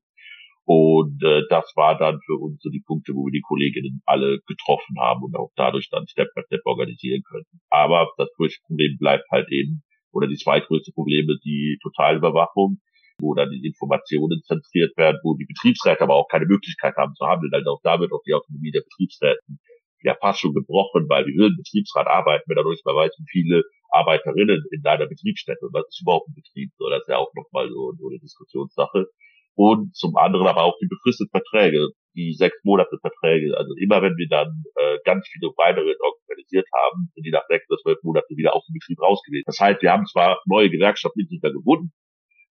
und 0.65 1.21
äh, 1.23 1.43
das 1.49 1.73
war 1.75 1.97
dann 1.97 2.19
für 2.25 2.37
uns 2.39 2.61
so 2.61 2.69
die 2.69 2.83
Punkte, 2.85 3.13
wo 3.13 3.25
wir 3.25 3.31
die 3.31 3.41
Kolleginnen 3.41 4.01
alle 4.05 4.39
getroffen 4.47 4.97
haben 4.99 5.23
und 5.23 5.35
auch 5.35 5.51
dadurch 5.55 5.89
dann 5.89 6.07
Step 6.07 6.29
by 6.35 6.41
Step 6.45 6.61
organisieren 6.65 7.21
könnten. 7.23 7.59
Aber 7.69 8.09
das 8.17 8.29
größte 8.37 8.61
Problem 8.67 8.97
bleibt 8.97 9.29
halt 9.29 9.51
eben, 9.51 9.83
oder 10.13 10.27
die 10.27 10.37
zweitgrößte 10.37 10.93
Probleme, 10.93 11.37
die 11.43 11.77
Totalüberwachung, 11.81 12.77
wo 13.19 13.33
dann 13.33 13.49
die 13.49 13.65
Informationen 13.65 14.41
zentriert 14.43 14.95
werden, 14.95 15.19
wo 15.23 15.35
die 15.35 15.45
Betriebsräte 15.45 16.01
aber 16.01 16.15
auch 16.15 16.27
keine 16.29 16.45
Möglichkeit 16.45 16.95
haben 16.95 17.13
zu 17.15 17.25
handeln. 17.25 17.53
Also 17.53 17.71
auch 17.71 17.81
da 17.83 17.99
wird 17.99 18.13
auch 18.13 18.23
die 18.25 18.33
Autonomie 18.33 18.71
der 18.71 18.81
Betriebsräten 18.81 19.59
ja 20.03 20.15
fast 20.19 20.39
schon 20.39 20.53
gebrochen, 20.53 21.07
weil 21.09 21.25
will 21.25 21.47
ein 21.47 21.57
Betriebsrat 21.57 22.07
arbeiten, 22.07 22.43
wenn 22.47 22.57
dadurch 22.57 22.81
weiß, 22.83 23.11
wie 23.17 23.31
viele 23.31 23.63
Arbeiterinnen 23.89 24.63
in 24.71 24.81
deiner 24.81 25.07
Betriebsstätte 25.07 25.65
und 25.65 25.73
was 25.73 25.87
ist 25.87 26.01
überhaupt 26.01 26.27
ein 26.29 26.35
Betrieb? 26.35 26.71
So, 26.77 26.89
das 26.89 27.01
ist 27.01 27.09
ja 27.09 27.17
auch 27.17 27.31
nochmal 27.35 27.69
so, 27.69 27.93
so 27.97 28.09
eine 28.09 28.19
Diskussionssache 28.19 29.07
und 29.55 29.95
zum 29.95 30.15
anderen 30.17 30.47
aber 30.47 30.63
auch 30.63 30.77
die 30.81 30.87
befristeten 30.87 31.29
Verträge, 31.29 31.89
die 32.15 32.33
sechs 32.33 32.57
Monate 32.63 32.97
Verträge. 33.01 33.55
Also 33.57 33.73
immer 33.79 34.01
wenn 34.01 34.17
wir 34.17 34.27
dann 34.29 34.63
äh, 34.75 34.97
ganz 35.05 35.27
viele 35.27 35.51
weitere 35.57 35.93
organisiert 35.99 36.67
haben, 36.73 37.11
sind 37.13 37.25
die 37.25 37.31
nach 37.31 37.45
sechs 37.47 37.69
oder 37.69 37.79
zwölf 37.81 37.99
Monaten 38.03 38.37
wieder 38.37 38.55
aus 38.55 38.65
dem 38.65 38.73
Betrieb 38.73 39.01
raus 39.01 39.21
gewesen. 39.25 39.45
Das 39.45 39.59
heißt, 39.59 39.81
wir 39.81 39.91
haben 39.91 40.05
zwar 40.05 40.41
neue 40.45 40.69
Gewerkschaftsmitglieder 40.69 41.51
gebunden, 41.51 41.93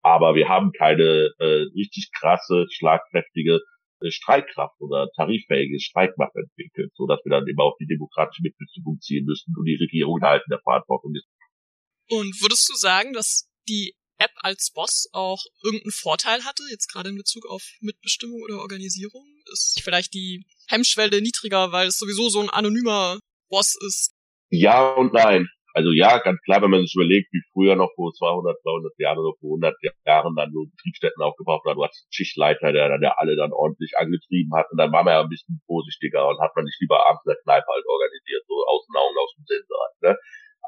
aber 0.03 0.35
wir 0.35 0.49
haben 0.49 0.73
keine 0.73 1.31
äh, 1.39 1.67
richtig 1.75 2.11
krasse, 2.19 2.67
schlagkräftige 2.71 3.61
äh, 4.01 4.11
Streikkraft 4.11 4.81
oder 4.81 5.09
tariffähige 5.17 5.81
Streikmacht 5.81 6.35
entwickelt, 6.35 6.93
so 6.95 7.07
dass 7.07 7.21
wir 7.25 7.31
dann 7.31 7.47
eben 7.47 7.61
auch 7.61 7.77
die 7.81 7.87
demokratische 7.87 8.43
Mitbestimmung 8.43 8.99
ziehen 9.01 9.25
müssen 9.25 9.55
und 9.57 9.65
die 9.65 9.77
Regierung 9.77 10.21
halt 10.23 10.43
in 10.47 10.51
der 10.51 10.61
Verantwortung 10.63 11.15
ist. 11.15 11.27
Und 12.11 12.35
würdest 12.41 12.69
du 12.71 12.75
sagen, 12.75 13.13
dass 13.13 13.51
die 13.69 13.95
App 14.19 14.33
als 14.37 14.73
Boss 14.75 15.09
auch 15.13 15.45
irgendeinen 15.63 15.93
Vorteil 15.93 16.45
hatte, 16.45 16.63
jetzt 16.71 16.93
gerade 16.93 17.11
in 17.11 17.17
Bezug 17.17 17.47
auf 17.47 17.63
Mitbestimmung 17.81 18.43
oder 18.43 18.59
Organisierung? 18.61 19.25
Ist 19.53 19.81
vielleicht 19.83 20.13
die 20.15 20.45
Hemmschwelle 20.69 21.23
niedriger, 21.23 21.73
weil 21.73 21.89
es 21.89 21.99
sowieso 21.99 22.29
so 22.29 22.41
ein 22.41 22.51
anonymer 22.51 23.19
Boss 23.49 23.77
ist? 23.87 24.15
Ja 24.51 24.95
und 24.95 25.13
nein. 25.13 25.49
Also 25.75 25.93
ja, 25.93 26.19
ganz 26.19 26.41
klar, 26.43 26.61
wenn 26.63 26.75
man 26.75 26.83
sich 26.83 26.95
überlegt, 26.97 27.31
wie 27.31 27.45
früher 27.53 27.77
noch 27.77 27.95
vor 27.95 28.13
200, 28.13 28.59
200 28.63 28.99
Jahren 28.99 29.19
oder 29.19 29.37
vor 29.39 29.55
100 29.63 29.77
Jahren 30.05 30.35
dann 30.35 30.51
so 30.51 30.67
Betriebsstätten 30.75 31.23
aufgebaut 31.23 31.63
hat, 31.63 31.77
du 31.77 31.85
hattest 31.85 32.03
einen 32.03 32.19
Schichtleiter, 32.19 32.73
der 32.73 32.89
dann 32.89 33.03
ja 33.03 33.15
alle 33.15 33.37
dann 33.37 33.53
ordentlich 33.53 33.95
angetrieben 33.95 34.51
hat 34.57 34.67
und 34.73 34.79
dann 34.79 34.91
war 34.91 35.05
man 35.05 35.15
ja 35.15 35.21
ein 35.23 35.29
bisschen 35.29 35.63
vorsichtiger 35.67 36.27
und 36.27 36.41
hat 36.41 36.51
man 36.57 36.65
nicht 36.65 36.81
lieber 36.81 36.99
abends 37.07 37.23
in 37.23 37.31
der 37.31 37.43
Kneipe 37.47 37.69
halt 37.71 37.87
organisiert, 37.87 38.43
so 38.49 38.59
aus 38.67 38.83
den 38.91 38.97
Augen, 38.97 39.19
aus 39.23 39.35
dem 39.39 39.45
Sinn 39.47 39.63
halt, 39.71 39.97
ne? 40.03 40.13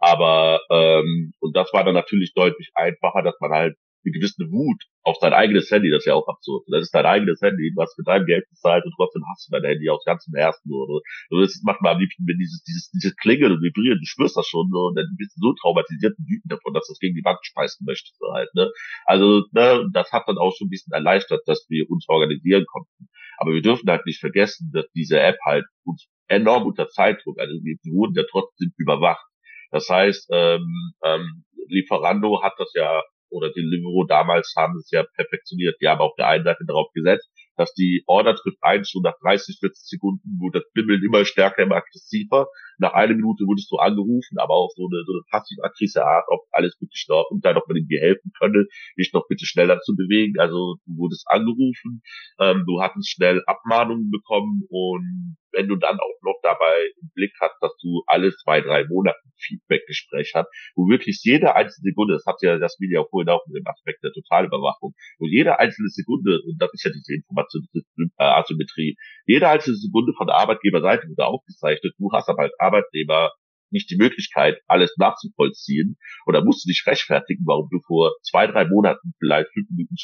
Aber 0.00 0.60
ähm, 0.70 1.32
und 1.40 1.56
das 1.56 1.72
war 1.72 1.84
dann 1.84 1.94
natürlich 1.94 2.32
deutlich 2.34 2.70
einfacher, 2.74 3.22
dass 3.22 3.38
man 3.40 3.52
halt 3.52 3.76
eine 4.04 4.12
gewisse 4.12 4.50
Wut 4.50 4.82
auf 5.02 5.18
dein 5.20 5.32
eigenes 5.32 5.70
Handy, 5.70 5.90
das 5.90 6.00
ist 6.00 6.06
ja 6.06 6.14
auch 6.14 6.28
absurd. 6.28 6.64
Das 6.68 6.82
ist 6.82 6.94
dein 6.94 7.06
eigenes 7.06 7.40
Handy, 7.40 7.72
was 7.76 7.94
mit 7.98 8.06
deinem 8.06 8.26
Geld 8.26 8.48
bezahlt 8.48 8.84
und 8.84 8.92
trotzdem 8.96 9.22
hast 9.30 9.48
du 9.48 9.52
dein 9.52 9.64
Handy 9.64 9.88
aus 9.90 10.04
ganzem 10.04 10.34
Herzen. 10.34 10.72
Oder, 10.72 11.00
oder 11.30 11.42
das 11.42 11.60
macht 11.64 11.80
man 11.82 11.94
am 11.94 12.00
liebsten, 12.00 12.26
wenn 12.26 12.38
dieses, 12.38 12.62
dieses, 12.64 12.90
dieses 12.90 13.16
Klingeln 13.16 13.52
und 13.52 13.62
Vibrieren, 13.62 13.98
du 13.98 14.06
spürst 14.06 14.36
das 14.36 14.46
schon, 14.46 14.68
so, 14.70 14.88
und 14.88 14.96
dann 14.96 15.06
bist 15.16 15.36
du 15.36 15.48
so 15.48 15.54
traumatisiert 15.60 16.16
und 16.18 16.24
wütend 16.28 16.52
davon, 16.52 16.74
dass 16.74 16.86
du 16.86 16.92
das 16.92 16.98
gegen 16.98 17.14
die 17.14 17.24
Wand 17.24 17.38
speisen 17.42 17.84
möchtest, 17.86 18.18
so 18.18 18.32
halt, 18.32 18.48
ne. 18.54 18.70
Also, 19.04 19.44
ne, 19.52 19.88
das 19.92 20.12
hat 20.12 20.24
dann 20.26 20.38
auch 20.38 20.54
schon 20.56 20.68
ein 20.68 20.70
bisschen 20.70 20.92
erleichtert, 20.92 21.42
dass 21.46 21.66
wir 21.68 21.88
uns 21.90 22.08
organisieren 22.08 22.64
konnten. 22.66 23.08
Aber 23.38 23.52
wir 23.52 23.62
dürfen 23.62 23.88
halt 23.88 24.04
nicht 24.06 24.20
vergessen, 24.20 24.70
dass 24.72 24.86
diese 24.94 25.18
App 25.20 25.38
halt 25.44 25.64
uns 25.84 26.08
enorm 26.28 26.64
unter 26.64 26.88
Zeitdruck, 26.88 27.38
also 27.38 27.52
wir 27.64 27.76
wurden 27.92 28.14
ja 28.14 28.24
trotzdem 28.30 28.72
überwacht. 28.76 29.24
Das 29.70 29.88
heißt, 29.88 30.28
ähm, 30.33 30.92
ähm, 31.04 31.44
Lieferando 31.68 32.42
hat 32.42 32.54
das 32.59 32.72
ja 32.74 33.02
oder 33.30 33.50
Deliveroo 33.50 34.04
damals 34.04 34.52
haben 34.56 34.76
es 34.78 34.90
ja 34.90 35.04
perfektioniert. 35.14 35.76
Die 35.80 35.88
haben 35.88 36.00
auf 36.00 36.14
der 36.16 36.26
einen 36.26 36.44
Seite 36.44 36.64
darauf 36.66 36.90
gesetzt, 36.92 37.30
dass 37.56 37.72
die 37.74 38.02
Order 38.06 38.35
trifft 38.35 38.59
ein, 38.61 38.85
schon 38.85 39.02
nach 39.02 39.14
30, 39.22 39.59
40 39.61 39.87
Sekunden 39.87 40.40
wurde 40.40 40.61
das 40.61 40.72
Bimmeln 40.72 41.02
immer 41.04 41.24
stärker, 41.24 41.62
immer 41.62 41.76
aggressiver. 41.76 42.48
Nach 42.81 42.95
einer 42.95 43.14
Minute 43.14 43.45
wurdest 43.45 43.71
du 43.71 43.77
angerufen, 43.77 44.38
aber 44.38 44.55
auch 44.55 44.71
so 44.75 44.88
eine, 44.88 45.05
so 45.05 45.12
eine 45.12 45.23
passiv-aggressive 45.31 46.05
Art, 46.05 46.25
ob 46.29 46.40
alles 46.53 46.77
wirklich 46.81 47.05
in 47.09 47.14
Ordnung 47.14 47.40
sei, 47.43 47.55
ob 47.55 47.69
man 47.69 47.87
dir 47.87 48.01
helfen 48.01 48.33
könne, 48.40 48.66
dich 48.99 49.12
noch 49.12 49.29
bitte 49.29 49.45
schneller 49.45 49.81
zu 49.81 49.95
bewegen. 49.95 50.40
Also 50.40 50.77
du 50.87 50.97
wurdest 50.97 51.29
angerufen, 51.29 52.03
ähm, 52.40 52.64
du 52.66 52.81
hattest 52.81 53.11
schnell 53.11 53.43
Abmahnungen 53.47 54.11
bekommen 54.11 54.62
und 54.71 55.37
wenn 55.53 55.69
du 55.69 55.77
dann 55.77 55.99
auch 55.99 56.23
noch 56.23 56.38
dabei 56.43 56.90
im 57.01 57.11
Blick 57.14 57.33
hast, 57.40 57.57
dass 57.61 57.77
du 57.83 58.03
alle 58.07 58.35
zwei, 58.37 58.61
drei 58.61 58.85
Monate 58.87 59.19
Feedback-Gespräch 59.38 60.33
hast, 60.35 60.49
wo 60.75 60.88
wirklich 60.88 61.21
jede 61.25 61.55
einzelne 61.55 61.90
Sekunde, 61.90 62.14
das 62.14 62.27
hat 62.27 62.37
ja 62.43 62.59
das 62.59 62.77
Video 62.79 63.07
vorhin 63.09 63.29
auch 63.29 63.45
mit 63.47 63.57
dem 63.57 63.66
Aspekt 63.66 64.03
der 64.05 64.12
Totalüberwachung, 64.12 64.95
wo 65.19 65.27
jede 65.27 65.59
einzelne 65.59 65.88
Sekunde, 65.88 66.40
und 66.47 66.61
das 66.61 66.71
ist 66.73 66.85
ja 66.85 66.90
diese 66.93 67.14
Informationsasymmetrie, 67.14 68.97
jede 69.27 69.49
einzelne 69.49 69.77
Sekunde 69.77 70.12
von 70.16 70.27
der 70.27 70.37
Arbeitgeberseite 70.37 71.09
wurde 71.09 71.27
aufgezeichnet, 71.27 71.95
du 71.99 72.11
hast 72.12 72.29
aber 72.29 72.43
als 72.43 72.55
Arbeitnehmer 72.70 73.33
nicht 73.70 73.90
die 73.90 73.96
Möglichkeit, 73.96 74.61
alles 74.66 74.94
nachzuvollziehen. 74.98 75.96
Oder 76.26 76.44
musst 76.44 76.64
du 76.64 76.68
dich 76.68 76.85
rechtfertigen, 76.87 77.44
warum 77.46 77.68
du 77.70 77.80
vor 77.87 78.12
zwei, 78.22 78.46
drei 78.46 78.64
Monaten, 78.66 79.14
vielleicht 79.18 79.48
fünf 79.52 79.68
Minuten 79.70 79.96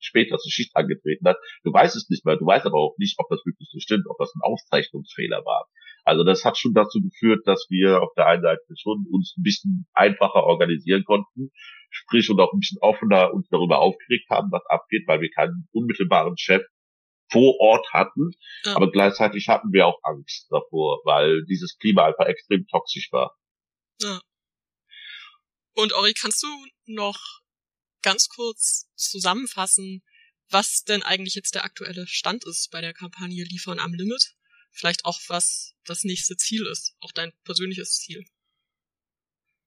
später 0.00 0.38
zur 0.38 0.50
Schicht 0.50 0.74
angetreten 0.76 1.26
hast. 1.26 1.38
Du 1.64 1.72
weißt 1.72 1.96
es 1.96 2.08
nicht 2.08 2.24
mehr. 2.24 2.36
Du 2.36 2.46
weißt 2.46 2.66
aber 2.66 2.78
auch 2.78 2.94
nicht, 2.98 3.18
ob 3.18 3.28
das 3.30 3.40
wirklich 3.44 3.68
so 3.70 3.78
stimmt, 3.78 4.06
ob 4.08 4.18
das 4.18 4.32
ein 4.34 4.42
Aufzeichnungsfehler 4.42 5.44
war. 5.44 5.66
Also 6.04 6.24
das 6.24 6.44
hat 6.44 6.58
schon 6.58 6.74
dazu 6.74 7.00
geführt, 7.00 7.46
dass 7.46 7.66
wir 7.70 8.02
auf 8.02 8.10
der 8.16 8.26
einen 8.26 8.42
Seite 8.42 8.62
schon 8.76 9.06
uns 9.10 9.36
ein 9.38 9.42
bisschen 9.42 9.86
einfacher 9.92 10.42
organisieren 10.42 11.04
konnten, 11.04 11.52
sprich 11.90 12.28
und 12.28 12.40
auch 12.40 12.52
ein 12.52 12.58
bisschen 12.58 12.78
offener 12.80 13.32
uns 13.32 13.48
darüber 13.50 13.78
aufgeregt 13.78 14.28
haben, 14.28 14.50
was 14.50 14.66
abgeht, 14.66 15.04
weil 15.06 15.20
wir 15.20 15.30
keinen 15.30 15.68
unmittelbaren 15.70 16.36
Chef 16.36 16.62
vor 17.32 17.58
Ort 17.60 17.86
hatten. 17.92 18.32
Ja. 18.64 18.76
Aber 18.76 18.90
gleichzeitig 18.90 19.48
hatten 19.48 19.72
wir 19.72 19.86
auch 19.86 19.98
Angst 20.02 20.46
davor, 20.50 21.00
weil 21.04 21.44
dieses 21.46 21.78
Klima 21.78 22.06
einfach 22.06 22.26
extrem 22.26 22.66
toxisch 22.68 23.08
war. 23.10 23.36
Ja. 24.00 24.20
Und 25.74 25.94
Ori, 25.94 26.12
kannst 26.12 26.42
du 26.42 26.48
noch 26.86 27.18
ganz 28.02 28.28
kurz 28.28 28.90
zusammenfassen, 28.94 30.02
was 30.50 30.84
denn 30.84 31.02
eigentlich 31.02 31.34
jetzt 31.34 31.54
der 31.54 31.64
aktuelle 31.64 32.06
Stand 32.06 32.44
ist 32.44 32.70
bei 32.70 32.80
der 32.80 32.92
Kampagne 32.92 33.44
Liefern 33.44 33.78
am 33.78 33.94
Limit? 33.94 34.34
Vielleicht 34.70 35.04
auch, 35.04 35.18
was 35.28 35.74
das 35.84 36.04
nächste 36.04 36.36
Ziel 36.36 36.66
ist, 36.66 36.94
auch 37.00 37.12
dein 37.12 37.32
persönliches 37.44 37.98
Ziel. 37.98 38.24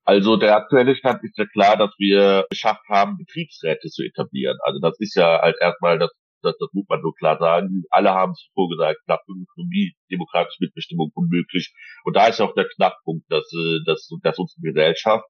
Also 0.04 0.38
der 0.38 0.56
aktuelle 0.56 0.96
Stand 0.96 1.24
ist 1.24 1.38
ja 1.38 1.46
klar, 1.48 1.78
dass 1.78 1.92
wir 1.98 2.46
geschafft 2.50 2.88
haben, 2.88 3.18
Betriebsräte 3.18 3.90
zu 3.90 4.04
etablieren. 4.04 4.58
Also 4.64 4.80
das 4.80 4.96
ist 5.00 5.16
ja 5.16 5.42
halt 5.42 5.56
erstmal 5.60 5.98
das 5.98 6.12
das, 6.46 6.58
das 6.60 6.70
muss 6.74 6.86
man 6.88 7.02
nur 7.02 7.16
klar 7.16 7.38
sagen. 7.38 7.84
Alle 7.90 8.12
haben 8.12 8.32
es 8.32 8.50
vorgesagt, 8.54 9.00
Ökonomie, 9.08 9.96
demokratische 10.12 10.64
Mitbestimmung 10.64 11.12
unmöglich. 11.14 11.74
Und 12.04 12.16
da 12.16 12.28
ist 12.28 12.42
auch 12.42 12.54
der 12.54 12.68
Knackpunkt, 12.76 13.26
dass, 13.30 13.52
äh, 13.54 13.80
dass, 13.86 14.10
dass 14.24 14.40
unsere 14.40 14.62
Gesellschaft 14.62 15.28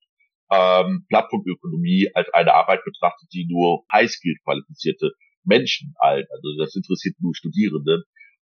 ähm, 0.52 1.06
Plattformökonomie 1.10 2.10
als 2.14 2.30
eine 2.34 2.54
Arbeit 2.54 2.84
betrachtet, 2.84 3.30
die 3.34 3.48
nur 3.50 3.84
Highskill 3.92 4.36
qualifizierte 4.44 5.12
Menschen 5.44 5.94
alt, 5.98 6.28
also 6.32 6.58
das 6.58 6.76
interessiert 6.76 7.16
nur 7.20 7.36
Studierende, 7.36 8.04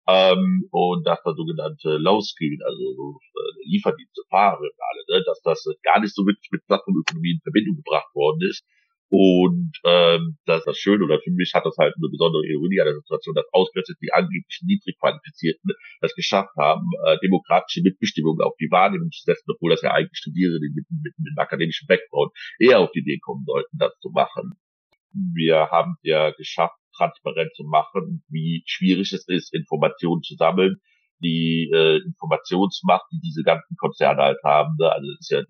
ähm, 0.08 0.66
und 0.70 1.06
dass 1.06 1.22
da 1.24 1.34
sogenannte 1.34 1.96
Low-Skill, 1.98 2.58
also 2.64 2.94
so, 2.94 3.18
äh, 3.20 3.68
Lieferdienste, 3.68 4.22
Fahrer, 4.30 4.58
alle, 4.58 5.18
ne, 5.18 5.22
dass 5.26 5.40
das 5.42 5.64
gar 5.82 6.00
nicht 6.00 6.14
so 6.14 6.24
wirklich 6.26 6.48
mit 6.50 6.64
Plattformökonomie 6.66 7.32
in 7.32 7.40
Verbindung 7.42 7.76
gebracht 7.76 8.08
worden 8.14 8.40
ist. 8.48 8.64
Und 9.10 9.72
ähm, 9.84 10.38
das 10.46 10.60
ist 10.60 10.66
das 10.66 10.78
Schöne, 10.78 11.04
oder 11.04 11.18
für 11.20 11.32
mich 11.32 11.52
hat 11.52 11.66
das 11.66 11.76
halt 11.76 11.94
eine 11.96 12.08
besondere 12.08 12.46
Ironie 12.46 12.80
an 12.80 12.86
der 12.86 12.94
Situation, 12.94 13.34
dass 13.34 13.52
ausgerechnet 13.52 13.98
die 14.00 14.12
angeblich 14.12 14.60
niedrig 14.62 14.96
qualifizierten 15.00 15.72
es 16.00 16.14
geschafft 16.14 16.54
haben, 16.56 16.86
äh, 17.06 17.18
demokratische 17.20 17.82
Mitbestimmung 17.82 18.40
auf 18.40 18.54
die 18.60 18.70
Wahrnehmung 18.70 19.10
zu 19.10 19.24
setzen, 19.24 19.50
obwohl 19.50 19.72
das 19.72 19.82
ja 19.82 19.90
eigentlich 19.90 20.16
Studierende 20.16 20.60
mit, 20.60 20.86
mit, 20.90 21.14
mit 21.18 21.26
einem 21.26 21.38
akademischen 21.38 21.88
Background 21.88 22.30
eher 22.60 22.78
auf 22.78 22.92
die 22.92 23.00
Idee 23.00 23.18
kommen 23.18 23.44
sollten, 23.46 23.78
das 23.78 23.98
zu 23.98 24.10
machen. 24.10 24.52
Wir 25.12 25.70
haben 25.72 25.96
ja 26.02 26.30
geschafft, 26.30 26.78
transparent 26.96 27.50
zu 27.56 27.64
machen, 27.64 28.22
wie 28.28 28.62
schwierig 28.66 29.12
es 29.12 29.26
ist, 29.26 29.52
Informationen 29.52 30.22
zu 30.22 30.36
sammeln, 30.36 30.76
die 31.20 31.68
äh, 31.74 31.98
Informationsmacht, 31.98 33.06
die 33.10 33.20
diese 33.20 33.42
ganzen 33.42 33.76
Konzerne 33.76 34.22
halt 34.22 34.38
haben. 34.44 34.76
Ne? 34.78 34.90
Also 34.90 35.10
es 35.10 35.20
ist 35.20 35.30
ja, 35.30 35.42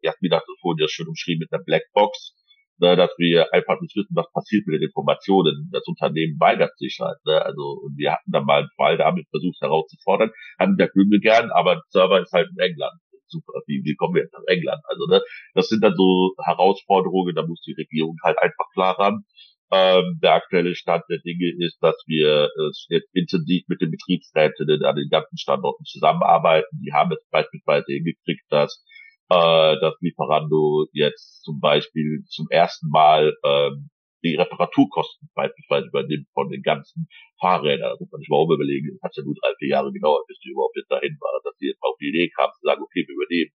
Jasmin 0.00 0.32
hat 0.32 0.44
das 0.46 0.56
vorhin 0.62 0.80
ja 0.80 0.88
schön 0.88 1.08
umschrieben 1.08 1.40
mit 1.40 1.52
einer 1.52 1.62
Blackbox 1.62 2.34
ne, 2.82 2.96
dass 2.96 3.10
wir 3.16 3.54
einfach 3.54 3.80
nicht 3.80 3.96
wissen, 3.96 4.14
was 4.14 4.30
passiert 4.32 4.66
mit 4.66 4.74
den 4.74 4.88
Informationen. 4.88 5.70
Das 5.72 5.86
Unternehmen 5.86 6.38
weigert 6.40 6.76
sich 6.76 6.98
halt. 7.00 7.16
Ne? 7.24 7.40
Also 7.40 7.78
und 7.86 7.96
wir 7.96 8.12
hatten 8.12 8.30
dann 8.30 8.44
mal 8.44 8.62
einen 8.62 8.76
Fall 8.76 8.98
damit 8.98 9.28
versucht 9.30 9.60
herauszufordern, 9.60 10.32
haben 10.58 10.76
der 10.76 10.88
Gründe 10.88 11.20
gern, 11.20 11.50
aber 11.50 11.76
der 11.76 11.84
Server 11.88 12.20
ist 12.20 12.32
halt 12.32 12.50
in 12.50 12.58
England. 12.58 12.98
Super, 13.28 13.52
wie, 13.66 13.80
wie 13.84 13.94
kommen 13.94 14.14
wir 14.16 14.22
jetzt 14.22 14.34
nach 14.34 14.44
England? 14.46 14.82
Also 14.90 15.06
ne, 15.06 15.22
das 15.54 15.68
sind 15.68 15.82
dann 15.82 15.94
so 15.94 16.34
Herausforderungen, 16.44 17.34
da 17.34 17.46
muss 17.46 17.62
die 17.62 17.72
Regierung 17.78 18.18
halt 18.22 18.36
einfach 18.38 18.66
klar 18.74 18.98
ran. 18.98 19.24
Ähm, 19.70 20.18
der 20.22 20.34
aktuelle 20.34 20.74
Stand 20.74 21.04
der 21.08 21.20
Dinge 21.20 21.50
ist, 21.64 21.78
dass 21.80 21.96
wir 22.06 22.50
äh, 22.90 23.00
intensiv 23.14 23.62
mit 23.68 23.80
den 23.80 23.90
Betriebsräten 23.90 24.84
an 24.84 24.96
den 24.96 25.08
ganzen 25.08 25.38
Standorten 25.38 25.84
zusammenarbeiten. 25.84 26.78
Die 26.84 26.92
haben 26.92 27.10
jetzt 27.10 27.30
beispielsweise 27.30 27.86
hingekriegt, 27.90 28.44
dass 28.50 28.84
äh, 29.30 29.80
dass 29.80 29.94
Lieferando 30.00 30.86
jetzt 30.92 31.42
zum 31.42 31.60
Beispiel 31.60 32.24
zum 32.28 32.46
ersten 32.50 32.88
Mal 32.88 33.34
ähm, 33.44 33.90
die 34.24 34.36
Reparaturkosten 34.36 35.28
beispielsweise 35.34 35.88
übernimmt 35.88 36.28
von 36.32 36.48
den 36.48 36.62
ganzen 36.62 37.08
Fahrrädern. 37.40 37.90
Da 37.90 37.96
muss 37.98 38.10
man 38.10 38.20
sich 38.20 38.28
mal 38.28 38.44
überlegen, 38.44 38.94
es 38.94 39.02
hat 39.02 39.16
ja 39.16 39.24
nur 39.24 39.34
drei, 39.34 39.52
vier 39.58 39.68
Jahre 39.68 39.92
gedauert, 39.92 40.26
bis 40.28 40.38
die 40.38 40.50
überhaupt 40.50 40.76
jetzt 40.76 40.90
dahin 40.90 41.16
war, 41.20 41.40
dass 41.42 41.56
sie 41.58 41.66
jetzt 41.68 41.82
auf 41.82 41.96
die 42.00 42.08
Idee 42.08 42.28
kamen 42.30 42.52
zu 42.54 42.62
sagen, 42.62 42.82
okay, 42.82 43.04
wir 43.06 43.14
übernehmen 43.14 43.50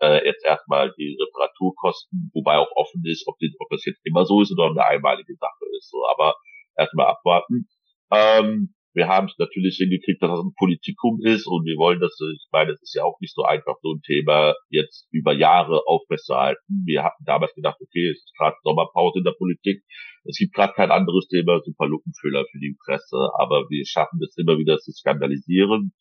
äh, 0.00 0.26
jetzt 0.26 0.44
erstmal 0.44 0.92
die 0.96 1.16
Reparaturkosten, 1.20 2.30
wobei 2.34 2.58
auch 2.58 2.70
offen 2.74 3.02
ist, 3.04 3.26
ob, 3.26 3.38
die, 3.38 3.54
ob 3.58 3.68
das 3.70 3.84
jetzt 3.84 4.00
immer 4.04 4.24
so 4.24 4.40
ist 4.42 4.52
oder 4.52 4.66
eine 4.66 4.84
einmalige 4.84 5.34
Sache 5.36 5.64
ist. 5.78 5.90
So, 5.90 6.04
aber 6.06 6.34
erstmal 6.76 7.06
abwarten. 7.06 7.68
Ähm, 8.10 8.74
wir 8.92 9.06
haben 9.06 9.26
es 9.26 9.38
natürlich 9.38 9.76
hingekriegt, 9.76 10.22
dass 10.22 10.30
das 10.30 10.40
ein 10.40 10.54
Politikum 10.56 11.20
ist 11.22 11.46
und 11.46 11.64
wir 11.64 11.76
wollen 11.76 12.00
das, 12.00 12.18
ich 12.20 12.48
meine, 12.50 12.72
es 12.72 12.82
ist 12.82 12.94
ja 12.94 13.04
auch 13.04 13.20
nicht 13.20 13.34
so 13.34 13.44
einfach, 13.44 13.76
so 13.82 13.92
ein 13.92 14.02
Thema 14.02 14.54
jetzt 14.68 15.06
über 15.12 15.32
Jahre 15.32 15.86
aufrechtzuerhalten. 15.86 16.82
Wir 16.84 17.04
hatten 17.04 17.24
damals 17.24 17.54
gedacht, 17.54 17.78
okay, 17.80 18.10
es 18.10 18.18
ist 18.18 18.34
gerade 18.36 18.56
Sommerpause 18.62 19.18
in 19.18 19.24
der 19.24 19.36
Politik. 19.38 19.82
Es 20.24 20.36
gibt 20.36 20.54
gerade 20.54 20.72
kein 20.74 20.90
anderes 20.90 21.28
Thema, 21.28 21.60
super 21.62 21.86
Lückenfüller 21.86 22.44
für 22.50 22.58
die 22.58 22.76
Presse, 22.84 23.30
aber 23.38 23.70
wir 23.70 23.86
schaffen 23.86 24.18
es 24.22 24.36
immer 24.36 24.58
wieder 24.58 24.78
zu 24.78 24.92
skandalisieren. 24.92 25.92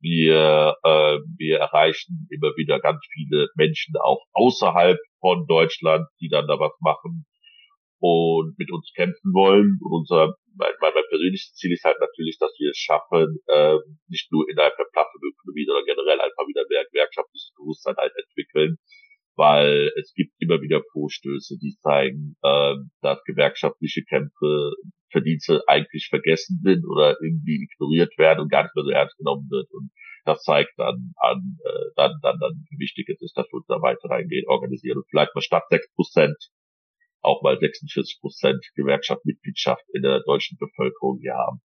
Wir, 0.00 0.76
äh, 0.84 1.18
wir 1.36 1.58
erreichen 1.58 2.28
immer 2.30 2.56
wieder 2.56 2.80
ganz 2.80 3.04
viele 3.12 3.48
Menschen 3.56 3.94
auch 4.02 4.24
außerhalb 4.32 4.98
von 5.20 5.46
Deutschland, 5.46 6.06
die 6.20 6.28
dann 6.28 6.46
da 6.46 6.58
was 6.58 6.72
machen 6.80 7.26
und 8.00 8.58
mit 8.58 8.70
uns 8.72 8.90
kämpfen 8.94 9.32
wollen. 9.34 9.78
Und 9.82 10.00
unser, 10.00 10.34
mein, 10.58 10.72
mein, 10.80 10.94
mein 10.94 11.08
persönliches 11.08 11.54
Ziel 11.54 11.72
ist 11.72 11.84
halt 11.84 11.98
natürlich, 12.00 12.36
dass 12.38 12.52
wir 12.58 12.70
es 12.70 12.78
schaffen, 12.78 13.38
äh, 13.46 13.78
nicht 14.08 14.30
nur 14.32 14.48
innerhalb 14.50 14.76
der 14.76 14.90
Plattformökonomie, 14.92 15.64
sondern 15.64 15.86
generell 15.86 16.20
einfach 16.20 16.46
wieder 16.46 16.64
mehr 16.68 16.84
gewerkschaftliches 16.90 17.52
Bewusstsein 17.56 17.96
halt 17.96 18.12
entwickeln, 18.16 18.76
weil 19.36 19.92
es 19.96 20.12
gibt 20.14 20.34
immer 20.40 20.60
wieder 20.60 20.82
Vorstöße, 20.92 21.56
die 21.62 21.76
zeigen, 21.80 22.36
äh, 22.42 22.74
dass 23.00 23.22
gewerkschaftliche 23.24 24.02
Kämpfe 24.04 24.74
Verdienste 25.10 25.62
eigentlich 25.66 26.08
vergessen 26.08 26.60
sind 26.62 26.84
oder 26.84 27.16
irgendwie 27.22 27.64
ignoriert 27.64 28.12
werden 28.18 28.40
und 28.40 28.50
gar 28.50 28.64
nicht 28.64 28.74
mehr 28.74 28.84
so 28.84 28.90
ernst 28.90 29.16
genommen 29.16 29.48
wird. 29.48 29.66
Und 29.72 29.90
das 30.24 30.42
zeigt 30.42 30.72
dann 30.76 31.12
an, 31.16 31.56
äh, 31.64 31.86
dann, 31.96 32.12
dann, 32.20 32.38
dann, 32.38 32.66
wie 32.68 32.78
wichtig 32.78 33.08
es 33.08 33.22
ist, 33.22 33.36
dass 33.36 33.46
wir 33.48 33.54
uns 33.54 33.66
da 33.66 33.80
weiter 33.80 34.10
reingehen, 34.10 34.46
organisieren 34.46 34.98
und 34.98 35.08
vielleicht 35.08 35.34
mal 35.34 35.40
statt 35.40 35.64
sechs 35.70 35.90
Prozent 35.94 36.36
auch 37.28 37.42
mal 37.42 37.58
46 37.58 38.20
Prozent 38.20 38.64
Gewerkschaftsmitgliedschaft 38.74 39.84
in 39.92 40.02
der 40.02 40.20
deutschen 40.26 40.58
Bevölkerung 40.58 41.18
hier 41.20 41.34
haben. 41.34 41.60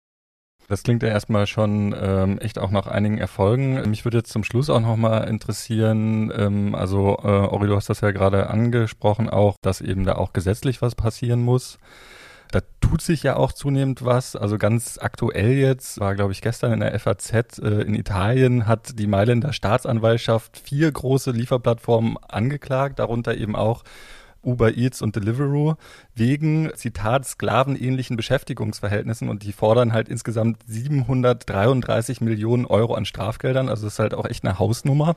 Das 0.67 0.83
klingt 0.83 1.03
ja 1.03 1.09
erstmal 1.09 1.45
schon 1.45 1.93
ähm, 1.97 2.37
echt 2.39 2.57
auch 2.57 2.71
nach 2.71 2.87
einigen 2.87 3.17
Erfolgen. 3.17 3.89
Mich 3.89 4.05
würde 4.05 4.17
jetzt 4.17 4.31
zum 4.31 4.43
Schluss 4.43 4.69
auch 4.69 4.79
nochmal 4.79 5.27
interessieren, 5.27 6.31
ähm, 6.35 6.73
also 6.73 7.17
äh, 7.21 7.27
Ori, 7.27 7.67
du 7.67 7.75
hast 7.75 7.89
das 7.89 8.01
ja 8.01 8.11
gerade 8.11 8.49
angesprochen, 8.49 9.29
auch, 9.29 9.57
dass 9.61 9.81
eben 9.81 10.05
da 10.05 10.15
auch 10.15 10.31
gesetzlich 10.31 10.81
was 10.81 10.95
passieren 10.95 11.41
muss. 11.41 11.79
Da 12.51 12.59
tut 12.81 13.01
sich 13.01 13.23
ja 13.23 13.35
auch 13.35 13.51
zunehmend 13.51 14.05
was. 14.05 14.35
Also 14.35 14.59
ganz 14.59 14.99
aktuell 15.01 15.53
jetzt 15.53 15.99
war, 15.99 16.13
glaube 16.13 16.33
ich, 16.33 16.41
gestern 16.41 16.71
in 16.71 16.79
der 16.81 16.97
FAZ 16.99 17.33
äh, 17.59 17.81
in 17.81 17.95
Italien 17.95 18.67
hat 18.67 18.99
die 18.99 19.07
Mailänder 19.07 19.53
Staatsanwaltschaft 19.53 20.57
vier 20.57 20.91
große 20.91 21.31
Lieferplattformen 21.31 22.17
angeklagt, 22.17 22.99
darunter 22.99 23.35
eben 23.35 23.55
auch 23.55 23.83
Uber 24.43 24.75
Eats 24.77 25.01
und 25.01 25.15
Deliveroo 25.15 25.75
wegen, 26.15 26.71
Zitat, 26.75 27.25
sklavenähnlichen 27.25 28.17
Beschäftigungsverhältnissen 28.17 29.29
und 29.29 29.43
die 29.43 29.53
fordern 29.53 29.93
halt 29.93 30.09
insgesamt 30.09 30.59
733 30.67 32.21
Millionen 32.21 32.65
Euro 32.65 32.93
an 32.95 33.05
Strafgeldern. 33.05 33.69
Also 33.69 33.85
das 33.85 33.93
ist 33.93 33.99
halt 33.99 34.13
auch 34.13 34.25
echt 34.25 34.45
eine 34.45 34.59
Hausnummer. 34.59 35.15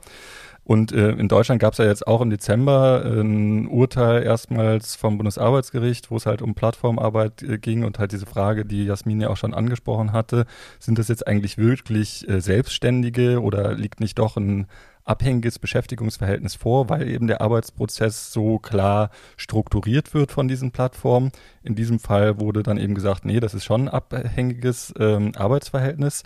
Und 0.67 0.91
äh, 0.91 1.11
in 1.11 1.29
Deutschland 1.29 1.61
gab 1.61 1.71
es 1.71 1.79
ja 1.79 1.85
jetzt 1.85 2.05
auch 2.05 2.19
im 2.19 2.29
Dezember 2.29 3.01
ein 3.05 3.67
Urteil 3.67 4.23
erstmals 4.23 4.97
vom 4.97 5.17
Bundesarbeitsgericht, 5.17 6.11
wo 6.11 6.17
es 6.17 6.25
halt 6.25 6.41
um 6.41 6.55
Plattformarbeit 6.55 7.41
äh, 7.41 7.57
ging 7.57 7.85
und 7.85 7.99
halt 7.99 8.11
diese 8.11 8.25
Frage, 8.25 8.65
die 8.65 8.83
Jasmin 8.83 9.21
ja 9.21 9.29
auch 9.29 9.37
schon 9.37 9.53
angesprochen 9.53 10.11
hatte, 10.11 10.45
sind 10.77 10.99
das 10.99 11.07
jetzt 11.07 11.25
eigentlich 11.25 11.57
wirklich 11.57 12.27
äh, 12.27 12.41
Selbstständige 12.41 13.41
oder 13.41 13.75
liegt 13.75 14.01
nicht 14.01 14.19
doch 14.19 14.35
ein 14.35 14.67
abhängiges 15.07 15.59
Beschäftigungsverhältnis 15.59 16.55
vor, 16.55 16.89
weil 16.89 17.07
eben 17.09 17.27
der 17.27 17.41
Arbeitsprozess 17.41 18.31
so 18.31 18.59
klar 18.59 19.09
strukturiert 19.37 20.13
wird 20.13 20.31
von 20.31 20.47
diesen 20.47 20.71
Plattformen. 20.71 21.31
In 21.63 21.75
diesem 21.75 21.99
Fall 21.99 22.39
wurde 22.39 22.63
dann 22.63 22.77
eben 22.77 22.95
gesagt, 22.95 23.25
nee, 23.25 23.39
das 23.39 23.53
ist 23.53 23.65
schon 23.65 23.83
ein 23.83 23.89
abhängiges 23.89 24.93
ähm, 24.99 25.31
Arbeitsverhältnis. 25.35 26.23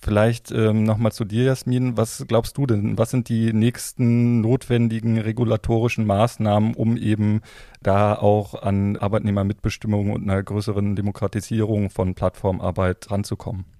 Vielleicht 0.00 0.50
ähm, 0.50 0.84
nochmal 0.84 1.12
zu 1.12 1.24
dir, 1.24 1.44
Jasmin. 1.44 1.96
Was 1.96 2.24
glaubst 2.26 2.56
du 2.56 2.66
denn? 2.66 2.98
Was 2.98 3.10
sind 3.10 3.28
die 3.28 3.52
nächsten 3.52 4.40
notwendigen 4.40 5.18
regulatorischen 5.18 6.06
Maßnahmen, 6.06 6.74
um 6.74 6.96
eben 6.96 7.42
da 7.82 8.14
auch 8.14 8.60
an 8.62 8.96
Arbeitnehmermitbestimmung 8.96 10.10
und 10.10 10.22
einer 10.22 10.42
größeren 10.42 10.96
Demokratisierung 10.96 11.90
von 11.90 12.14
Plattformarbeit 12.14 13.10
ranzukommen? 13.10 13.79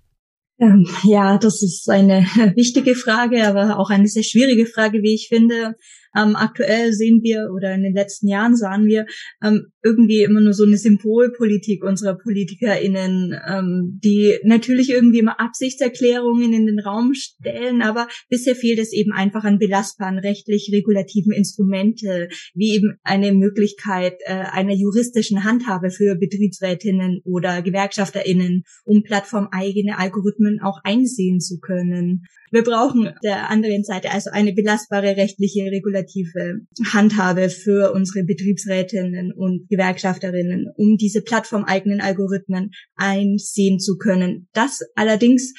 Ähm, 0.60 0.86
ja, 1.04 1.38
das 1.38 1.62
ist 1.62 1.88
eine 1.88 2.20
wichtige 2.54 2.94
Frage, 2.94 3.46
aber 3.46 3.78
auch 3.78 3.90
eine 3.90 4.06
sehr 4.06 4.22
schwierige 4.22 4.66
Frage, 4.66 5.02
wie 5.02 5.14
ich 5.14 5.28
finde. 5.28 5.76
Ähm, 6.16 6.36
aktuell 6.36 6.92
sehen 6.92 7.20
wir 7.22 7.50
oder 7.54 7.74
in 7.74 7.82
den 7.82 7.94
letzten 7.94 8.28
Jahren 8.28 8.56
sahen 8.56 8.86
wir 8.86 9.06
ähm, 9.42 9.66
irgendwie 9.82 10.22
immer 10.22 10.40
nur 10.40 10.52
so 10.52 10.64
eine 10.64 10.76
Symbolpolitik 10.76 11.84
unserer 11.84 12.18
PolitikerInnen, 12.18 13.34
ähm, 13.48 14.00
die 14.02 14.38
natürlich 14.44 14.90
irgendwie 14.90 15.20
immer 15.20 15.40
Absichtserklärungen 15.40 16.52
in 16.52 16.66
den 16.66 16.80
Raum 16.80 17.14
stellen, 17.14 17.82
aber 17.82 18.08
bisher 18.28 18.54
fehlt 18.54 18.78
es 18.78 18.92
eben 18.92 19.12
einfach 19.12 19.44
an 19.44 19.58
belastbaren 19.58 20.18
rechtlich-regulativen 20.18 21.32
Instrumente, 21.32 22.28
wie 22.54 22.74
eben 22.74 22.98
eine 23.02 23.32
Möglichkeit 23.32 24.14
äh, 24.24 24.32
einer 24.32 24.74
juristischen 24.74 25.44
Handhabe 25.44 25.90
für 25.90 26.16
Betriebsrätinnen 26.16 27.20
oder 27.24 27.62
GewerkschafterInnen, 27.62 28.64
um 28.84 29.02
plattformeigene 29.02 29.98
Algorithmen 29.98 30.60
auch 30.60 30.80
einsehen 30.84 31.40
zu 31.40 31.58
können. 31.60 32.24
Wir 32.50 32.64
brauchen 32.64 33.14
der 33.22 33.48
anderen 33.48 33.84
Seite 33.84 34.10
also 34.10 34.30
eine 34.30 34.52
belastbare 34.52 35.16
rechtliche 35.16 35.70
regulative 36.00 36.60
Handhabe 36.92 37.50
für 37.50 37.92
unsere 37.92 38.24
Betriebsrätinnen 38.24 39.32
und 39.32 39.68
Gewerkschafterinnen, 39.68 40.66
um 40.76 40.96
diese 40.96 41.22
plattformeigenen 41.22 42.00
Algorithmen 42.00 42.70
einsehen 42.96 43.78
zu 43.78 43.96
können. 43.96 44.48
Das 44.52 44.80
allerdings 44.94 45.54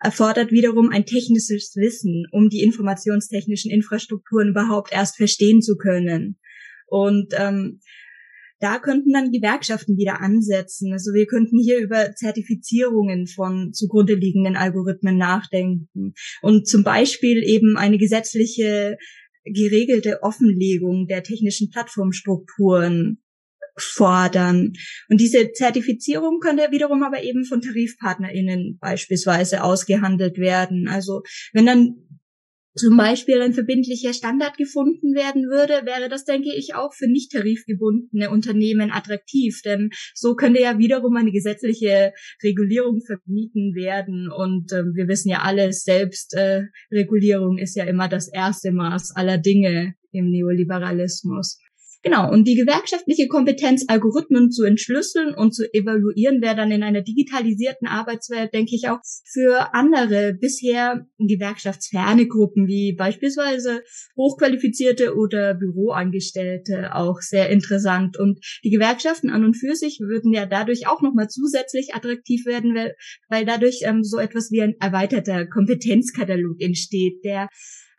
erfordert 0.00 0.52
wiederum 0.52 0.90
ein 0.90 1.06
technisches 1.06 1.74
Wissen, 1.74 2.26
um 2.30 2.48
die 2.48 2.62
informationstechnischen 2.62 3.70
Infrastrukturen 3.70 4.50
überhaupt 4.50 4.92
erst 4.92 5.16
verstehen 5.16 5.60
zu 5.60 5.76
können. 5.76 6.38
Und 6.86 7.34
ähm, 7.36 7.80
da 8.60 8.78
könnten 8.78 9.12
dann 9.12 9.30
Gewerkschaften 9.30 9.96
wieder 9.96 10.20
ansetzen. 10.20 10.92
Also 10.92 11.12
wir 11.14 11.26
könnten 11.26 11.58
hier 11.58 11.78
über 11.78 12.14
Zertifizierungen 12.14 13.26
von 13.26 13.72
zugrunde 13.72 14.14
liegenden 14.14 14.56
Algorithmen 14.56 15.16
nachdenken 15.16 16.14
und 16.42 16.66
zum 16.66 16.82
Beispiel 16.82 17.42
eben 17.44 17.76
eine 17.76 17.98
gesetzliche 17.98 18.96
geregelte 19.44 20.22
Offenlegung 20.22 21.06
der 21.06 21.22
technischen 21.22 21.70
Plattformstrukturen 21.70 23.22
fordern. 23.80 24.72
Und 25.08 25.20
diese 25.20 25.52
Zertifizierung 25.52 26.40
könnte 26.40 26.70
wiederum 26.70 27.02
aber 27.02 27.22
eben 27.22 27.44
von 27.44 27.60
TarifpartnerInnen 27.60 28.78
beispielsweise 28.80 29.62
ausgehandelt 29.62 30.38
werden. 30.38 30.88
Also 30.88 31.22
wenn 31.52 31.66
dann 31.66 32.07
zum 32.78 32.96
Beispiel 32.96 33.42
ein 33.42 33.52
verbindlicher 33.52 34.12
Standard 34.12 34.56
gefunden 34.56 35.14
werden 35.14 35.44
würde, 35.44 35.84
wäre 35.84 36.08
das, 36.08 36.24
denke 36.24 36.54
ich, 36.54 36.74
auch 36.74 36.94
für 36.94 37.08
nicht 37.08 37.32
tarifgebundene 37.32 38.30
Unternehmen 38.30 38.90
attraktiv, 38.90 39.60
denn 39.64 39.90
so 40.14 40.34
könnte 40.34 40.60
ja 40.62 40.78
wiederum 40.78 41.16
eine 41.16 41.32
gesetzliche 41.32 42.12
Regulierung 42.42 43.00
vermieden 43.04 43.74
werden. 43.74 44.30
Und 44.30 44.72
äh, 44.72 44.84
wir 44.94 45.08
wissen 45.08 45.28
ja 45.28 45.42
alles, 45.42 45.82
Selbstregulierung 45.82 47.58
äh, 47.58 47.62
ist 47.62 47.76
ja 47.76 47.84
immer 47.84 48.08
das 48.08 48.28
erste 48.32 48.72
Maß 48.72 49.12
aller 49.14 49.38
Dinge 49.38 49.94
im 50.12 50.30
Neoliberalismus. 50.30 51.58
Genau, 52.04 52.30
und 52.30 52.46
die 52.46 52.54
gewerkschaftliche 52.54 53.26
Kompetenz, 53.26 53.84
Algorithmen 53.88 54.52
zu 54.52 54.62
entschlüsseln 54.62 55.34
und 55.34 55.52
zu 55.52 55.64
evaluieren, 55.74 56.40
wäre 56.40 56.54
dann 56.54 56.70
in 56.70 56.84
einer 56.84 57.02
digitalisierten 57.02 57.88
Arbeitswelt, 57.88 58.54
denke 58.54 58.76
ich, 58.76 58.88
auch 58.88 59.00
für 59.32 59.74
andere 59.74 60.32
bisher 60.32 61.08
gewerkschaftsferne 61.18 62.28
Gruppen, 62.28 62.68
wie 62.68 62.94
beispielsweise 62.96 63.82
Hochqualifizierte 64.16 65.16
oder 65.16 65.54
Büroangestellte, 65.54 66.94
auch 66.94 67.20
sehr 67.20 67.50
interessant. 67.50 68.16
Und 68.16 68.38
die 68.62 68.70
Gewerkschaften 68.70 69.30
an 69.30 69.44
und 69.44 69.56
für 69.56 69.74
sich 69.74 69.98
würden 69.98 70.32
ja 70.32 70.46
dadurch 70.46 70.86
auch 70.86 71.02
nochmal 71.02 71.28
zusätzlich 71.28 71.94
attraktiv 71.94 72.46
werden, 72.46 72.76
weil, 73.28 73.44
dadurch 73.44 73.80
ähm, 73.82 74.04
so 74.04 74.18
etwas 74.18 74.52
wie 74.52 74.62
ein 74.62 74.76
erweiterter 74.78 75.46
Kompetenzkatalog 75.46 76.60
entsteht, 76.60 77.24
der 77.24 77.48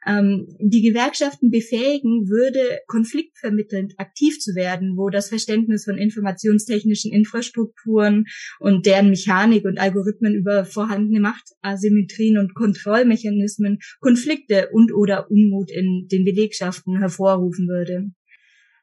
ähm, 0.06 0.48
die 0.60 0.82
Gewerkschaften 0.82 1.50
befähigen 1.50 2.30
würde, 2.30 2.80
konfliktvermittelnd 2.88 3.94
aktiv 3.98 4.40
zu 4.40 4.56
werden, 4.56 4.96
wo 4.98 5.10
das 5.10 5.30
Verständnis 5.30 5.86
von 5.86 5.98
informationstechnischen 5.98 7.12
Infrastrukturen 7.12 8.26
und 8.60 8.86
deren 8.86 9.10
Mechanik 9.10 9.66
und 9.66 9.80
Algorithmen 9.80 10.36
über 10.36 10.66
vorhandene 10.66 11.20
Machtasymmetrien 11.20 12.38
und 12.38 12.54
Kontrollmechanismen 12.54 13.80
Konflikte 14.00 14.70
und 14.72 14.94
oder 14.94 15.30
Unmut 15.30 15.72
in 15.72 16.08
den 16.12 16.24
Belegschaften 16.24 17.00
hervorrufen 17.00 17.68
würde. 17.68 18.12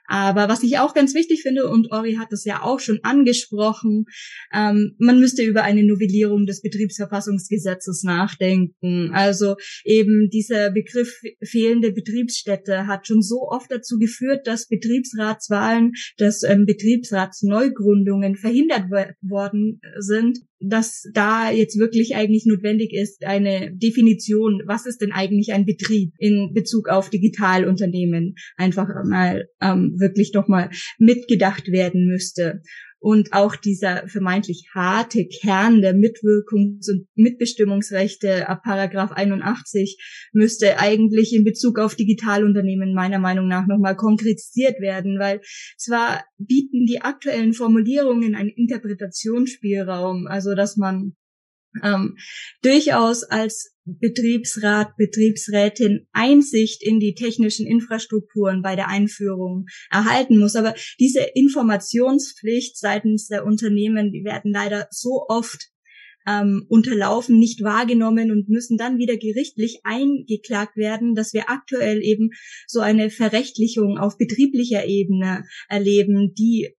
Aber 0.08 0.48
was 0.48 0.62
ich 0.62 0.78
auch 0.78 0.94
ganz 0.94 1.14
wichtig 1.14 1.42
finde, 1.42 1.68
und 1.68 1.92
Ori 1.92 2.14
hat 2.14 2.32
das 2.32 2.44
ja 2.44 2.62
auch 2.62 2.80
schon 2.80 3.00
angesprochen, 3.02 4.06
ähm, 4.52 4.94
man 4.98 5.20
müsste 5.20 5.42
über 5.42 5.62
eine 5.62 5.84
Novellierung 5.84 6.46
des 6.46 6.62
Betriebsverfassungsgesetzes 6.62 8.02
nachdenken. 8.02 9.10
Also 9.12 9.56
eben 9.84 10.30
dieser 10.30 10.70
Begriff 10.70 11.20
fehlende 11.42 11.92
Betriebsstätte 11.92 12.86
hat 12.86 13.06
schon 13.06 13.22
so 13.22 13.48
oft 13.48 13.70
dazu 13.70 13.98
geführt, 13.98 14.46
dass 14.46 14.68
Betriebsratswahlen, 14.68 15.92
dass 16.18 16.42
ähm, 16.42 16.66
Betriebsratsneugründungen 16.66 18.36
verhindert 18.36 18.90
worden 19.22 19.80
sind 19.98 20.38
dass 20.60 21.02
da 21.12 21.50
jetzt 21.50 21.78
wirklich 21.78 22.16
eigentlich 22.16 22.46
notwendig 22.46 22.92
ist, 22.92 23.24
eine 23.24 23.74
Definition, 23.74 24.62
was 24.66 24.86
ist 24.86 25.00
denn 25.02 25.12
eigentlich 25.12 25.52
ein 25.52 25.66
Betrieb 25.66 26.12
in 26.18 26.52
Bezug 26.54 26.88
auf 26.88 27.10
Digitalunternehmen, 27.10 28.34
einfach 28.56 28.88
mal 29.08 29.48
ähm, 29.60 29.96
wirklich 29.98 30.32
doch 30.32 30.48
mal 30.48 30.70
mitgedacht 30.98 31.68
werden 31.68 32.06
müsste 32.06 32.62
und 32.98 33.32
auch 33.32 33.56
dieser 33.56 34.08
vermeintlich 34.08 34.68
harte 34.74 35.26
Kern 35.26 35.80
der 35.80 35.94
Mitwirkungs- 35.94 36.90
und 36.90 37.06
Mitbestimmungsrechte 37.14 38.48
ab 38.48 38.62
Paragraph 38.64 39.12
81 39.12 40.30
müsste 40.32 40.78
eigentlich 40.78 41.34
in 41.34 41.44
Bezug 41.44 41.78
auf 41.78 41.94
Digitalunternehmen 41.94 42.94
meiner 42.94 43.18
Meinung 43.18 43.48
nach 43.48 43.66
nochmal 43.66 43.96
konkretisiert 43.96 44.80
werden, 44.80 45.18
weil 45.18 45.40
zwar 45.76 46.24
bieten 46.38 46.86
die 46.86 47.02
aktuellen 47.02 47.52
Formulierungen 47.52 48.34
einen 48.34 48.50
Interpretationsspielraum, 48.50 50.26
also 50.26 50.54
dass 50.54 50.76
man 50.76 51.14
ähm, 51.82 52.16
durchaus 52.62 53.22
als 53.22 53.74
Betriebsrat, 53.86 54.96
Betriebsrätin 54.96 56.08
Einsicht 56.12 56.82
in 56.82 56.98
die 56.98 57.14
technischen 57.14 57.66
Infrastrukturen 57.66 58.60
bei 58.62 58.74
der 58.74 58.88
Einführung 58.88 59.66
erhalten 59.90 60.38
muss. 60.38 60.56
Aber 60.56 60.74
diese 60.98 61.20
Informationspflicht 61.34 62.76
seitens 62.76 63.28
der 63.28 63.46
Unternehmen, 63.46 64.10
die 64.12 64.24
werden 64.24 64.52
leider 64.52 64.88
so 64.90 65.26
oft 65.28 65.70
ähm, 66.26 66.66
unterlaufen, 66.68 67.38
nicht 67.38 67.62
wahrgenommen 67.62 68.32
und 68.32 68.48
müssen 68.48 68.76
dann 68.76 68.98
wieder 68.98 69.16
gerichtlich 69.16 69.80
eingeklagt 69.84 70.76
werden, 70.76 71.14
dass 71.14 71.32
wir 71.32 71.48
aktuell 71.48 72.02
eben 72.02 72.30
so 72.66 72.80
eine 72.80 73.10
Verrechtlichung 73.10 73.98
auf 73.98 74.18
betrieblicher 74.18 74.84
Ebene 74.86 75.44
erleben, 75.68 76.34
die 76.34 76.74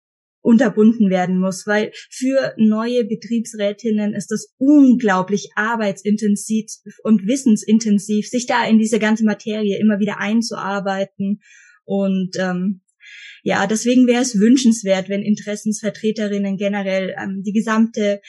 unterbunden 0.47 1.09
werden 1.09 1.41
muss, 1.41 1.67
weil 1.67 1.91
für 2.09 2.53
neue 2.55 3.03
Betriebsrätinnen 3.03 4.13
ist 4.13 4.31
es 4.31 4.55
unglaublich 4.57 5.49
arbeitsintensiv 5.55 6.67
und 7.03 7.27
wissensintensiv, 7.27 8.29
sich 8.29 8.45
da 8.45 8.65
in 8.65 8.79
diese 8.79 8.97
ganze 8.97 9.25
Materie 9.25 9.77
immer 9.77 9.99
wieder 9.99 10.21
einzuarbeiten. 10.21 11.41
Und 11.83 12.37
ähm, 12.39 12.79
ja, 13.43 13.67
deswegen 13.67 14.07
wäre 14.07 14.21
es 14.21 14.39
wünschenswert, 14.39 15.09
wenn 15.09 15.21
Interessensvertreterinnen 15.21 16.55
generell 16.55 17.13
ähm, 17.21 17.43
die 17.45 17.53
gesamte 17.53 18.21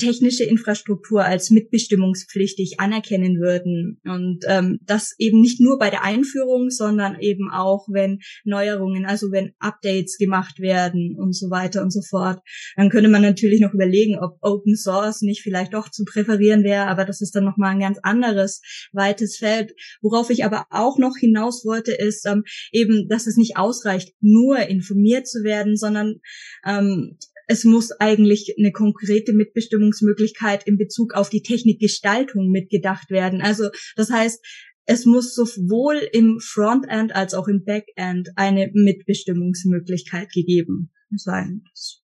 technische 0.00 0.44
Infrastruktur 0.44 1.24
als 1.24 1.50
mitbestimmungspflichtig 1.50 2.80
anerkennen 2.80 3.38
würden. 3.40 4.00
Und 4.04 4.44
ähm, 4.48 4.80
das 4.82 5.14
eben 5.18 5.40
nicht 5.40 5.60
nur 5.60 5.78
bei 5.78 5.90
der 5.90 6.02
Einführung, 6.02 6.70
sondern 6.70 7.20
eben 7.20 7.50
auch, 7.50 7.86
wenn 7.90 8.20
Neuerungen, 8.44 9.04
also 9.06 9.30
wenn 9.30 9.52
Updates 9.58 10.16
gemacht 10.18 10.58
werden 10.58 11.16
und 11.18 11.36
so 11.36 11.50
weiter 11.50 11.82
und 11.82 11.92
so 11.92 12.00
fort. 12.02 12.40
Dann 12.76 12.90
könnte 12.90 13.10
man 13.10 13.22
natürlich 13.22 13.60
noch 13.60 13.74
überlegen, 13.74 14.18
ob 14.18 14.38
Open 14.40 14.76
Source 14.76 15.22
nicht 15.22 15.42
vielleicht 15.42 15.74
doch 15.74 15.90
zu 15.90 16.04
präferieren 16.04 16.64
wäre, 16.64 16.86
aber 16.86 17.04
das 17.04 17.20
ist 17.20 17.34
dann 17.34 17.44
nochmal 17.44 17.72
ein 17.72 17.80
ganz 17.80 17.98
anderes, 18.02 18.62
weites 18.92 19.36
Feld. 19.36 19.74
Worauf 20.00 20.30
ich 20.30 20.44
aber 20.44 20.66
auch 20.70 20.98
noch 20.98 21.16
hinaus 21.18 21.64
wollte, 21.64 21.92
ist 21.92 22.26
ähm, 22.26 22.44
eben, 22.72 23.08
dass 23.08 23.26
es 23.26 23.36
nicht 23.36 23.56
ausreicht, 23.56 24.14
nur 24.20 24.58
informiert 24.58 25.28
zu 25.28 25.44
werden, 25.44 25.76
sondern 25.76 26.20
ähm, 26.64 27.18
es 27.50 27.64
muss 27.64 27.90
eigentlich 27.90 28.54
eine 28.56 28.70
konkrete 28.70 29.32
Mitbestimmungsmöglichkeit 29.32 30.62
in 30.68 30.78
Bezug 30.78 31.14
auf 31.14 31.30
die 31.30 31.42
Technikgestaltung 31.42 32.48
mitgedacht 32.48 33.10
werden. 33.10 33.40
Also 33.40 33.70
das 33.96 34.08
heißt, 34.08 34.40
es 34.84 35.04
muss 35.04 35.34
sowohl 35.34 35.96
im 36.12 36.38
Frontend 36.38 37.12
als 37.12 37.34
auch 37.34 37.48
im 37.48 37.64
Backend 37.64 38.28
eine 38.36 38.70
Mitbestimmungsmöglichkeit 38.72 40.30
gegeben 40.32 40.92
sein. 41.10 41.64
Das 41.72 42.02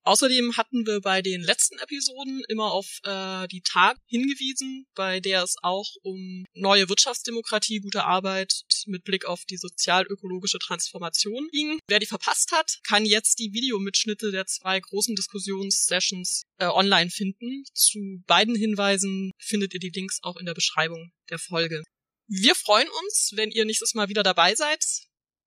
Außerdem 0.10 0.58
hatten 0.58 0.88
wir 0.88 1.02
bei 1.02 1.22
den 1.22 1.40
letzten 1.44 1.78
Episoden 1.78 2.42
immer 2.50 2.72
auf 2.72 2.98
äh, 3.04 3.48
die 3.48 3.62
Tag 3.62 3.96
hingewiesen, 4.08 4.88
bei 4.96 5.20
der 5.20 5.44
es 5.44 5.54
auch 5.62 5.86
um 6.02 6.46
neue 6.56 6.90
Wirtschaftsdemokratie, 6.90 7.80
gute 7.80 8.06
Arbeit 8.06 8.64
mit 8.88 9.04
Blick 9.04 9.26
auf 9.26 9.46
die 9.46 9.58
sozial-ökologische 9.58 10.58
Transformation 10.58 11.48
ging. 11.52 11.78
Wer 11.88 12.00
die 12.00 12.08
verpasst 12.08 12.52
hat, 12.52 12.80
kann 12.88 13.06
jetzt 13.06 13.38
die 13.38 13.54
Videomitschnitte 13.54 14.32
der 14.32 14.48
zwei 14.48 14.80
großen 14.80 15.16
Diskussionssessions 15.16 16.42
äh, 16.58 16.66
online 16.66 17.12
finden. 17.12 17.64
Zu 17.76 18.00
beiden 18.26 18.56
Hinweisen 18.56 19.30
findet 19.38 19.76
ihr 19.76 19.80
die 19.80 19.92
Links 19.94 20.18
auch 20.24 20.38
in 20.38 20.48
der 20.48 20.56
Beschreibung 20.56 21.12
der 21.30 21.38
Folge. 21.38 21.84
Wir 22.28 22.56
freuen 22.56 22.90
uns, 23.04 23.34
wenn 23.36 23.52
ihr 23.52 23.66
nächstes 23.66 23.94
Mal 23.94 24.10
wieder 24.10 24.24
dabei 24.24 24.56
seid 24.56 24.84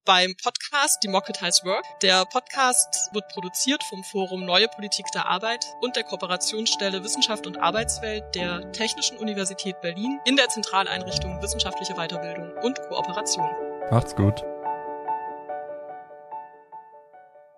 beim 0.05 0.35
Podcast 0.43 1.03
Democratize 1.05 1.65
Work. 1.65 1.85
Der 2.01 2.25
Podcast 2.27 3.11
wird 3.13 3.29
produziert 3.29 3.83
vom 3.85 4.03
Forum 4.05 4.45
Neue 4.45 4.69
Politik 4.69 5.07
der 5.15 5.27
Arbeit 5.27 5.65
und 5.81 5.97
der 5.97 6.05
Kooperationsstelle 6.05 7.03
Wissenschaft 7.05 7.47
und 7.47 7.59
Arbeitswelt 7.59 8.25
der 8.35 8.73
Technischen 8.73 9.19
Universität 9.19 9.81
Berlin 9.81 10.21
in 10.25 10.37
der 10.37 10.49
Zentraleinrichtung 10.49 11.41
Wissenschaftliche 11.43 11.95
Weiterbildung 11.95 12.53
und 12.63 12.81
Kooperation. 12.89 13.49
Macht's 13.91 14.17
gut. 14.17 14.43